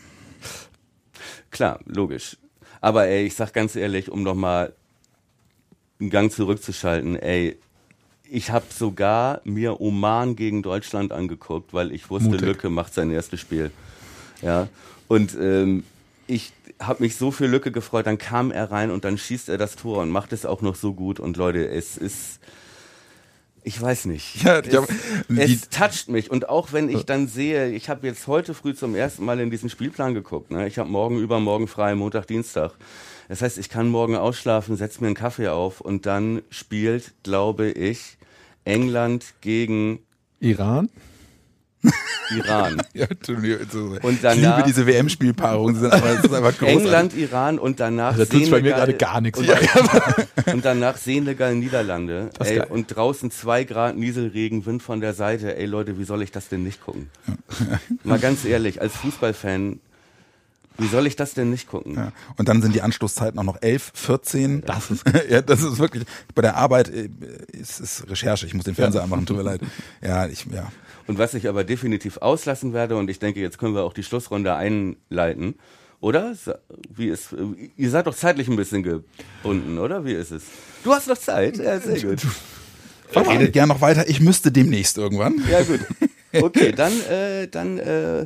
[1.50, 2.38] Klar, logisch.
[2.82, 4.74] Aber ey, ich sag ganz ehrlich, um noch mal
[6.02, 7.58] einen Gang zurückzuschalten, ey,
[8.36, 12.46] ich habe sogar mir Oman gegen Deutschland angeguckt, weil ich wusste, Mutig.
[12.46, 13.72] Lücke macht sein erstes Spiel.
[14.42, 14.68] Ja.
[15.08, 15.86] Und ähm,
[16.28, 19.58] ich habe mich so für Lücke gefreut, dann kam er rein und dann schießt er
[19.58, 21.22] das Tor und macht es auch noch so gut.
[21.22, 22.40] Und Leute, es ist.
[23.64, 24.44] Ich weiß nicht.
[24.44, 24.90] Ja, es, hab,
[25.30, 26.30] es toucht mich.
[26.30, 29.50] Und auch wenn ich dann sehe, ich habe jetzt heute früh zum ersten Mal in
[29.50, 30.52] diesen Spielplan geguckt.
[30.52, 30.68] Ne?
[30.68, 32.74] Ich habe morgen, übermorgen frei, Montag, Dienstag.
[33.30, 37.72] Das heißt, ich kann morgen ausschlafen, setze mir einen Kaffee auf und dann spielt, glaube
[37.72, 38.18] ich,
[38.66, 40.00] England gegen
[40.40, 40.90] Iran.
[42.36, 42.82] Iran.
[42.94, 43.06] ja,
[44.02, 44.88] und danach, ich liebe diese
[46.58, 46.84] großartig.
[46.84, 48.52] England, Iran und danach also, Senegal.
[48.52, 49.40] bei mir gerade gar nichts.
[49.40, 49.48] Und,
[50.54, 52.32] und danach Senegal, Niederlande.
[52.40, 55.56] Ey, und draußen zwei Grad Nieselregen, Wind von der Seite.
[55.56, 57.10] Ey Leute, wie soll ich das denn nicht gucken?
[58.04, 59.80] Mal ganz ehrlich, als Fußballfan
[60.78, 61.96] Wie soll ich das denn nicht gucken?
[61.96, 62.12] Ja.
[62.38, 64.62] Und dann sind die Anstoßzeiten auch noch 11, 14.
[64.62, 66.04] Das ist, ja, das ist wirklich,
[66.34, 67.10] bei der Arbeit äh,
[67.52, 68.46] ist, ist Recherche.
[68.46, 69.62] Ich muss den Fernseher anmachen, tut mir leid.
[70.02, 70.72] Ja, ich, ja.
[71.08, 74.04] Und was ich aber definitiv auslassen werde, und ich denke, jetzt können wir auch die
[74.04, 75.56] Schlussrunde einleiten,
[76.02, 76.36] oder?
[76.90, 77.36] Wie ist,
[77.78, 80.06] ihr seid doch zeitlich ein bisschen gebunden, oder?
[80.06, 80.44] Wie ist es?
[80.84, 81.58] Du hast noch Zeit?
[81.58, 82.22] Ja, sehr gut.
[83.16, 84.10] Redet gern noch weiter.
[84.10, 85.42] Ich müsste demnächst irgendwann.
[85.50, 85.80] Ja, gut.
[86.34, 88.26] Okay, dann, äh, dann äh,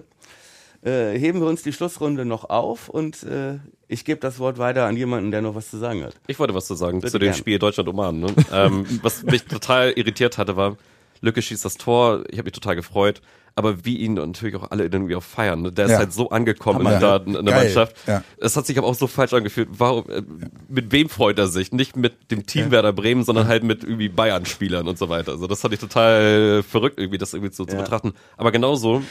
[0.84, 4.86] äh, heben wir uns die Schlussrunde noch auf und äh, ich gebe das Wort weiter
[4.86, 6.14] an jemanden, der noch was zu sagen hat.
[6.28, 7.36] Ich wollte was zu sagen Bitte zu dem gern.
[7.38, 8.20] Spiel Deutschland-Oman.
[8.20, 8.28] Ne?
[8.54, 10.78] ähm, was mich total irritiert hatte, war,
[11.22, 13.22] Lücke schießt das Tor, ich habe mich total gefreut,
[13.56, 15.64] aber wie ihn und natürlich auch alle irgendwie auch feiern.
[15.64, 15.72] Ne?
[15.74, 15.98] Der ist Ja.
[15.98, 17.40] halt so angekommen Hammer, in der, ja.
[17.40, 17.98] in der Geil, Mannschaft.
[18.08, 18.24] ja.
[18.38, 19.68] Es hat sich aber auch so falsch angefühlt.
[19.78, 20.22] Warum, äh,
[20.70, 21.74] mit wem freut er sich?
[21.74, 25.34] Nicht mit dem Team Werder Bremen, sondern halt mit irgendwie Bayern-Spielern und so weiter.
[25.34, 27.82] Also das fand ich total verrückt, irgendwie das irgendwie so zu Ja.
[27.82, 28.14] betrachten.
[28.38, 29.02] Aber genauso,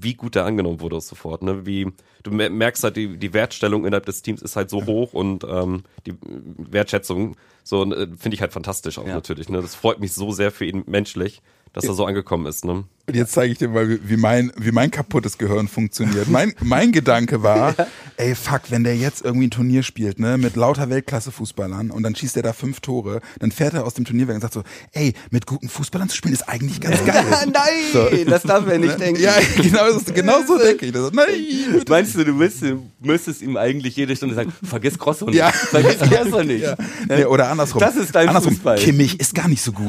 [0.00, 1.42] wie gut der angenommen wurde sofort.
[1.42, 1.66] Ne?
[1.66, 1.92] Wie
[2.22, 5.44] du mer- merkst halt, die, die Wertstellung innerhalb des Teams ist halt so hoch und
[5.44, 6.14] ähm, die
[6.58, 9.14] Wertschätzung so äh, finde ich halt fantastisch auch Ja.
[9.14, 9.48] natürlich.
[9.48, 9.60] Ne?
[9.62, 11.42] Das freut mich so sehr für ihn menschlich,
[11.72, 12.64] dass er so angekommen ist.
[12.64, 12.84] Ne?
[13.06, 16.28] Und jetzt zeige ich dir mal, wie- mein, wie mein kaputtes Gehirn funktioniert.
[16.28, 17.74] Mein, mein Gedanke war,
[18.16, 22.14] ey, fuck, wenn der jetzt irgendwie ein Turnier spielt, ne, mit lauter Weltklasse-Fußballern und dann
[22.14, 24.62] schießt er da fünf Tore, dann fährt er aus dem Turnier weg und sagt so,
[24.92, 27.24] ey, mit guten Fußballern zu spielen ist eigentlich ganz geil.
[27.52, 29.20] Nein, das darf er nicht denken.
[29.20, 30.92] Ja, genau, so- genau so denke ich.
[30.92, 31.12] Das.
[31.12, 31.26] Nein,
[31.72, 31.90] bitte.
[31.92, 35.50] Meinst du, du müsstest, müsstest ihm eigentlich jede Stunde sagen, vergiss Grosso nicht, Ja.
[35.52, 36.62] vergiss Grosso nicht.
[36.62, 36.74] Ja.
[37.06, 37.80] Nee, oder andersrum.
[37.80, 38.54] Das ist dein andersrum.
[38.54, 38.78] Fußball.
[38.78, 39.88] Kimmich ist gar nicht so gut.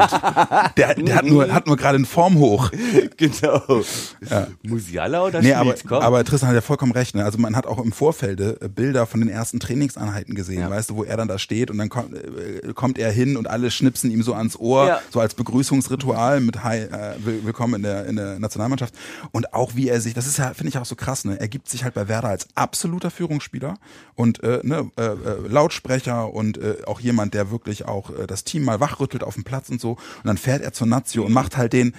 [0.75, 2.35] Der, der hat nur, hat nur gerade einen Form
[3.17, 3.61] Genau.
[4.63, 7.15] Musiala oder Nee, aber, aber Tristan hat ja vollkommen recht.
[7.15, 7.23] Ne?
[7.23, 10.69] Also man hat auch im Vorfelde äh, Bilder von den ersten Trainingseinheiten gesehen, Ja.
[10.69, 13.47] weißt du, wo er dann da steht und dann kommt, äh, kommt er hin und
[13.47, 15.01] alle schnipsen ihm so ans Ohr, Ja.
[15.11, 18.93] so als Begrüßungsritual mit Hi, äh, will- Willkommen in der, in der Nationalmannschaft.
[19.31, 21.39] Und auch wie er sich, das ist ja, finde ich auch so krass, ne?
[21.39, 23.75] Er gibt sich halt bei Werder als absoluter Führungsspieler
[24.15, 25.15] und äh, ne, äh, äh,
[25.47, 29.43] Lautsprecher und äh, auch jemand, der wirklich auch äh, das Team mal wachrüttelt auf dem
[29.43, 29.91] Platz und so.
[29.91, 31.93] Und dann fährt er zur Nazio und macht halt den,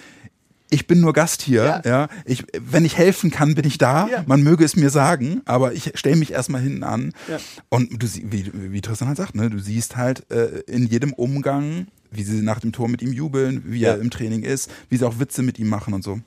[0.71, 1.83] ich bin nur Gast hier, Ja.
[1.85, 2.09] ja.
[2.25, 4.09] Ich, wenn ich helfen kann, bin ich da.
[4.09, 4.25] Ja.
[4.27, 7.13] Man möge es mir sagen, aber ich stelle mich erstmal hinten an.
[7.29, 7.39] Ja.
[7.69, 11.13] Und du sie- wie, wie Tristan halt sagt, ne, du siehst halt äh, in jedem
[11.13, 14.97] Umgang, wie sie nach dem Tor mit ihm jubeln, wie er im Training ist, wie
[14.97, 16.19] sie auch Witze mit ihm machen und so,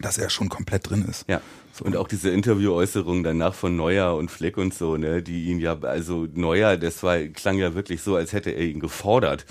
[0.00, 1.24] dass er schon komplett drin ist.
[1.28, 1.40] Ja.
[1.82, 5.78] Und auch diese Interviewäußerungen danach von Neuer und Flick und so, ne, die ihn ja,
[5.80, 9.46] also Neuer, das war, klang ja wirklich so, als hätte er ihn gefordert.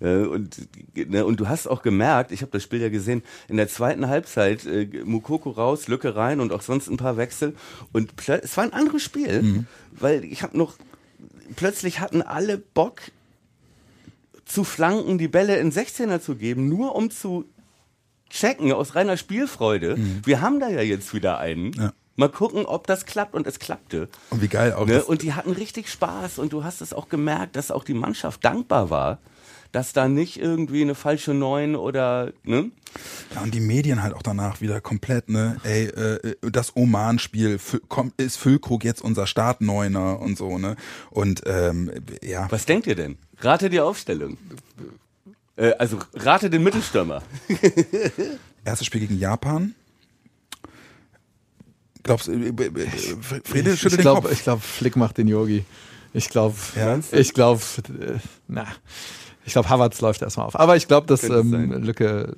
[0.00, 3.56] Äh, und, ne, und du hast auch gemerkt, ich habe das Spiel ja gesehen, in
[3.56, 7.54] der zweiten Halbzeit, äh, Mukoko raus, Lücke rein und auch sonst ein paar Wechsel.
[7.92, 10.74] Und es war ein anderes Spiel, weil ich habe noch,
[11.56, 13.00] plötzlich hatten alle Bock,
[14.44, 17.46] zu flanken, die Bälle in 16er zu geben, nur um zu
[18.32, 19.96] checken aus reiner Spielfreude.
[20.24, 21.66] Wir haben da ja jetzt wieder einen.
[21.66, 21.74] Mhm.
[21.74, 21.92] Ja.
[22.16, 24.08] Mal gucken, ob das klappt und es klappte.
[24.30, 25.02] Und wie geil auch Ne?
[25.02, 28.44] Und die hatten richtig Spaß und du hast es auch gemerkt, dass auch die Mannschaft
[28.44, 29.18] dankbar war,
[29.72, 32.70] dass da nicht irgendwie eine falsche Neun oder ne?
[33.34, 37.58] Ja, und die Medien halt auch danach wieder komplett, ne, ey, äh, das Oman-Spiel,
[38.18, 40.76] ist Füllkrug jetzt unser Startneuner und so, ne?
[41.10, 41.90] Und ähm,
[42.22, 42.46] ja.
[42.50, 43.16] Was denkt ihr denn?
[43.40, 44.36] Rate die Aufstellung.
[45.56, 47.22] Äh, also rate den Mittelstürmer.
[48.64, 49.74] Erstes Spiel gegen Japan.
[52.02, 52.88] Glaubst du, äh, äh,
[53.44, 54.32] Friede Ich schüttelt den glaube, Kopf.
[54.32, 55.64] ich glaube, Flick macht den Yogi.
[56.14, 56.98] Ich glaube, Ja?
[57.12, 57.60] ich glaube,
[58.00, 58.66] äh, na,
[59.44, 60.58] ich glaube, Havertz läuft erstmal auf.
[60.58, 61.72] Aber ich glaube, dass ähm.
[61.82, 62.36] Lücke.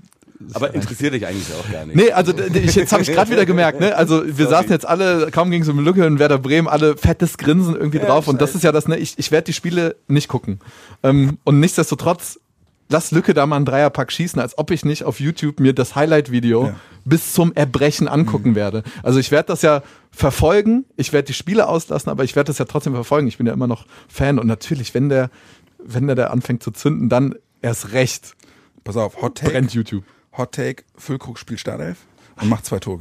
[0.52, 1.96] Aber interessiert dich eigentlich auch gar nicht.
[1.96, 3.96] Nee, also ich, jetzt habe ich gerade wieder gemerkt, ne?
[3.96, 4.50] Also wir Sorry.
[4.50, 7.98] saßen jetzt alle, kaum ging es um Lücke in Werder Bremen, alle fettes Grinsen irgendwie
[7.98, 8.26] Ja, drauf.
[8.28, 8.98] Und das ist ja das, ne?
[8.98, 10.58] Ich, ich werde die Spiele nicht gucken.
[11.02, 12.40] Ähm, und nichtsdestotrotz,
[12.88, 15.94] lass Lücke da mal einen Dreierpack schießen, als ob ich nicht auf YouTube mir das
[15.96, 16.76] Highlight-Video Ja.
[17.04, 18.82] bis zum Erbrechen angucken werde.
[19.02, 22.58] Also ich werde das ja verfolgen, ich werde die Spiele auslassen, aber ich werde das
[22.58, 23.26] ja trotzdem verfolgen.
[23.26, 25.30] Ich bin ja immer noch Fan und natürlich, wenn der,
[25.78, 28.34] wenn der da anfängt zu zünden, dann erst recht
[28.84, 29.52] Pass auf, Hot Take.
[29.52, 30.04] brennt YouTube.
[30.36, 31.98] Hot Take, Füllkrug spielt Startelf
[32.40, 33.00] und macht zwei Tore.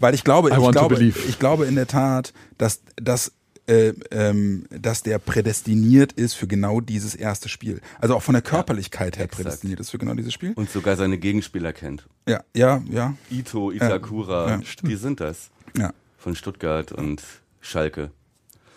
[0.00, 3.32] Weil ich glaube, I ich glaube, ich glaube in der Tat, dass, dass,
[3.66, 7.80] äh, ähm, dass der prädestiniert ist für genau dieses erste Spiel.
[7.98, 9.42] Also auch von der Körperlichkeit her exakt.
[9.42, 10.52] prädestiniert ist für genau dieses Spiel.
[10.54, 12.06] Und sogar seine Gegenspieler kennt.
[12.28, 15.50] Ja, ja, ja, Ito, Itakura, Ja, die sind das.
[15.76, 15.92] ja.
[16.18, 17.22] Von Stuttgart und
[17.60, 18.10] Schalke.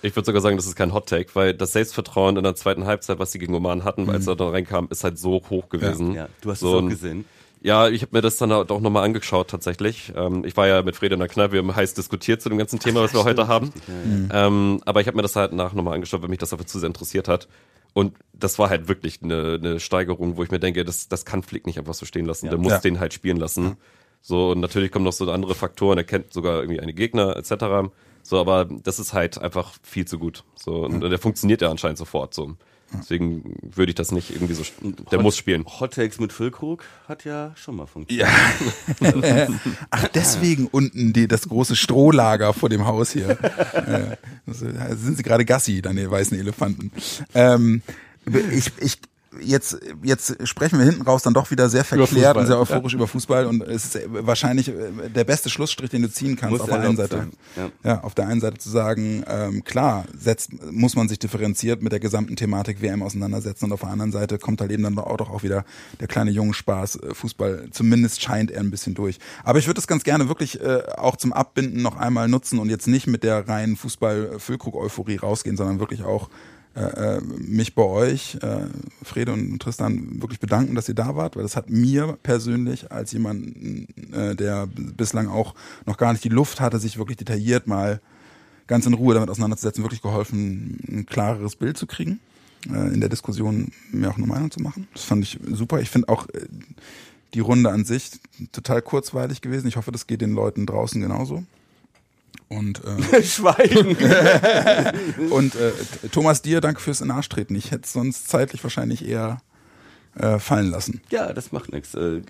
[0.02, 2.86] Ich würde sogar sagen, das ist kein Hot Take, weil das Selbstvertrauen in der zweiten
[2.86, 6.10] Halbzeit, was sie gegen Oman hatten, als er da reinkam, ist halt so hoch gewesen.
[6.10, 6.16] Mhm.
[6.16, 7.26] Ja, du hast so es auch gesehen.
[7.62, 10.14] Ja, ich habe mir das dann auch nochmal angeschaut tatsächlich.
[10.16, 12.58] Ähm, ich war ja mit Fred in der Kneipe, wir haben heiß diskutiert zu dem
[12.58, 13.72] ganzen Thema, was wir heute haben.
[14.32, 16.80] Ähm, aber ich habe mir das halt nach nochmal angeschaut, weil mich das einfach zu
[16.80, 17.48] sehr interessiert hat.
[17.94, 21.42] Und das war halt wirklich eine, eine Steigerung, wo ich mir denke, das, das kann
[21.42, 22.48] Flick nicht einfach so stehen lassen.
[22.50, 22.80] Der muss Ja.
[22.80, 23.78] den halt spielen lassen.
[24.22, 27.90] So, und natürlich kommen noch so andere Faktoren, er kennt sogar irgendwie eine Gegner etc.
[28.24, 30.44] So, aber das ist halt einfach viel zu gut.
[30.56, 32.56] So, und der funktioniert ja anscheinend sofort so.
[32.94, 34.64] Deswegen würde ich das nicht irgendwie so,
[35.12, 35.66] der Hot- muss spielen.
[35.66, 38.30] Hot Takes mit Füllkrug hat ja schon mal funktioniert.
[39.02, 39.48] Ja.
[39.90, 43.30] Ach, deswegen unten die, das große Strohlager vor dem Haus hier.
[43.74, 46.92] äh, äh, sind sie gerade Gassi, dann die weißen Elefanten.
[47.34, 47.82] Ähm,
[48.52, 48.98] ich, ich,
[49.42, 53.08] jetzt, jetzt sprechen wir hinten raus dann doch wieder sehr verklärt und sehr euphorisch über
[53.08, 56.70] Fußball und es ist wahrscheinlich äh, der beste Schlussstrich, den du ziehen kannst Muss auf
[56.70, 57.28] der einen Seite.
[57.56, 58.02] sein, Ja.
[58.02, 62.00] auf der einen Seite zu sagen, ähm, klar, setzt, muss man sich differenziert mit der
[62.00, 65.30] gesamten Thematik WM auseinandersetzen und auf der anderen Seite kommt halt eben dann auch doch
[65.30, 65.66] auch wieder
[66.00, 69.20] der kleine junge Spaß, äh, Fußball, zumindest scheint er ein bisschen durch.
[69.44, 72.70] Aber ich würde das ganz gerne wirklich äh, auch zum Abbinden noch einmal nutzen und
[72.70, 76.30] jetzt nicht mit der reinen Fußball-Füllkrug-Euphorie rausgehen, sondern wirklich auch
[76.78, 78.68] äh, äh, mich bei euch, äh,
[79.02, 83.12] Frede und Tristan, wirklich bedanken, dass ihr da wart, weil das hat mir persönlich als
[83.14, 83.58] jemand,
[84.14, 85.56] äh, der bislang auch
[85.88, 88.00] noch gar nicht die Luft hatte, sich wirklich detailliert mal
[88.68, 92.20] ganz in Ruhe damit auseinanderzusetzen, wirklich geholfen, ein klareres Bild zu kriegen,
[92.70, 94.88] äh, in der Diskussion mir auch eine Meinung zu machen.
[94.94, 95.80] Das fand ich super.
[95.82, 96.46] Ich finde auch äh,
[97.34, 98.12] die Runde an sich
[98.52, 99.68] total kurzweilig gewesen.
[99.68, 101.44] Ich hoffe, das geht den Leuten draußen genauso.
[102.50, 103.98] Und, äh, Schweigen.
[105.32, 105.72] und äh,
[106.12, 107.56] Thomas, dir danke fürs in den Arsch treten.
[107.56, 109.40] Ich hätte es sonst zeitlich wahrscheinlich eher
[110.16, 111.02] äh, fallen lassen.
[111.10, 111.94] Ja, das macht nichts.
[111.94, 112.22] Äh,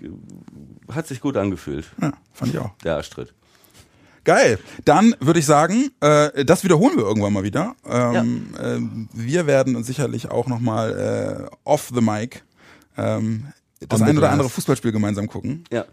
[0.92, 2.70] hat sich gut angefühlt, Ja, fand ich auch.
[2.84, 3.32] der Arschtritt.
[4.24, 4.58] Geil.
[4.84, 7.76] Dann würde ich sagen, äh, das wiederholen wir irgendwann mal wieder.
[7.88, 8.78] Ähm, äh,
[9.14, 12.42] wir werden uns sicherlich auch nochmal äh, off the mic
[12.98, 13.46] ähm,
[13.88, 15.64] das On ein oder andere Fußballspiel gemeinsam gucken.
[15.70, 15.86] Ja,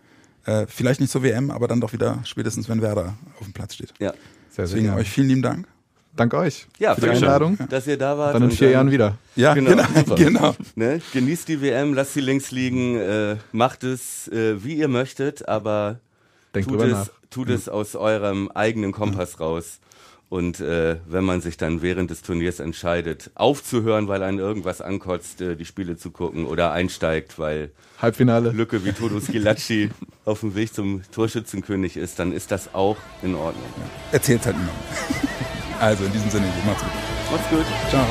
[0.45, 3.73] Äh, vielleicht nicht zur WM, aber dann doch wieder spätestens, wenn Werder auf dem Platz
[3.75, 3.93] steht.
[3.99, 4.11] ja.
[4.11, 5.01] Sehr, sehr Deswegen gerne.
[5.01, 5.67] euch vielen lieben Dank.
[6.15, 7.09] Danke euch Ja, für die.
[7.09, 7.57] Einladung.
[7.69, 8.35] Dass ihr da wart.
[8.35, 9.17] Dann in vier Jahren wieder.
[9.35, 10.15] Ja, Genau, genau.
[10.15, 10.55] genau.
[10.75, 11.01] Ne?
[11.11, 15.99] Genießt die WM, lasst sie links liegen, äh, macht es, äh, wie ihr möchtet, aber
[16.53, 17.09] Denkt tut es, nach.
[17.29, 19.79] tut es aus eurem eigenen Kompass raus.
[20.35, 25.39] Und äh, wenn man sich dann während des Turniers entscheidet, aufzuhören, weil einen irgendwas ankotzt,
[25.39, 27.71] äh, die Spiele zu gucken oder einsteigt, weil
[28.01, 28.49] Halbfinale.
[28.49, 29.91] Lücke wie Todo Schilacci
[30.25, 33.63] auf dem Weg zum Torschützenkönig ist, dann ist das auch in Ordnung.
[34.11, 34.83] Erzählt halt niemandem.
[35.79, 36.91] Also in diesem Sinne, macht's gut.
[37.31, 37.65] Macht's gut.
[37.89, 38.05] Ciao.